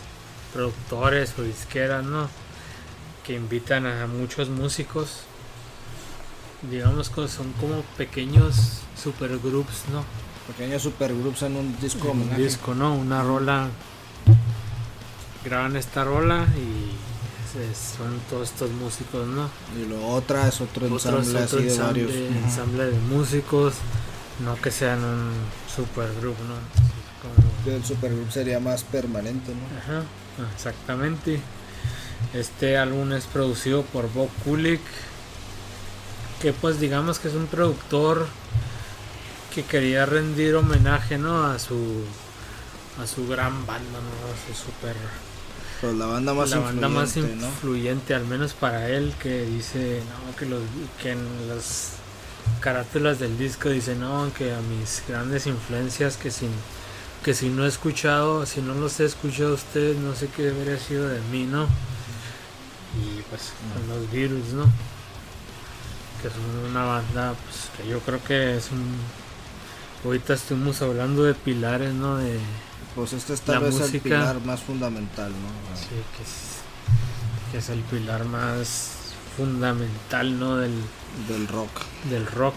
productores 0.53 1.33
o 1.37 1.43
disqueras, 1.43 2.03
¿no? 2.05 2.29
Que 3.25 3.35
invitan 3.35 3.85
a 3.85 4.07
muchos 4.07 4.49
músicos. 4.49 5.23
Digamos 6.69 7.09
que 7.09 7.27
son 7.27 7.51
como 7.53 7.81
pequeños 7.97 8.81
supergroups, 8.95 9.89
¿no? 9.91 10.05
Pequeños 10.57 10.81
supergroups 10.81 11.43
en 11.43 11.55
un 11.55 11.79
disco 11.79 12.11
un 12.11 12.35
disco, 12.35 12.73
¿no? 12.75 12.93
Una 12.95 13.23
rola. 13.23 13.69
Graban 15.45 15.75
esta 15.75 16.03
rola 16.03 16.45
y 16.55 16.91
son 17.97 18.19
todos 18.29 18.49
estos 18.49 18.69
músicos, 18.71 19.27
¿no? 19.27 19.49
Y 19.79 19.87
lo 19.87 20.07
otra 20.07 20.47
es 20.47 20.61
otro 20.61 20.85
Otro 20.93 21.19
es 21.19 21.27
ensamble 21.27 21.43
otro 21.43 21.59
así 21.59 21.67
de 21.67 21.77
varios. 21.77 22.11
Ensamble 22.11 22.85
de 22.85 22.99
músicos, 22.99 23.73
no 24.45 24.55
que 24.55 24.71
sean 24.71 25.03
un 25.03 25.31
supergroup, 25.73 26.35
¿no? 26.39 26.55
Como- 27.21 27.75
El 27.75 27.83
supergroup 27.83 28.31
sería 28.31 28.59
más 28.59 28.83
permanente, 28.83 29.53
¿no? 29.53 29.77
Ajá, 29.79 30.03
exactamente. 30.55 31.39
Este 32.33 32.77
álbum 32.77 33.11
es 33.13 33.25
producido 33.25 33.83
por 33.83 34.11
Bob 34.13 34.29
Kulick, 34.45 34.81
que 36.41 36.53
pues 36.53 36.79
digamos 36.79 37.19
que 37.19 37.27
es 37.27 37.33
un 37.35 37.47
productor 37.47 38.27
que 39.53 39.63
quería 39.63 40.05
rendir 40.05 40.55
homenaje, 40.55 41.17
¿no? 41.17 41.45
A 41.45 41.59
su 41.59 42.03
a 43.01 43.07
su 43.07 43.27
gran 43.27 43.65
banda, 43.65 43.99
¿no? 43.99 44.31
A 44.31 44.55
su 44.55 44.65
super 44.65 44.95
Pues 45.81 45.93
la 45.95 46.05
banda 46.05 46.33
más 46.33 46.49
la 46.49 46.59
banda 46.59 46.89
más 46.89 47.17
influyente, 47.17 47.41
¿no? 47.41 47.47
influyente, 47.47 48.15
al 48.15 48.25
menos 48.25 48.53
para 48.53 48.89
él, 48.89 49.13
que 49.21 49.45
dice, 49.45 50.01
no, 50.09 50.35
que 50.35 50.45
los 50.45 50.61
que 51.01 51.11
en 51.11 51.49
las 51.49 51.93
carátulas 52.59 53.19
del 53.19 53.37
disco 53.37 53.69
dice, 53.69 53.95
no, 53.95 54.31
que 54.37 54.53
a 54.53 54.61
mis 54.61 55.03
grandes 55.07 55.47
influencias 55.47 56.17
que 56.17 56.31
sin 56.31 56.51
que 57.23 57.33
si 57.35 57.49
no 57.49 57.65
he 57.65 57.67
escuchado, 57.67 58.45
si 58.47 58.61
no 58.61 58.73
los 58.73 58.99
he 58.99 59.05
escuchado 59.05 59.51
a 59.51 59.53
ustedes, 59.53 59.97
no 59.97 60.15
sé 60.15 60.27
qué 60.35 60.49
habría 60.49 60.77
sido 60.79 61.07
de 61.07 61.21
mí, 61.31 61.43
¿no? 61.45 61.67
Y 62.99 63.21
pues 63.29 63.53
con 63.73 63.87
los 63.87 64.11
virus, 64.11 64.53
¿no? 64.53 64.65
Que 66.21 66.29
son 66.29 66.71
una 66.71 66.83
banda, 66.83 67.35
pues 67.45 67.69
que 67.77 67.87
yo 67.87 67.99
creo 67.99 68.23
que 68.23 68.57
es 68.57 68.71
un 68.71 68.95
ahorita 70.03 70.33
estuvimos 70.33 70.81
hablando 70.81 71.23
de 71.23 71.33
pilares, 71.33 71.93
¿no? 71.93 72.17
De 72.17 72.37
Pues 72.95 73.13
este 73.13 73.33
es 73.33 73.41
tal 73.41 73.55
La 73.55 73.61
vez 73.61 73.75
el 73.75 73.81
música- 73.81 74.03
pilar 74.03 74.41
más 74.41 74.59
fundamental, 74.61 75.31
¿no? 75.31 75.77
Sí, 75.77 75.87
que 76.17 76.23
es, 76.23 77.51
que 77.51 77.57
es 77.59 77.69
el 77.69 77.79
pilar 77.83 78.25
más 78.25 78.91
fundamental, 79.37 80.39
¿no? 80.39 80.57
Del, 80.57 80.73
Del 81.27 81.47
rock, 81.47 81.69
del 82.09 82.25
rock, 82.27 82.55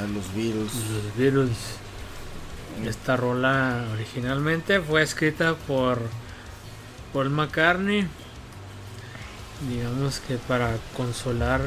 de 0.00 0.08
los 0.14 0.34
Beatles. 0.34 0.72
los 0.74 1.16
Beatles. 1.16 1.56
Esta 2.86 3.16
rola 3.16 3.84
originalmente 3.92 4.80
fue 4.80 5.02
escrita 5.02 5.54
por 5.54 6.00
Paul 7.12 7.30
McCartney, 7.30 8.06
digamos 9.68 10.20
que 10.20 10.36
para 10.38 10.76
consolar 10.96 11.60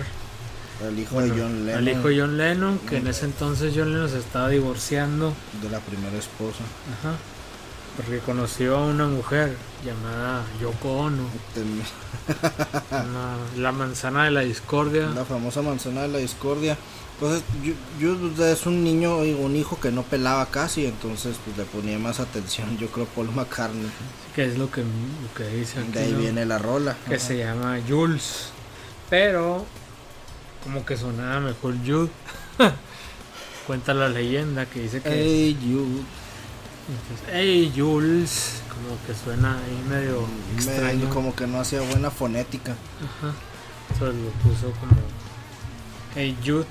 El 0.87 0.99
hijo 0.99 1.15
bueno, 1.15 1.33
de 1.35 1.41
John 1.41 1.65
Lennon. 1.65 1.77
al 1.79 1.87
hijo 1.89 2.07
de 2.09 2.19
John 2.19 2.37
Lennon, 2.37 2.79
que 2.79 2.97
en 2.97 3.07
ese 3.07 3.25
entonces 3.25 3.73
John 3.75 3.91
Lennon 3.93 4.09
se 4.09 4.19
estaba 4.19 4.49
divorciando, 4.49 5.33
de 5.61 5.69
la 5.69 5.79
primera 5.79 6.17
esposa. 6.17 6.63
ajá, 6.99 7.15
porque 7.95 8.19
conoció 8.19 8.75
a 8.77 8.85
una 8.85 9.07
mujer 9.07 9.55
llamada 9.85 10.43
Yoko 10.61 10.91
Ono, 10.97 11.23
una- 12.91 13.37
la 13.57 13.71
manzana 13.71 14.25
de 14.25 14.31
la 14.31 14.41
discordia. 14.41 15.07
La 15.15 15.25
famosa 15.25 15.61
manzana 15.61 16.01
de 16.03 16.07
la 16.09 16.17
discordia. 16.17 16.77
Pues 17.19 17.41
yo, 17.63 17.73
yo 17.97 18.45
es 18.45 18.65
un 18.65 18.83
niño, 18.83 19.19
un 19.19 19.55
hijo 19.55 19.79
que 19.79 19.89
no 19.89 20.03
pelaba 20.03 20.47
casi, 20.47 20.85
entonces 20.85 21.37
pues 21.45 21.57
le 21.57 21.63
ponía 21.63 21.97
más 21.97 22.19
atención, 22.19 22.77
yo 22.77 22.87
creo 22.89 23.05
Paul 23.05 23.31
McCartney. 23.33 23.87
que 24.35 24.43
es 24.45 24.57
lo 24.57 24.69
que, 24.69 24.81
lo 24.81 25.33
que 25.33 25.47
dice 25.55 25.79
aquí, 25.79 25.91
De 25.93 25.99
ahí 26.01 26.11
¿no? 26.11 26.17
viene 26.19 26.45
la 26.45 26.57
rola. 26.57 26.97
que 27.07 27.15
Ajá. 27.15 27.25
se 27.25 27.37
llama 27.37 27.79
Jules 27.87 28.49
pero 29.09 29.65
como 30.65 30.83
que 30.85 30.97
sonaba 30.97 31.39
mejor 31.39 31.75
Jude 31.85 32.09
cuenta 33.67 33.93
la 33.93 34.09
leyenda 34.09 34.65
que 34.65 34.81
dice 34.81 35.01
que 35.01 35.09
Hey 35.09 35.57
you. 35.61 36.03
entonces, 36.89 37.27
hey 37.31 37.71
Jules 37.75 38.61
como 38.69 38.97
que 39.07 39.13
suena 39.23 39.53
ahí 39.57 39.85
medio 39.89 40.25
extraño 40.55 41.09
como 41.11 41.33
que 41.35 41.47
no 41.47 41.61
hacía 41.61 41.79
buena 41.81 42.11
fonética. 42.11 42.71
Ajá. 42.73 43.33
entonces 43.91 44.21
lo 44.21 44.29
puso 44.49 44.71
como 44.79 44.95
hey 46.15 46.37
Jude 46.43 46.65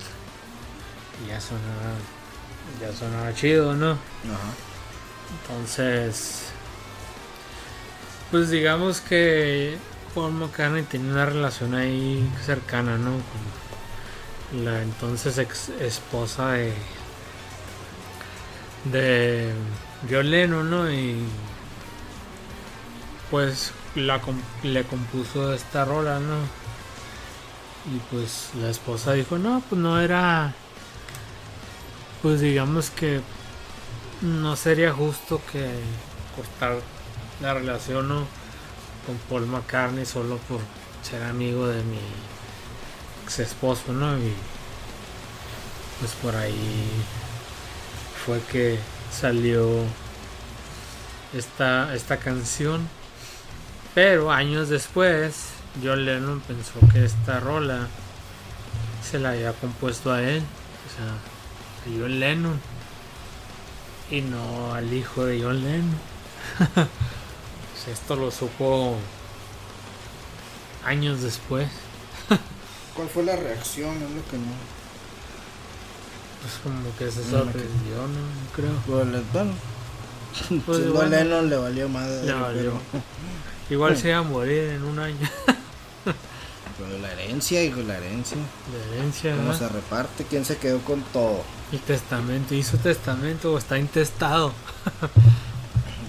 y 1.24 1.28
ya 1.28 1.40
sonaba 1.40 1.94
ya 2.80 2.92
sonaba 2.92 3.32
chido 3.32 3.74
no 3.74 3.92
Ajá. 3.92 4.52
Entonces, 5.48 6.44
pues 8.30 8.50
digamos 8.50 9.00
que 9.00 9.76
Paul 10.14 10.32
McCartney 10.32 10.82
tenía 10.84 11.10
una 11.12 11.26
relación 11.26 11.74
ahí 11.74 12.28
cercana, 12.44 12.96
¿no? 12.98 13.10
La 14.52 14.82
entonces 14.82 15.38
ex 15.38 15.70
esposa 15.80 16.52
de 16.52 16.72
de 18.84 19.52
¿no? 20.48 20.90
Y 20.90 21.24
pues 23.30 23.72
la 23.94 24.20
le 24.62 24.84
compuso 24.84 25.52
esta 25.54 25.84
rola, 25.84 26.20
¿no? 26.20 26.36
Y 27.94 27.98
pues 28.10 28.50
la 28.60 28.70
esposa 28.70 29.12
dijo, 29.12 29.38
no, 29.38 29.62
pues 29.68 29.80
no 29.80 30.00
era, 30.00 30.54
pues 32.22 32.40
digamos 32.40 32.90
que 32.90 33.20
no 34.22 34.56
sería 34.56 34.92
justo 34.92 35.40
que 35.52 35.68
cortar 36.34 36.78
la 37.40 37.54
relación 37.54 38.08
¿no? 38.08 38.26
con 39.06 39.16
Paul 39.28 39.46
McCartney 39.46 40.06
solo 40.06 40.38
por 40.48 40.60
ser 41.02 41.22
amigo 41.24 41.66
de 41.66 41.82
mi 41.82 41.98
ex 43.24 43.38
esposo, 43.40 43.92
¿no? 43.92 44.16
Y 44.18 44.32
pues 46.00 46.12
por 46.22 46.36
ahí 46.36 46.88
fue 48.24 48.40
que 48.50 48.78
salió 49.10 49.84
esta, 51.32 51.94
esta 51.94 52.18
canción. 52.18 52.86
Pero 53.94 54.30
años 54.30 54.68
después, 54.68 55.48
John 55.82 56.04
Lennon 56.04 56.40
pensó 56.40 56.74
que 56.92 57.04
esta 57.04 57.40
rola 57.40 57.88
se 59.08 59.18
la 59.18 59.30
había 59.30 59.52
compuesto 59.52 60.12
a 60.12 60.22
él, 60.22 60.42
o 60.42 60.96
sea, 60.96 61.12
a 61.12 61.98
John 61.98 62.18
Lennon 62.18 62.60
y 64.10 64.20
no 64.20 64.74
al 64.74 64.92
hijo 64.92 65.24
de 65.24 65.42
John 65.42 65.62
Lennon. 65.62 65.98
Esto 67.90 68.16
lo 68.16 68.30
supo 68.30 68.96
años 70.84 71.20
después. 71.20 71.68
¿Cuál 72.94 73.08
fue 73.08 73.24
la 73.24 73.36
reacción? 73.36 73.94
Es 73.96 74.10
lo 74.10 74.24
que 74.30 74.36
no. 74.38 74.54
Pues 76.42 76.54
como 76.62 76.96
que 76.96 77.10
se 77.10 77.28
sorprendió, 77.30 77.96
¿no? 77.96 78.54
Creo. 78.54 78.72
Pues, 78.86 79.06
le- 79.08 79.20
bueno, 79.32 79.52
Pues 80.66 80.78
siendo 80.78 80.94
bueno, 80.94 81.10
Lennon 81.10 81.48
le 81.50 81.56
valió 81.56 81.88
madre. 81.88 82.24
le 82.24 82.32
valió. 82.34 82.72
Pero, 82.92 83.04
Igual 83.70 83.96
se 83.98 84.08
iba 84.08 84.18
a 84.18 84.22
morir 84.22 84.62
en 84.74 84.82
un 84.84 84.98
año 84.98 85.16
pero 86.04 86.98
la 87.00 87.12
herencia, 87.12 87.62
hijo, 87.64 87.80
la 87.80 87.96
herencia. 87.96 88.36
de 88.36 88.96
herencia. 88.98 89.34
¿Cómo 89.36 89.54
se 89.54 89.68
reparte? 89.68 90.24
¿Quién 90.28 90.44
se 90.44 90.56
quedó 90.58 90.80
con 90.80 91.02
todo? 91.12 91.42
El 91.72 91.80
testamento, 91.80 92.54
hizo 92.54 92.76
testamento 92.78 93.52
o 93.54 93.58
está 93.58 93.78
intestado. 93.78 94.52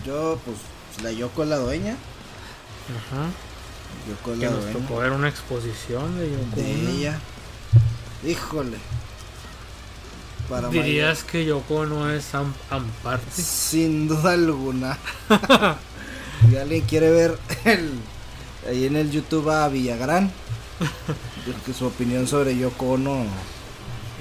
Yo, 0.05 0.39
pues, 0.43 0.57
la 1.03 1.11
Yoko 1.11 1.43
es 1.43 1.49
la 1.49 1.57
dueña. 1.57 1.95
Ajá. 2.91 3.29
Yoko 4.09 4.39
Que 4.39 4.45
nos 4.49 4.71
tocó 4.71 4.97
ver 4.97 5.11
una 5.11 5.29
exposición 5.29 6.17
de 6.17 6.31
Yoko 6.31 6.55
de 6.55 6.73
Ono. 6.73 6.89
ella. 6.89 7.19
Híjole. 8.25 8.77
para 10.49 10.69
¿Dirías 10.69 11.23
que 11.23 11.43
Yoko 11.45 11.85
no 11.85 12.09
es 12.11 12.33
am- 12.35 12.53
Amparte? 12.69 13.41
Sin 13.41 14.07
duda 14.07 14.33
alguna. 14.33 14.97
si 16.49 16.55
alguien 16.57 16.81
quiere 16.81 17.09
ver 17.09 17.37
el, 17.65 17.91
ahí 18.69 18.85
en 18.85 18.95
el 18.95 19.11
YouTube 19.11 19.49
a 19.49 19.67
Villagrán, 19.69 20.31
que 21.65 21.73
su 21.73 21.85
opinión 21.87 22.27
sobre 22.27 22.57
Yoko 22.57 22.91
Ono, 22.93 23.25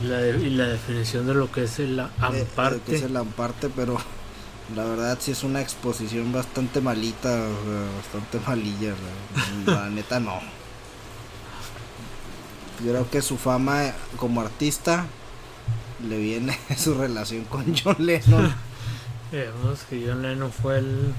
Y 0.03 0.07
la, 0.07 0.17
de- 0.19 0.47
y 0.47 0.51
la 0.51 0.67
definición 0.69 1.27
de 1.27 1.35
lo 1.35 1.51
que 1.53 1.65
es 1.65 1.79
el 1.79 2.01
Amparte. 2.01 2.81
que 2.87 2.97
es 2.97 3.03
el 3.03 3.17
Amparte, 3.17 3.69
pero 3.75 3.97
la 4.75 4.85
verdad 4.85 5.19
sí 5.21 5.31
es 5.33 5.43
una 5.45 5.61
exposición 5.61 6.33
bastante 6.33 6.81
malita, 6.81 7.29
o 7.29 7.65
sea, 7.65 7.97
bastante 7.97 8.41
malilla. 8.47 8.95
o 8.95 9.65
sea, 9.65 9.75
La 9.75 9.91
neta 9.91 10.21
no. 10.21 10.41
Yo 12.85 12.91
creo 12.91 13.11
que 13.11 13.23
su 13.23 13.37
fama 13.37 13.93
como 14.17 14.41
artista 14.41 15.07
le 16.09 16.19
viene 16.19 16.59
su 16.77 16.95
relación 16.95 17.45
con 17.45 17.65
John 17.77 17.97
Lennon. 17.99 18.55
Digamos 19.33 19.83
que 19.89 20.05
John 20.07 20.23
Lennon 20.23 20.51
fue 20.53 20.79
el 20.79 21.15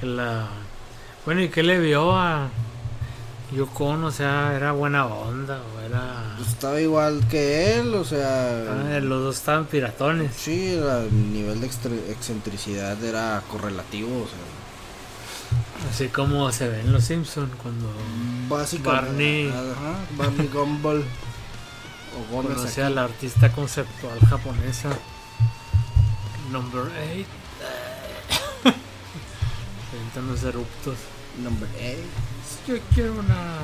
que 0.00 0.06
la 0.06 0.48
bueno 1.24 1.40
y 1.42 1.48
qué 1.48 1.62
le 1.62 1.78
vio 1.78 2.14
a 2.16 2.48
Yoko 3.52 3.84
Ono? 3.86 4.08
o 4.08 4.10
sea 4.12 4.52
era 4.54 4.72
buena 4.72 5.06
onda 5.06 5.60
o 5.60 5.80
era 5.80 6.34
Pues 6.36 6.48
estaba 6.48 6.80
igual 6.80 7.26
que 7.28 7.78
él, 7.78 7.94
o 7.94 8.04
sea, 8.04 8.58
Ah, 8.68 8.98
los 9.00 9.22
dos 9.22 9.36
estaban 9.36 9.66
piratones 9.66 10.34
sí, 10.34 10.74
el 10.74 11.32
nivel 11.32 11.60
de 11.60 11.66
excentricidad 11.66 13.02
era 13.04 13.42
correlativo, 13.48 14.08
o 14.08 14.26
sea, 14.26 14.38
así 15.90 16.08
como 16.08 16.50
se 16.50 16.68
ve 16.68 16.80
en 16.80 16.92
los 16.92 17.04
Simpson 17.04 17.50
cuando 17.62 17.88
básicamente 18.48 19.06
Barney. 19.06 19.48
ajá, 19.48 19.94
Barney 20.16 20.48
Gumball 20.52 21.04
o 22.16 22.32
Gómez 22.34 22.56
conoce 22.56 22.82
a 22.82 22.90
la 22.90 23.04
artista 23.04 23.52
conceptual 23.52 24.18
japonesa 24.28 24.88
Number 26.50 26.82
8 26.82 27.26
los 30.28 30.42
eruptos 30.44 30.96
Number 31.42 31.68
eight. 31.78 32.04
Yo 32.66 32.74
quiero 32.94 33.12
una. 33.14 33.58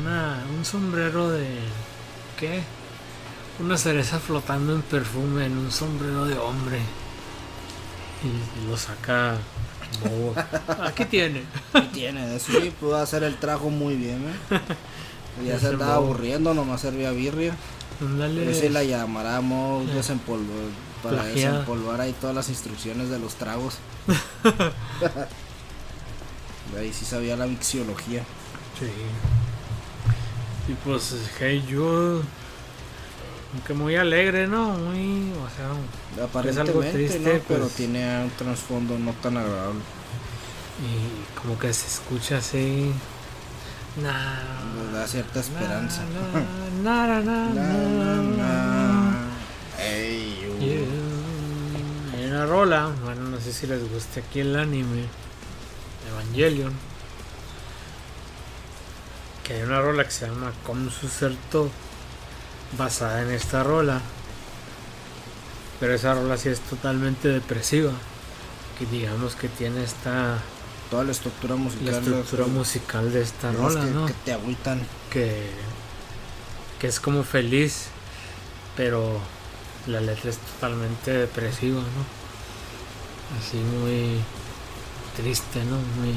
Una. 0.00 0.44
Un 0.56 0.64
sombrero 0.64 1.30
de. 1.30 1.46
¿Qué? 2.38 2.62
Una 3.60 3.76
cereza 3.78 4.18
flotando 4.18 4.74
en 4.74 4.82
perfume 4.82 5.46
en 5.46 5.56
un 5.58 5.70
sombrero 5.70 6.24
de 6.24 6.38
hombre. 6.38 6.78
Y, 8.22 8.26
y 8.64 8.68
lo 8.70 8.76
saca. 8.76 9.36
Bobo. 10.02 10.34
Aquí 10.84 11.04
tiene. 11.04 11.42
Sí 11.72 11.88
tiene, 11.92 12.38
sí, 12.40 12.72
pudo 12.80 12.96
hacer 12.96 13.22
el 13.22 13.36
trago 13.36 13.70
muy 13.70 13.94
bien, 13.94 14.24
¿eh? 14.50 14.60
Ya 15.46 15.58
se 15.58 15.76
Moe. 15.76 15.84
aburriendo, 15.92 16.54
nomás 16.54 16.80
servía 16.80 17.10
birria. 17.10 17.54
Ándale. 18.00 18.50
Ese 18.50 18.70
la 18.70 18.82
llamaramos 18.84 19.88
Eh. 19.88 19.94
desempolvar, 19.94 20.46
para 21.02 21.22
Plagiada. 21.22 21.52
desempolvar 21.58 22.00
ahí 22.00 22.14
todas 22.20 22.34
las 22.34 22.48
instrucciones 22.48 23.08
de 23.10 23.18
los 23.18 23.34
tragos. 23.34 23.74
ahí 26.78 26.92
sí 26.92 27.04
sabía 27.04 27.36
la 27.36 27.46
mixiología. 27.46 28.22
Sí. 28.78 28.86
Y 30.68 30.74
pues, 30.84 31.14
Hey 31.38 31.64
Jude. 31.68 32.22
Aunque 33.52 33.74
muy 33.74 33.94
alegre, 33.96 34.46
¿no? 34.46 34.70
Muy. 34.72 35.32
O 35.32 35.48
sea. 35.54 36.24
Aparentemente, 36.24 36.90
triste, 36.92 37.20
¿no? 37.20 37.30
Pero 37.46 37.60
pues. 37.60 37.74
tiene 37.74 38.24
un 38.24 38.30
trasfondo 38.30 38.98
no 38.98 39.12
tan 39.12 39.36
agradable. 39.36 39.80
Y 40.80 41.40
como 41.40 41.58
que 41.58 41.72
se 41.72 41.86
escucha 41.86 42.38
así. 42.38 42.92
Nah. 44.02 44.40
Nos 44.74 44.92
da 44.92 45.06
cierta 45.06 45.38
esperanza. 45.40 46.02
Na, 46.82 47.06
na, 47.06 47.20
na, 47.20 47.20
na, 47.20 47.54
Na, 47.54 47.62
na, 47.62 48.14
na. 48.16 48.36
na. 48.36 49.28
Ey, 49.78 50.48
uh. 50.48 50.64
You. 50.64 52.16
Hay 52.16 52.26
una 52.26 52.46
rola, 52.46 52.90
bueno, 53.04 53.22
no 53.22 53.40
sé 53.40 53.52
si 53.52 53.66
les 53.68 53.88
guste 53.88 54.20
aquí 54.20 54.40
el 54.40 54.56
anime, 54.56 55.04
Evangelion. 56.10 56.72
Que 59.42 59.54
hay 59.54 59.62
una 59.62 59.80
rola 59.80 60.04
que 60.04 60.10
se 60.10 60.26
llama 60.26 60.52
Como 60.64 60.90
Sucerto, 60.90 61.70
basada 62.78 63.22
en 63.22 63.30
esta 63.30 63.62
rola. 63.62 64.00
Pero 65.80 65.94
esa 65.94 66.14
rola 66.14 66.36
sí 66.38 66.48
es 66.48 66.60
totalmente 66.60 67.28
depresiva. 67.28 67.92
Que 68.78 68.86
digamos 68.86 69.34
que 69.34 69.48
tiene 69.48 69.84
esta 69.84 70.38
Toda 70.90 71.04
la 71.04 71.12
estructura 71.12 71.56
musical. 71.56 71.86
la 71.86 71.98
estructura 71.98 72.42
las- 72.44 72.52
musical 72.52 73.12
de 73.12 73.22
esta 73.22 73.52
rola, 73.52 73.80
que, 73.84 73.90
¿no? 73.90 74.06
que 74.06 74.12
te 74.24 74.32
agüitan. 74.32 74.80
que, 75.10 75.50
que 76.78 76.86
es 76.88 77.00
como 77.00 77.22
feliz, 77.24 77.86
pero 78.76 79.18
la 79.86 80.00
letra 80.00 80.30
es 80.30 80.38
totalmente 80.38 81.10
depresiva, 81.12 81.80
¿no? 81.80 83.38
Así 83.38 83.56
muy 83.56 84.18
triste, 85.16 85.64
¿no? 85.64 85.76
Muy, 85.76 86.14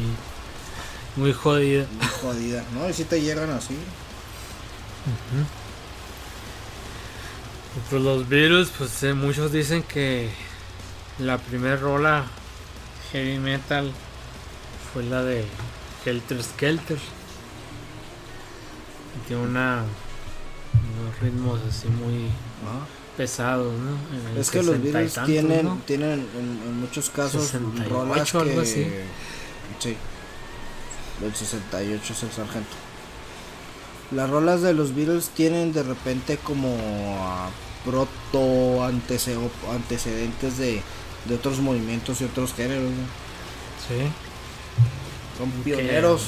muy 1.15 1.33
jodida. 1.33 1.85
Muy 1.99 2.07
jodida. 2.07 2.63
No, 2.73 2.89
y 2.89 2.93
si 2.93 3.03
te 3.05 3.21
llegan 3.21 3.49
así. 3.49 3.75
Y 7.75 7.89
pues 7.89 8.01
los 8.01 8.27
Beatles, 8.27 8.69
pues 8.77 9.03
eh, 9.03 9.13
muchos 9.13 9.51
dicen 9.51 9.83
que 9.83 10.29
la 11.19 11.37
primera 11.37 11.77
rola 11.77 12.25
heavy 13.11 13.37
metal 13.37 13.91
fue 14.93 15.03
la 15.03 15.23
de 15.23 15.45
Helter 16.05 16.43
Skelter. 16.43 16.97
Y 19.15 19.27
tiene 19.27 19.43
una 19.43 19.83
unos 20.99 21.19
ritmos 21.19 21.59
así 21.67 21.87
muy 21.87 22.29
Ajá. 22.65 23.06
Pesados, 23.17 23.73
¿no? 23.73 24.31
En 24.33 24.37
Es 24.39 24.49
que 24.51 24.59
los 24.59 24.67
60 24.75 24.87
y 24.87 24.91
Beatles 24.91 25.13
tantos, 25.13 25.27
tienen, 25.33 25.65
¿no? 25.65 25.81
tienen 25.85 26.11
en, 26.11 26.61
en 26.67 26.79
muchos 26.79 27.09
casos 27.09 27.43
68, 27.47 27.89
rolas 27.89 28.31
que... 28.31 28.37
algo 28.37 28.61
así. 28.61 28.87
Sí. 29.79 29.97
El 31.23 31.35
68 31.35 32.13
es 32.13 32.23
el 32.23 32.31
sargento. 32.31 32.69
Las 34.11 34.29
rolas 34.29 34.61
de 34.61 34.73
los 34.73 34.95
Beatles 34.95 35.29
tienen 35.29 35.73
de 35.73 35.83
repente 35.83 36.37
como 36.37 36.77
proto 37.83 38.85
antece- 38.87 39.37
antecedentes 39.73 40.57
de, 40.57 40.81
de 41.25 41.35
otros 41.35 41.59
movimientos 41.59 42.21
y 42.21 42.25
otros 42.25 42.53
géneros. 42.53 42.83
¿no? 42.83 43.07
Sí. 43.87 44.03
Son 45.37 45.49
Aunque- 45.51 45.63
pioneros. 45.75 46.23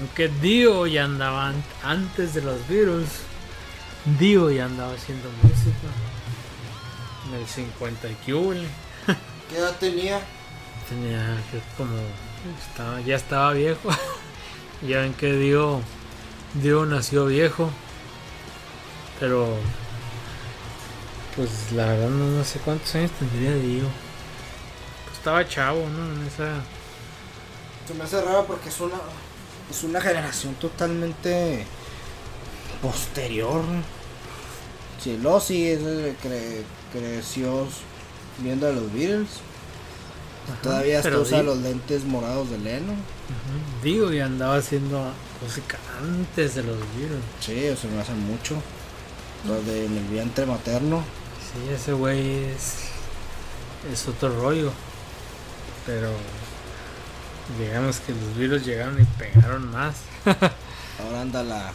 Aunque 0.00 0.28
Dio 0.28 0.86
ya 0.86 1.04
andaba 1.04 1.48
an- 1.48 1.64
antes 1.82 2.34
de 2.34 2.42
los 2.42 2.66
Beatles. 2.68 3.08
Dio 4.04 4.50
ya 4.50 4.64
andaba 4.64 4.94
haciendo 4.94 5.28
música. 5.42 5.88
En 7.28 7.40
el 7.40 7.46
50 7.46 8.08
y 8.08 8.14
¿Qué 9.48 9.56
edad 9.56 9.76
tenía? 9.78 10.20
Tenía 10.88 11.40
que 11.50 11.62
como 11.76 11.96
estaba, 12.68 13.00
ya 13.00 13.16
estaba 13.16 13.52
viejo. 13.52 13.90
ya 14.86 15.00
ven 15.00 15.14
que 15.14 15.32
Dio, 15.34 15.80
Dio 16.54 16.84
nació 16.84 17.26
viejo. 17.26 17.70
Pero 19.20 19.56
pues 21.36 21.72
la 21.72 21.86
verdad 21.86 22.08
no, 22.08 22.26
no 22.26 22.44
sé 22.44 22.58
cuántos 22.58 22.92
años 22.96 23.12
tendría 23.12 23.54
Dio. 23.54 23.84
Pues 25.04 25.18
estaba 25.18 25.46
chavo, 25.48 25.88
¿no? 25.88 26.12
En 26.12 26.26
esa. 26.26 26.60
Se 27.86 27.94
me 27.94 28.02
hace 28.02 28.20
raro 28.20 28.46
porque 28.46 28.68
es 28.68 28.80
una 28.80 28.96
es 29.70 29.84
una 29.84 30.00
generación 30.00 30.54
totalmente 30.56 31.64
posterior. 32.82 33.62
Sí 35.02 35.66
es 35.68 35.80
el 35.80 36.14
que 36.20 36.28
cre- 36.28 36.62
creció 36.92 37.66
viendo 38.38 38.68
a 38.68 38.72
los 38.72 38.92
Beatles. 38.92 39.28
Todavía 40.62 40.98
hasta 40.98 41.16
usa 41.18 41.42
los 41.42 41.58
lentes 41.58 42.04
morados 42.04 42.50
de 42.50 42.58
Lennon. 42.58 42.96
Ujú. 42.96 43.82
Dio 43.84 44.12
ya 44.12 44.26
andaba 44.26 44.56
haciendo 44.56 45.12
música 45.42 45.78
antes 46.00 46.54
de 46.56 46.64
los 46.64 46.76
Beatles. 46.96 47.22
Sí, 47.40 47.68
o 47.68 47.76
sea, 47.76 47.90
me 47.90 48.00
hace 48.00 48.12
mucho. 48.12 48.56
Los 49.46 49.64
de 49.66 49.86
en 49.86 49.96
el 49.96 50.04
vientre 50.04 50.46
materno. 50.46 51.02
Sí, 51.52 51.72
ese 51.72 51.92
güey 51.92 52.44
es, 52.44 52.74
es 53.92 54.06
otro 54.08 54.28
rollo. 54.40 54.72
Pero 55.86 56.10
digamos 57.58 57.98
que 58.00 58.12
los 58.12 58.36
Beatles 58.36 58.64
llegaron 58.66 59.00
y 59.00 59.04
pegaron 59.04 59.70
más. 59.70 59.94
Ahora 60.24 61.22
anda 61.22 61.42
la, 61.42 61.72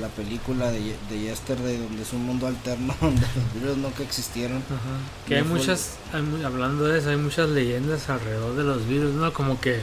la 0.00 0.08
película 0.08 0.70
de, 0.70 0.96
de 1.10 1.18
Yesterday 1.20 1.76
donde 1.78 2.02
es 2.02 2.12
un 2.12 2.24
mundo 2.24 2.46
alterno 2.46 2.94
donde 3.00 3.20
los 3.22 3.54
Beatles 3.54 3.76
nunca 3.78 4.02
existieron. 4.02 4.62
Que 5.26 5.36
hay 5.36 5.42
No 5.42 5.48
muchas, 5.48 5.96
hay 6.12 6.22
hablando 6.44 6.84
de 6.84 6.98
eso, 6.98 7.10
hay 7.10 7.16
muchas 7.16 7.48
leyendas 7.48 8.08
alrededor 8.08 8.54
de 8.56 8.64
los 8.64 8.86
Beatles, 8.86 9.14
¿no? 9.14 9.32
Como 9.32 9.60
que, 9.60 9.80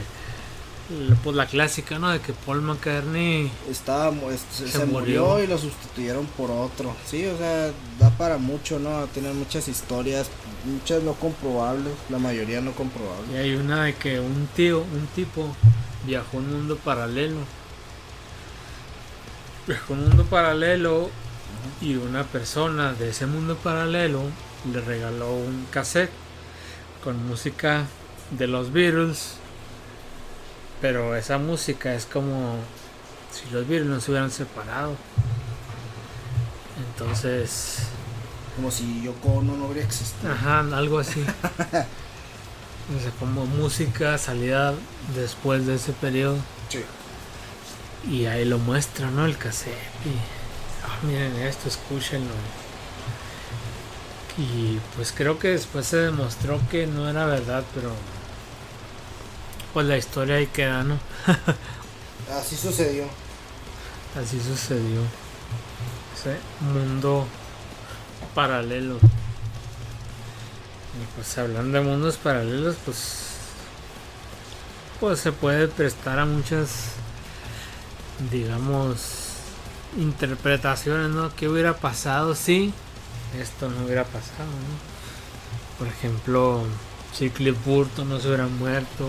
la- 1.08 1.16
pues 1.16 1.36
la 1.36 1.46
clásica, 1.46 1.98
¿no? 1.98 2.08
De 2.10 2.20
que 2.20 2.32
Paul 2.32 2.62
McCartney, 2.62 3.50
Estaba, 3.70 4.10
se, 4.50 4.84
murió. 4.86 5.26
murió 5.26 5.44
y 5.44 5.46
lo 5.46 5.58
sustituyeron 5.58 6.24
por 6.26 6.50
otro. 6.50 6.94
Sí, 7.06 7.26
o 7.26 7.36
sea, 7.36 7.70
da 7.98 8.10
para 8.16 8.38
mucho, 8.38 8.78
¿no? 8.78 9.04
Tienen 9.08 9.38
muchas 9.38 9.68
historias, 9.68 10.28
muchas 10.64 11.02
no 11.02 11.12
comprobables, 11.12 11.92
la 12.08 12.18
mayoría 12.18 12.62
no 12.62 12.70
y 12.70 12.74
comprobables. 12.74 13.36
hay 13.38 13.54
una 13.54 13.84
de 13.84 13.94
que 13.94 14.18
un 14.20 14.48
tío, 14.56 14.80
un 14.80 15.06
tipo, 15.14 15.54
viajó 16.06 16.38
a 16.38 16.40
un 16.40 16.50
mundo 16.50 16.76
paralelo. 16.82 17.36
Un 19.88 20.08
mundo 20.08 20.24
paralelo 20.24 21.10
y 21.80 21.96
una 21.96 22.24
persona 22.24 22.92
de 22.94 23.10
ese 23.10 23.26
mundo 23.26 23.56
paralelo 23.56 24.22
le 24.72 24.80
regaló 24.80 25.34
un 25.34 25.66
cassette 25.70 26.10
con 27.04 27.26
música 27.26 27.84
de 28.30 28.46
los 28.46 28.72
Beatles. 28.72 29.34
Pero 30.80 31.16
esa 31.16 31.38
música 31.38 31.94
es 31.94 32.06
como 32.06 32.56
si 33.32 33.50
los 33.52 33.66
Beatles 33.68 33.88
no 33.90 34.00
se 34.00 34.10
hubieran 34.10 34.30
separado. 34.30 34.94
Entonces, 36.92 37.78
Como 38.56 38.70
si 38.70 39.02
Yoko 39.02 39.28
Ono 39.34 39.56
no 39.56 39.66
hubiera 39.66 39.86
existido. 39.86 40.32
ajá, 40.32 40.60
algo 40.60 40.98
así. 40.98 41.24
O 42.88 42.98
sea, 42.98 43.10
como 43.20 43.44
música 43.44 44.16
salida 44.16 44.72
después 45.14 45.66
de 45.66 45.74
ese 45.74 45.92
periodo. 45.92 46.38
Sí. 46.70 46.82
Y 48.06 48.26
ahí 48.26 48.44
lo 48.44 48.58
muestra, 48.58 49.10
¿no? 49.10 49.26
El 49.26 49.36
cassette. 49.36 49.72
Y, 50.04 50.10
ah, 50.84 50.98
miren 51.02 51.36
esto, 51.36 51.68
escúchenlo. 51.68 52.32
Y 54.36 54.78
pues 54.94 55.12
creo 55.16 55.38
que 55.38 55.48
después 55.48 55.86
se 55.86 55.96
demostró 55.96 56.60
que 56.70 56.86
no 56.86 57.08
era 57.08 57.26
verdad, 57.26 57.64
pero 57.74 57.90
pues 59.72 59.86
la 59.86 59.96
historia 59.96 60.36
ahí 60.36 60.46
queda, 60.46 60.84
¿no? 60.84 60.98
Así 62.38 62.56
sucedió. 62.56 63.04
Así 64.16 64.40
sucedió. 64.40 65.00
Ese 66.16 66.36
mundo 66.60 67.26
paralelo. 68.34 68.96
Y 70.94 71.16
pues 71.16 71.36
hablando 71.38 71.78
de 71.78 71.84
mundos 71.84 72.16
paralelos, 72.16 72.76
pues 72.84 73.28
pues 75.00 75.20
se 75.20 75.30
puede 75.30 75.68
prestar 75.68 76.18
a 76.18 76.24
muchas 76.24 76.97
digamos 78.30 79.34
interpretaciones, 79.96 81.10
¿no? 81.10 81.34
¿Qué 81.34 81.48
hubiera 81.48 81.76
pasado 81.76 82.34
si 82.34 82.72
esto 83.40 83.68
no 83.70 83.84
hubiera 83.84 84.04
pasado, 84.04 84.46
¿no? 84.48 85.78
Por 85.78 85.88
ejemplo, 85.88 86.64
si 87.12 87.30
Cliff 87.30 87.56
Burton 87.64 88.08
no 88.08 88.18
se 88.20 88.28
hubiera 88.28 88.46
muerto, 88.46 89.08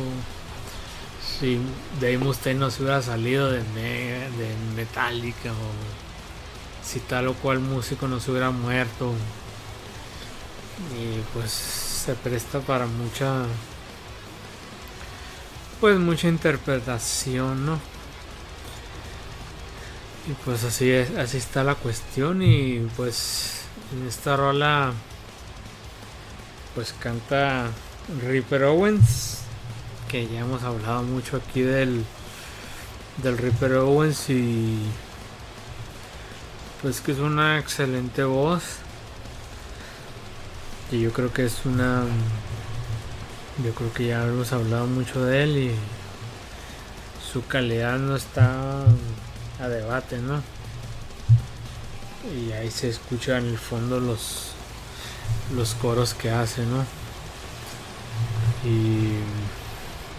si 1.40 1.60
Dave 2.00 2.18
Mustaine 2.18 2.60
no 2.60 2.70
se 2.72 2.84
hubiera 2.84 3.02
salido 3.02 3.50
de, 3.52 3.62
Me- 3.76 4.30
de 4.38 4.56
Metallica 4.76 5.52
o 5.52 6.86
si 6.86 7.00
tal 7.02 7.28
o 7.28 7.34
cual 7.36 7.60
músico 7.60 8.08
no 8.08 8.20
se 8.20 8.32
hubiera 8.32 8.52
muerto 8.52 9.14
y 10.98 11.20
pues 11.34 11.52
se 11.52 12.16
presta 12.16 12.60
para 12.62 12.86
mucha 12.86 13.44
pues 15.80 15.98
mucha 16.00 16.28
interpretación 16.28 17.66
no 17.66 17.80
y 20.30 20.34
pues 20.46 20.64
así 20.64 20.90
es 20.90 21.10
así 21.18 21.38
está 21.38 21.64
la 21.64 21.76
cuestión 21.76 22.42
y 22.42 22.88
pues 22.96 23.64
en 23.92 24.08
esta 24.08 24.38
rola 24.38 24.94
pues 26.76 26.94
canta 27.00 27.68
Ripper 28.22 28.64
Owens 28.64 29.40
que 30.08 30.28
ya 30.28 30.42
hemos 30.42 30.64
hablado 30.64 31.04
mucho 31.04 31.38
aquí 31.38 31.62
del 31.62 32.06
del 33.22 33.38
Ripper 33.38 33.74
Owens 33.74 34.30
y 34.30 34.78
pues 36.82 37.02
que 37.02 37.12
es 37.12 37.20
una 37.20 37.60
excelente 37.60 38.24
voz. 38.24 38.64
Y 40.92 41.02
yo 41.02 41.12
creo 41.12 41.32
que 41.34 41.46
es 41.46 41.66
una 41.66 42.04
yo 43.64 43.74
creo 43.74 43.94
que 43.94 44.08
ya 44.08 44.26
hemos 44.26 44.54
hablado 44.54 44.88
mucho 44.88 45.24
de 45.26 45.44
él 45.44 45.58
y 45.58 45.72
su 47.32 47.46
calidad 47.46 48.00
no 48.00 48.16
está 48.16 48.86
a 49.60 49.68
debate 49.68 50.18
no 50.18 50.42
y 52.34 52.52
ahí 52.52 52.70
se 52.72 52.90
escucha 52.90 53.38
en 53.38 53.48
el 53.48 53.58
fondo 53.58 54.00
los 54.00 54.52
los 55.56 55.74
coros 55.76 56.14
que 56.14 56.30
hace 56.30 56.64
no 56.66 56.86
y 58.64 59.16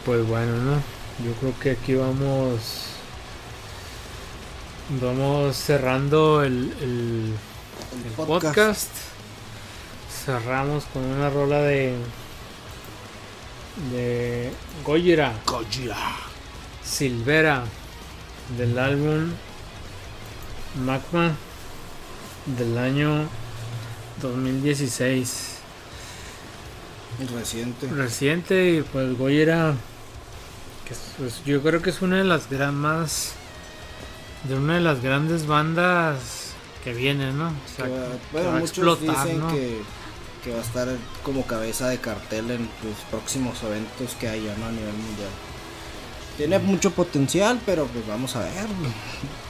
pues 0.04 0.26
bueno 0.26 0.56
no 0.56 0.74
yo 1.24 1.32
creo 1.40 1.58
que 1.58 1.70
aquí 1.72 1.94
vamos 1.94 2.90
vamos 5.00 5.56
cerrando 5.56 6.42
el, 6.42 6.74
el, 6.80 7.34
el 8.04 8.12
podcast. 8.26 8.90
Cerramos 10.24 10.84
con 10.92 11.04
una 11.04 11.30
rola 11.30 11.60
de 11.60 11.94
de 13.92 14.50
Gojira 14.84 15.32
Gojira. 15.46 15.96
Silvera 16.84 17.64
del 18.58 18.78
álbum 18.78 19.30
Magma 20.84 21.32
del 22.46 22.78
año 22.78 23.28
2016 24.22 25.56
Reciente. 27.34 27.86
reciente 27.88 28.70
y 28.76 28.82
pues 28.82 29.16
que 30.86 30.94
es- 30.94 31.00
pues, 31.18 31.44
yo 31.44 31.60
creo 31.62 31.82
que 31.82 31.90
es 31.90 32.00
una 32.02 32.16
de 32.18 32.24
las 32.24 32.48
gran 32.48 32.74
más 32.74 33.32
de 34.44 34.54
una 34.56 34.74
de 34.76 34.80
las 34.80 35.02
grandes 35.02 35.46
bandas 35.46 36.52
que 36.82 36.94
viene, 36.94 37.30
¿no? 37.32 37.48
O 37.48 37.76
sea, 37.76 37.84
Que 37.84 37.90
va- 37.90 37.98
que 38.06 38.18
bueno, 38.32 38.48
va 38.48 38.56
a 38.56 38.60
muchos 38.60 38.70
explotar, 38.78 39.24
dicen 39.26 39.40
¿no? 39.40 39.48
que, 39.52 39.82
que 40.42 40.50
va 40.52 40.58
a 40.60 40.62
estar 40.62 40.88
como 41.22 41.46
cabeza 41.46 41.88
de 41.88 41.98
cartel 41.98 42.50
en 42.52 42.62
los 42.82 42.96
próximos 43.10 43.62
eventos 43.64 44.14
que 44.18 44.28
haya 44.28 44.56
¿no? 44.56 44.66
a 44.66 44.70
nivel 44.70 44.94
mundial. 44.94 45.28
Tiene 46.40 46.58
mucho 46.58 46.90
potencial, 46.92 47.60
pero 47.66 47.84
pues 47.84 48.06
vamos 48.06 48.34
a 48.34 48.40
ver. 48.40 48.66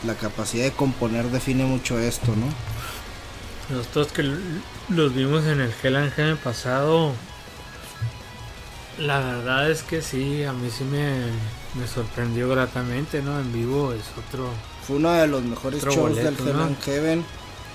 La 0.05 0.15
capacidad 0.15 0.65
de 0.65 0.73
componer 0.73 1.27
define 1.27 1.65
mucho 1.65 2.01
esto, 2.01 2.35
¿no? 2.35 3.77
Nosotros 3.77 4.09
que 4.09 4.29
los 4.89 5.15
vimos 5.15 5.45
en 5.45 5.61
el 5.61 5.73
Hell 5.81 5.95
and 5.95 6.13
Heaven 6.13 6.37
pasado, 6.39 7.13
la 8.99 9.21
verdad 9.21 9.71
es 9.71 9.85
que 9.85 10.03
sí, 10.03 10.43
a 10.43 10.53
mí 10.53 10.69
sí 10.69 10.83
me, 10.83 11.27
me 11.81 11.87
sorprendió 11.87 12.49
gratamente, 12.49 13.23
¿no? 13.23 13.39
En 13.39 13.53
vivo 13.53 13.93
es 13.93 14.03
otro... 14.27 14.49
Fue 14.85 14.97
uno 14.97 15.13
de 15.13 15.29
los 15.29 15.45
mejores 15.45 15.85
shows 15.85 15.97
boleto, 15.97 16.25
del 16.25 16.49
Hell 16.49 16.57
¿no? 16.57 16.65
and 16.65 16.83
Heaven 16.83 17.25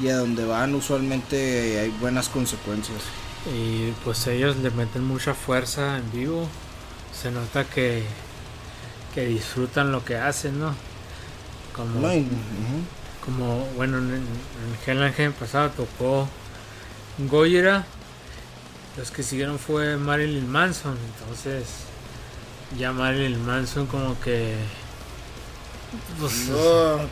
y 0.02 0.10
a 0.10 0.18
donde 0.18 0.44
van 0.44 0.76
usualmente 0.76 1.80
hay 1.80 1.90
buenas 2.02 2.28
consecuencias. 2.28 3.00
Y 3.58 3.92
pues 4.04 4.28
ellos 4.28 4.58
le 4.58 4.72
meten 4.72 5.06
mucha 5.06 5.34
fuerza 5.34 6.00
en 6.00 6.12
vivo. 6.12 6.50
Se 7.14 7.32
nota 7.32 7.64
que, 7.64 8.04
que 9.16 9.26
disfrutan 9.26 9.94
lo 9.94 10.04
que 10.04 10.18
hacen, 10.18 10.60
¿no? 10.60 10.76
Como, 11.74 12.02
No, 12.02 12.10
como 13.26 13.66
bueno, 13.78 13.98
en, 13.98 14.14
and 14.14 15.16
Heaven 15.16 15.34
pasado 15.34 15.72
tocó 15.72 16.28
Gojira. 17.18 17.86
Los 18.98 19.12
que 19.12 19.24
siguieron 19.24 19.58
fue 19.58 19.98
Marilyn 19.98 20.50
Manson. 20.50 20.98
Entonces, 21.18 21.66
ya 22.78 22.92
Marilyn 22.92 23.46
Manson 23.46 23.88
como 23.88 24.20
que... 24.20 24.56
pues, 26.20 26.50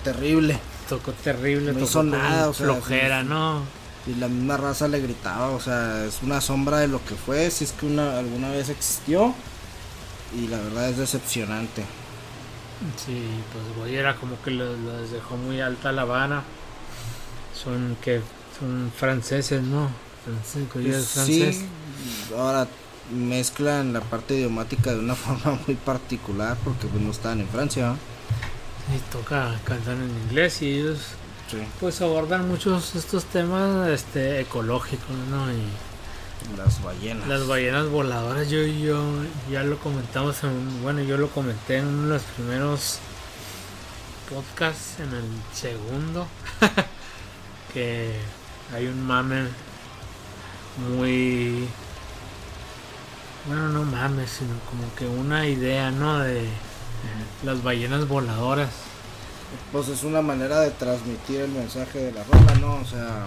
terrible. 0.03 0.59
tocó 0.87 1.13
terrible, 1.13 1.67
No 1.67 1.73
tocó 1.73 1.85
hizo 1.85 2.03
nada, 2.03 2.49
o 2.49 2.53
sea, 2.53 2.65
flojera. 2.67 3.23
¿no? 3.23 3.63
Y 4.05 4.15
la 4.15 4.27
misma 4.27 4.57
raza 4.57 4.89
le 4.89 4.99
gritaba, 4.99 5.47
o 5.49 5.59
sea, 5.61 6.05
es 6.05 6.21
una 6.21 6.41
sombra 6.41 6.79
de 6.79 6.89
lo 6.89 7.03
que 7.05 7.15
fue, 7.15 7.49
si 7.49 7.63
es 7.63 7.71
que 7.71 7.85
una 7.85 8.19
alguna 8.19 8.49
vez 8.49 8.67
existió. 8.67 9.33
Y 10.37 10.47
la 10.47 10.57
verdad 10.57 10.89
es 10.89 10.97
decepcionante. 10.97 11.83
Sí, 12.97 13.23
pues 13.53 13.77
Goyera 13.77 14.15
como 14.15 14.41
que 14.41 14.51
lo- 14.51 14.75
los 14.75 15.11
dejó 15.11 15.37
muy 15.37 15.61
alta 15.61 15.91
la 15.91 16.05
vara. 16.05 16.43
Son 17.61 17.95
que 18.01 18.21
son 18.59 18.91
franceses, 18.97 19.61
¿no? 19.61 19.89
Francés, 20.25 20.63
Goyera 20.73 20.97
es 20.97 21.07
francés. 21.09 21.55
Sí, 21.57 22.33
ahora 22.37 22.67
mezclan 23.13 23.93
la 23.93 24.01
parte 24.01 24.33
idiomática 24.35 24.91
de 24.91 24.99
una 24.99 25.15
forma 25.15 25.59
muy 25.67 25.75
particular 25.75 26.57
porque 26.63 26.87
pues 26.87 27.01
no 27.01 27.11
estaban 27.11 27.39
en 27.41 27.47
Francia. 27.47 27.95
Y 28.93 29.11
toca 29.11 29.57
cantar 29.63 29.95
en 29.95 30.09
inglés 30.27 30.61
y 30.61 30.79
ellos 30.79 30.99
Sí. 31.51 31.57
pues 31.79 32.01
abordan 32.01 32.47
muchos 32.47 32.95
estos 32.95 33.25
temas 33.25 33.87
este 33.89 34.39
ecológicos, 34.41 35.15
¿no? 35.29 35.51
Y 35.51 35.61
Las 36.57 36.81
ballenas. 36.83 37.27
las 37.27 37.47
ballenas 37.47 37.87
voladoras, 37.89 38.49
yo 38.49 38.61
yo 38.65 39.01
ya 39.51 39.63
lo 39.63 39.77
comentamos 39.79 40.43
en 40.43 40.49
un- 40.51 40.81
bueno, 40.83 41.01
yo 41.01 41.17
lo 41.17 41.29
comenté 41.29 41.77
en 41.77 41.87
uno 41.87 42.03
de 42.03 42.13
los 42.15 42.21
primeros 42.23 42.99
podcasts, 44.29 44.99
en 44.99 45.09
el 45.13 45.23
segundo, 45.53 46.27
que 47.73 48.17
hay 48.73 48.87
un 48.87 49.05
mame 49.05 49.47
muy 50.89 51.67
bueno, 53.47 53.69
no 53.69 53.83
mames, 53.83 54.29
sino 54.29 54.53
como 54.69 54.93
que 54.95 55.05
una 55.05 55.47
idea, 55.47 55.91
¿no? 55.91 56.19
De 56.19 56.47
las 57.43 57.61
ballenas 57.63 58.07
voladoras. 58.07 58.69
Pues 59.71 59.87
es 59.89 60.03
una 60.03 60.21
manera 60.21 60.61
de 60.61 60.71
transmitir 60.71 61.41
el 61.41 61.51
mensaje 61.51 61.99
de 61.99 62.11
la 62.13 62.23
rola, 62.23 62.55
¿no? 62.59 62.75
O 62.75 62.85
sea, 62.85 63.25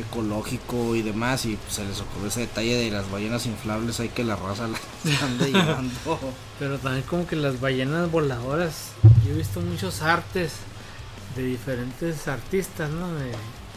ecológico 0.00 0.94
y 0.94 1.02
demás. 1.02 1.44
Y 1.46 1.58
se 1.68 1.84
les 1.84 2.00
ocurrió 2.00 2.28
ese 2.28 2.40
detalle 2.40 2.76
de 2.76 2.90
las 2.90 3.10
ballenas 3.10 3.46
inflables, 3.46 4.00
hay 4.00 4.08
que 4.08 4.24
la 4.24 4.36
raza 4.36 4.68
las 4.68 4.80
ande 5.22 5.46
llevando. 5.52 5.94
Pero 6.58 6.78
también 6.78 7.04
como 7.04 7.26
que 7.26 7.36
las 7.36 7.60
ballenas 7.60 8.10
voladoras, 8.10 8.88
yo 9.26 9.32
he 9.32 9.36
visto 9.36 9.60
muchos 9.60 10.02
artes 10.02 10.52
de 11.36 11.42
diferentes 11.44 12.28
artistas, 12.28 12.90
¿no? 12.90 13.12
De 13.14 13.32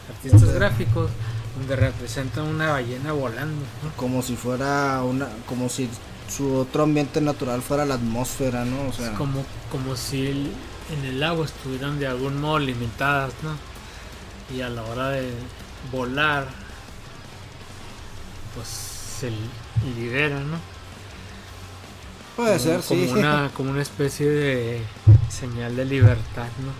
artistas 0.09 0.53
gráficos, 0.53 1.09
donde 1.57 1.75
representan 1.75 2.45
una 2.45 2.71
ballena 2.71 3.11
volando, 3.13 3.65
¿no? 3.83 3.91
Como 3.95 4.21
si 4.21 4.35
fuera 4.35 5.01
una, 5.03 5.27
como 5.47 5.67
si 5.69 5.89
su 6.29 6.53
otro 6.55 6.83
ambiente 6.83 7.19
natural 7.21 7.61
fuera 7.61 7.85
la 7.85 7.95
atmósfera, 7.95 8.63
¿no? 8.65 8.89
O 8.89 8.93
sea, 8.93 9.11
Es 9.11 9.17
como, 9.17 9.43
como 9.71 9.95
si 9.95 10.27
el- 10.27 10.51
en 10.93 11.03
el 11.05 11.23
agua 11.23 11.45
estuvieran 11.45 11.99
de 11.99 12.07
algún 12.07 12.39
modo 12.39 12.59
limitadas, 12.59 13.33
¿no? 13.43 13.51
Y 14.55 14.61
a 14.61 14.69
la 14.69 14.83
hora 14.83 15.09
de 15.09 15.31
volar, 15.91 16.47
pues 18.55 18.67
se 18.67 19.29
li- 19.31 19.93
liberan, 19.95 20.51
¿no? 20.51 20.57
puede 22.35 22.57
como, 22.57 22.63
ser, 22.63 22.81
como 22.81 23.03
sí. 23.05 23.11
Una, 23.11 23.51
como 23.55 23.71
una 23.71 23.81
especie 23.81 24.27
de 24.29 24.81
señal 25.29 25.75
de 25.75 25.85
libertad, 25.85 26.47
¿no? 26.63 26.71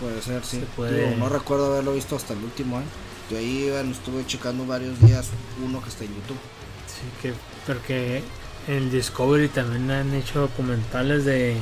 Puede 0.00 0.22
ser, 0.22 0.44
sí. 0.44 0.60
Se 0.60 0.66
puede- 0.66 1.06
Digo, 1.06 1.16
no 1.18 1.28
recuerdo 1.28 1.72
haberlo 1.72 1.94
visto 1.94 2.16
hasta 2.16 2.34
el 2.34 2.44
último 2.44 2.78
año. 2.78 2.86
Yo 3.30 3.38
ahí 3.38 3.68
bueno, 3.70 3.90
estuve 3.92 4.26
checando 4.26 4.64
varios 4.66 4.98
días 5.00 5.28
uno 5.64 5.82
que 5.82 5.88
está 5.88 6.04
en 6.04 6.14
YouTube. 6.14 6.38
Sí, 6.86 7.02
que 7.22 7.34
porque 7.66 8.22
en 8.66 8.90
Discovery 8.90 9.48
también 9.48 9.90
han 9.90 10.14
hecho 10.14 10.40
documentales 10.40 11.24
de 11.24 11.56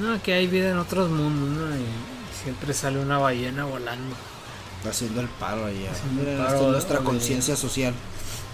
no 0.00 0.20
que 0.22 0.34
hay 0.34 0.46
vida 0.46 0.70
en 0.70 0.78
otros 0.78 1.08
mundos, 1.10 1.48
¿no? 1.70 1.76
Y 1.76 1.84
siempre 2.42 2.72
sale 2.74 2.98
una 3.00 3.18
ballena 3.18 3.64
volando. 3.64 4.14
Haciendo 4.88 5.20
el 5.20 5.28
paro 5.28 5.66
allá. 5.66 5.90
Paro 5.90 6.30
esta 6.36 6.54
es 6.54 6.60
de- 6.60 6.66
nuestra 6.72 6.98
conciencia 7.00 7.56
social. 7.56 7.94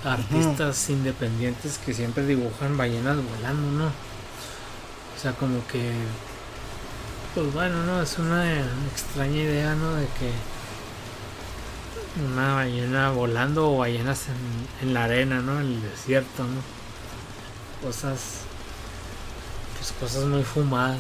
Artistas 0.05 0.91
independientes 0.91 1.79
que 1.79 1.95
siempre 1.95 2.27
dibujan 2.27 2.77
ballenas 2.77 3.17
volando, 3.17 3.71
¿no? 3.85 3.87
O 3.87 5.21
sea, 5.23 5.33
como 5.33 5.65
que 5.69 5.93
pues 7.35 7.53
bueno, 7.55 7.85
no, 7.85 8.03
es 8.03 8.19
una 8.19 8.61
extraña 8.93 9.37
idea, 9.37 9.75
¿no? 9.75 9.95
De 9.95 10.07
que 10.07 10.31
una 12.31 12.55
ballena 12.57 13.11
volando 13.11 13.71
o 13.73 13.79
ballenas 13.79 14.25
en, 14.29 14.89
en 14.89 14.95
la 14.95 15.05
arena, 15.05 15.41
¿no? 15.41 15.61
En 15.61 15.67
el 15.69 15.83
desierto, 15.83 16.43
¿no? 16.45 16.61
Cosas 17.87 18.19
pues 19.79 19.93
cosas 19.99 20.25
muy 20.29 20.43
fumadas. 20.43 20.99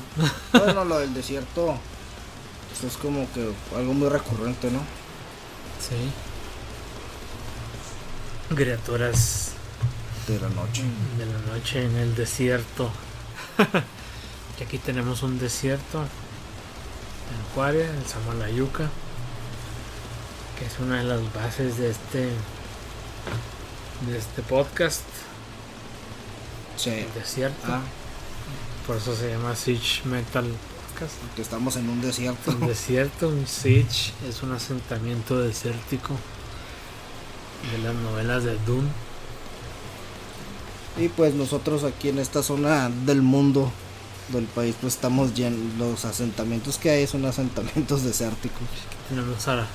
Bueno, 0.53 0.85
lo 0.87 0.99
del 1.01 1.13
desierto 1.13 1.75
pues, 2.69 2.85
es 2.93 2.97
como 2.99 3.31
que 3.33 3.53
algo 3.77 3.93
muy 3.93 4.09
recurrente, 4.09 4.71
¿no? 4.71 4.81
Sí. 5.89 6.11
Criaturas 8.55 9.53
De 10.29 10.39
la 10.39 10.49
noche. 10.51 10.83
de 11.19 11.27
la 11.27 11.39
noche 11.55 11.85
en 11.85 11.97
el 11.97 12.15
desierto. 12.15 12.91
y 14.61 14.63
aquí 14.63 14.79
tenemos 14.79 15.23
un 15.23 15.39
desierto 15.39 16.01
en 16.03 17.51
Acuaria, 17.51 17.87
el 17.91 18.07
Samalayuca, 18.07 18.89
que 20.59 20.67
es 20.67 20.79
una 20.79 20.99
de 20.99 21.05
las 21.05 21.21
bases 21.35 21.79
de 21.79 21.91
este 21.91 22.29
de 24.07 24.19
este 24.19 24.43
podcast, 24.43 25.03
Sí. 26.77 26.91
el 26.91 27.15
desierto. 27.15 27.67
Ah, 27.69 27.81
Por 28.87 28.97
eso 28.97 29.15
se 29.15 29.31
llama 29.31 29.55
Siege 29.55 30.03
Metal 30.05 30.45
Podcast. 30.93 31.15
que 31.37 31.43
estamos 31.43 31.77
en 31.77 31.89
un 31.89 32.01
desierto. 32.01 32.51
Un 32.51 32.67
desierto, 32.67 33.29
un 33.29 33.47
siege, 33.47 34.13
es 34.29 34.43
un 34.43 34.53
asentamiento 34.53 35.39
desértico 35.41 36.15
de 37.73 37.79
las 37.79 37.95
novelas 37.95 38.45
de 38.45 38.57
Dune. 38.67 38.89
Y 40.99 41.09
pues 41.09 41.35
nosotros 41.35 41.85
aquí 41.85 42.09
en 42.09 42.19
esta 42.19 42.43
zona 42.43 42.91
del 43.07 43.23
mundo, 43.23 43.73
del 44.29 44.45
país, 44.45 44.75
pues 44.81 44.95
estamos 44.95 45.35
llenos, 45.35 45.61
los 45.79 46.05
asentamientos 46.05 46.79
que 46.79 46.91
hay 46.91 47.07
son 47.07 47.25
asentamientos 47.25 48.03
desérticos. 48.05 48.69
Tenemos 49.09 49.49
a 49.49 49.67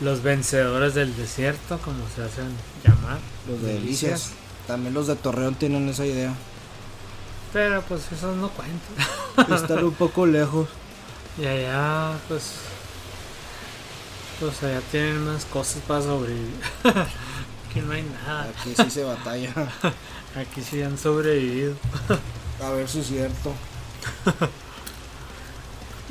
los 0.00 0.22
vencedores 0.22 0.94
del 0.94 1.16
desierto, 1.16 1.78
como 1.78 1.98
se 2.14 2.22
hacen 2.22 2.54
llamar. 2.84 3.18
Los 3.48 3.62
de 3.62 3.74
Delicias. 3.74 4.30
También 4.66 4.94
los 4.94 5.06
de 5.06 5.16
Torreón 5.16 5.54
tienen 5.56 5.88
esa 5.88 6.06
idea. 6.06 6.32
Pero 7.52 7.82
pues 7.82 8.02
esos 8.12 8.36
no 8.36 8.48
cuentan. 8.50 8.78
Están 9.48 9.84
un 9.84 9.94
poco 9.94 10.26
lejos. 10.26 10.68
Y 11.38 11.46
allá 11.46 12.12
pues... 12.28 12.52
Pues 14.40 14.62
allá 14.62 14.80
tienen 14.90 15.24
más 15.24 15.44
cosas 15.44 15.82
para 15.86 16.02
sobrevivir. 16.02 16.60
Aquí 16.84 17.80
no 17.80 17.92
hay 17.92 18.02
nada. 18.02 18.44
Aquí 18.44 18.74
sí 18.74 18.90
se 18.90 19.04
batalla. 19.04 19.52
Aquí 20.36 20.62
sí 20.62 20.82
han 20.82 20.96
sobrevivido. 20.96 21.74
A 22.64 22.70
ver 22.70 22.88
si 22.88 23.00
es 23.00 23.06
cierto. 23.06 23.52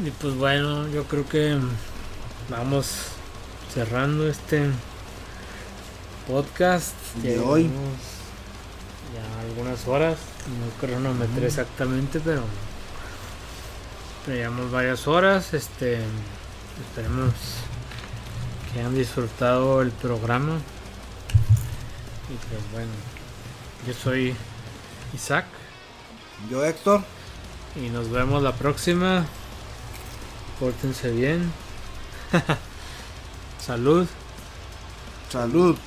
Y 0.05 0.11
pues 0.11 0.33
bueno, 0.35 0.87
yo 0.87 1.03
creo 1.03 1.27
que 1.27 1.57
vamos 2.49 2.89
cerrando 3.73 4.29
este 4.29 4.69
podcast. 6.25 6.95
De 7.21 7.35
Ya 7.35 7.41
hoy. 7.41 7.69
Ya 9.13 9.41
algunas 9.41 9.85
horas, 9.87 10.17
no 10.47 10.87
cronometré 10.87 11.47
exactamente, 11.47 12.21
pero, 12.21 12.43
pero 12.43 12.68
llevamos 14.33 14.71
varias 14.71 15.07
horas. 15.07 15.53
Este, 15.53 15.99
esperemos 16.87 17.33
que 18.71 18.79
hayan 18.79 18.95
disfrutado 18.95 19.81
el 19.81 19.91
programa. 19.91 20.57
Y 22.29 22.35
pues 22.47 22.71
bueno, 22.71 22.91
yo 23.87 23.93
soy 23.93 24.35
Isaac 25.13 25.45
Yo, 26.49 26.63
Héctor. 26.63 27.01
y 27.75 27.89
nos 27.89 28.09
vemos 28.11 28.43
la 28.43 28.53
próxima. 28.53 29.25
Pórtense 30.59 31.11
bien. 31.11 31.51
Salud 33.65 34.07
Salud. 35.29 35.77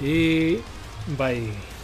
y 0.00 0.60
bye. 1.18 1.75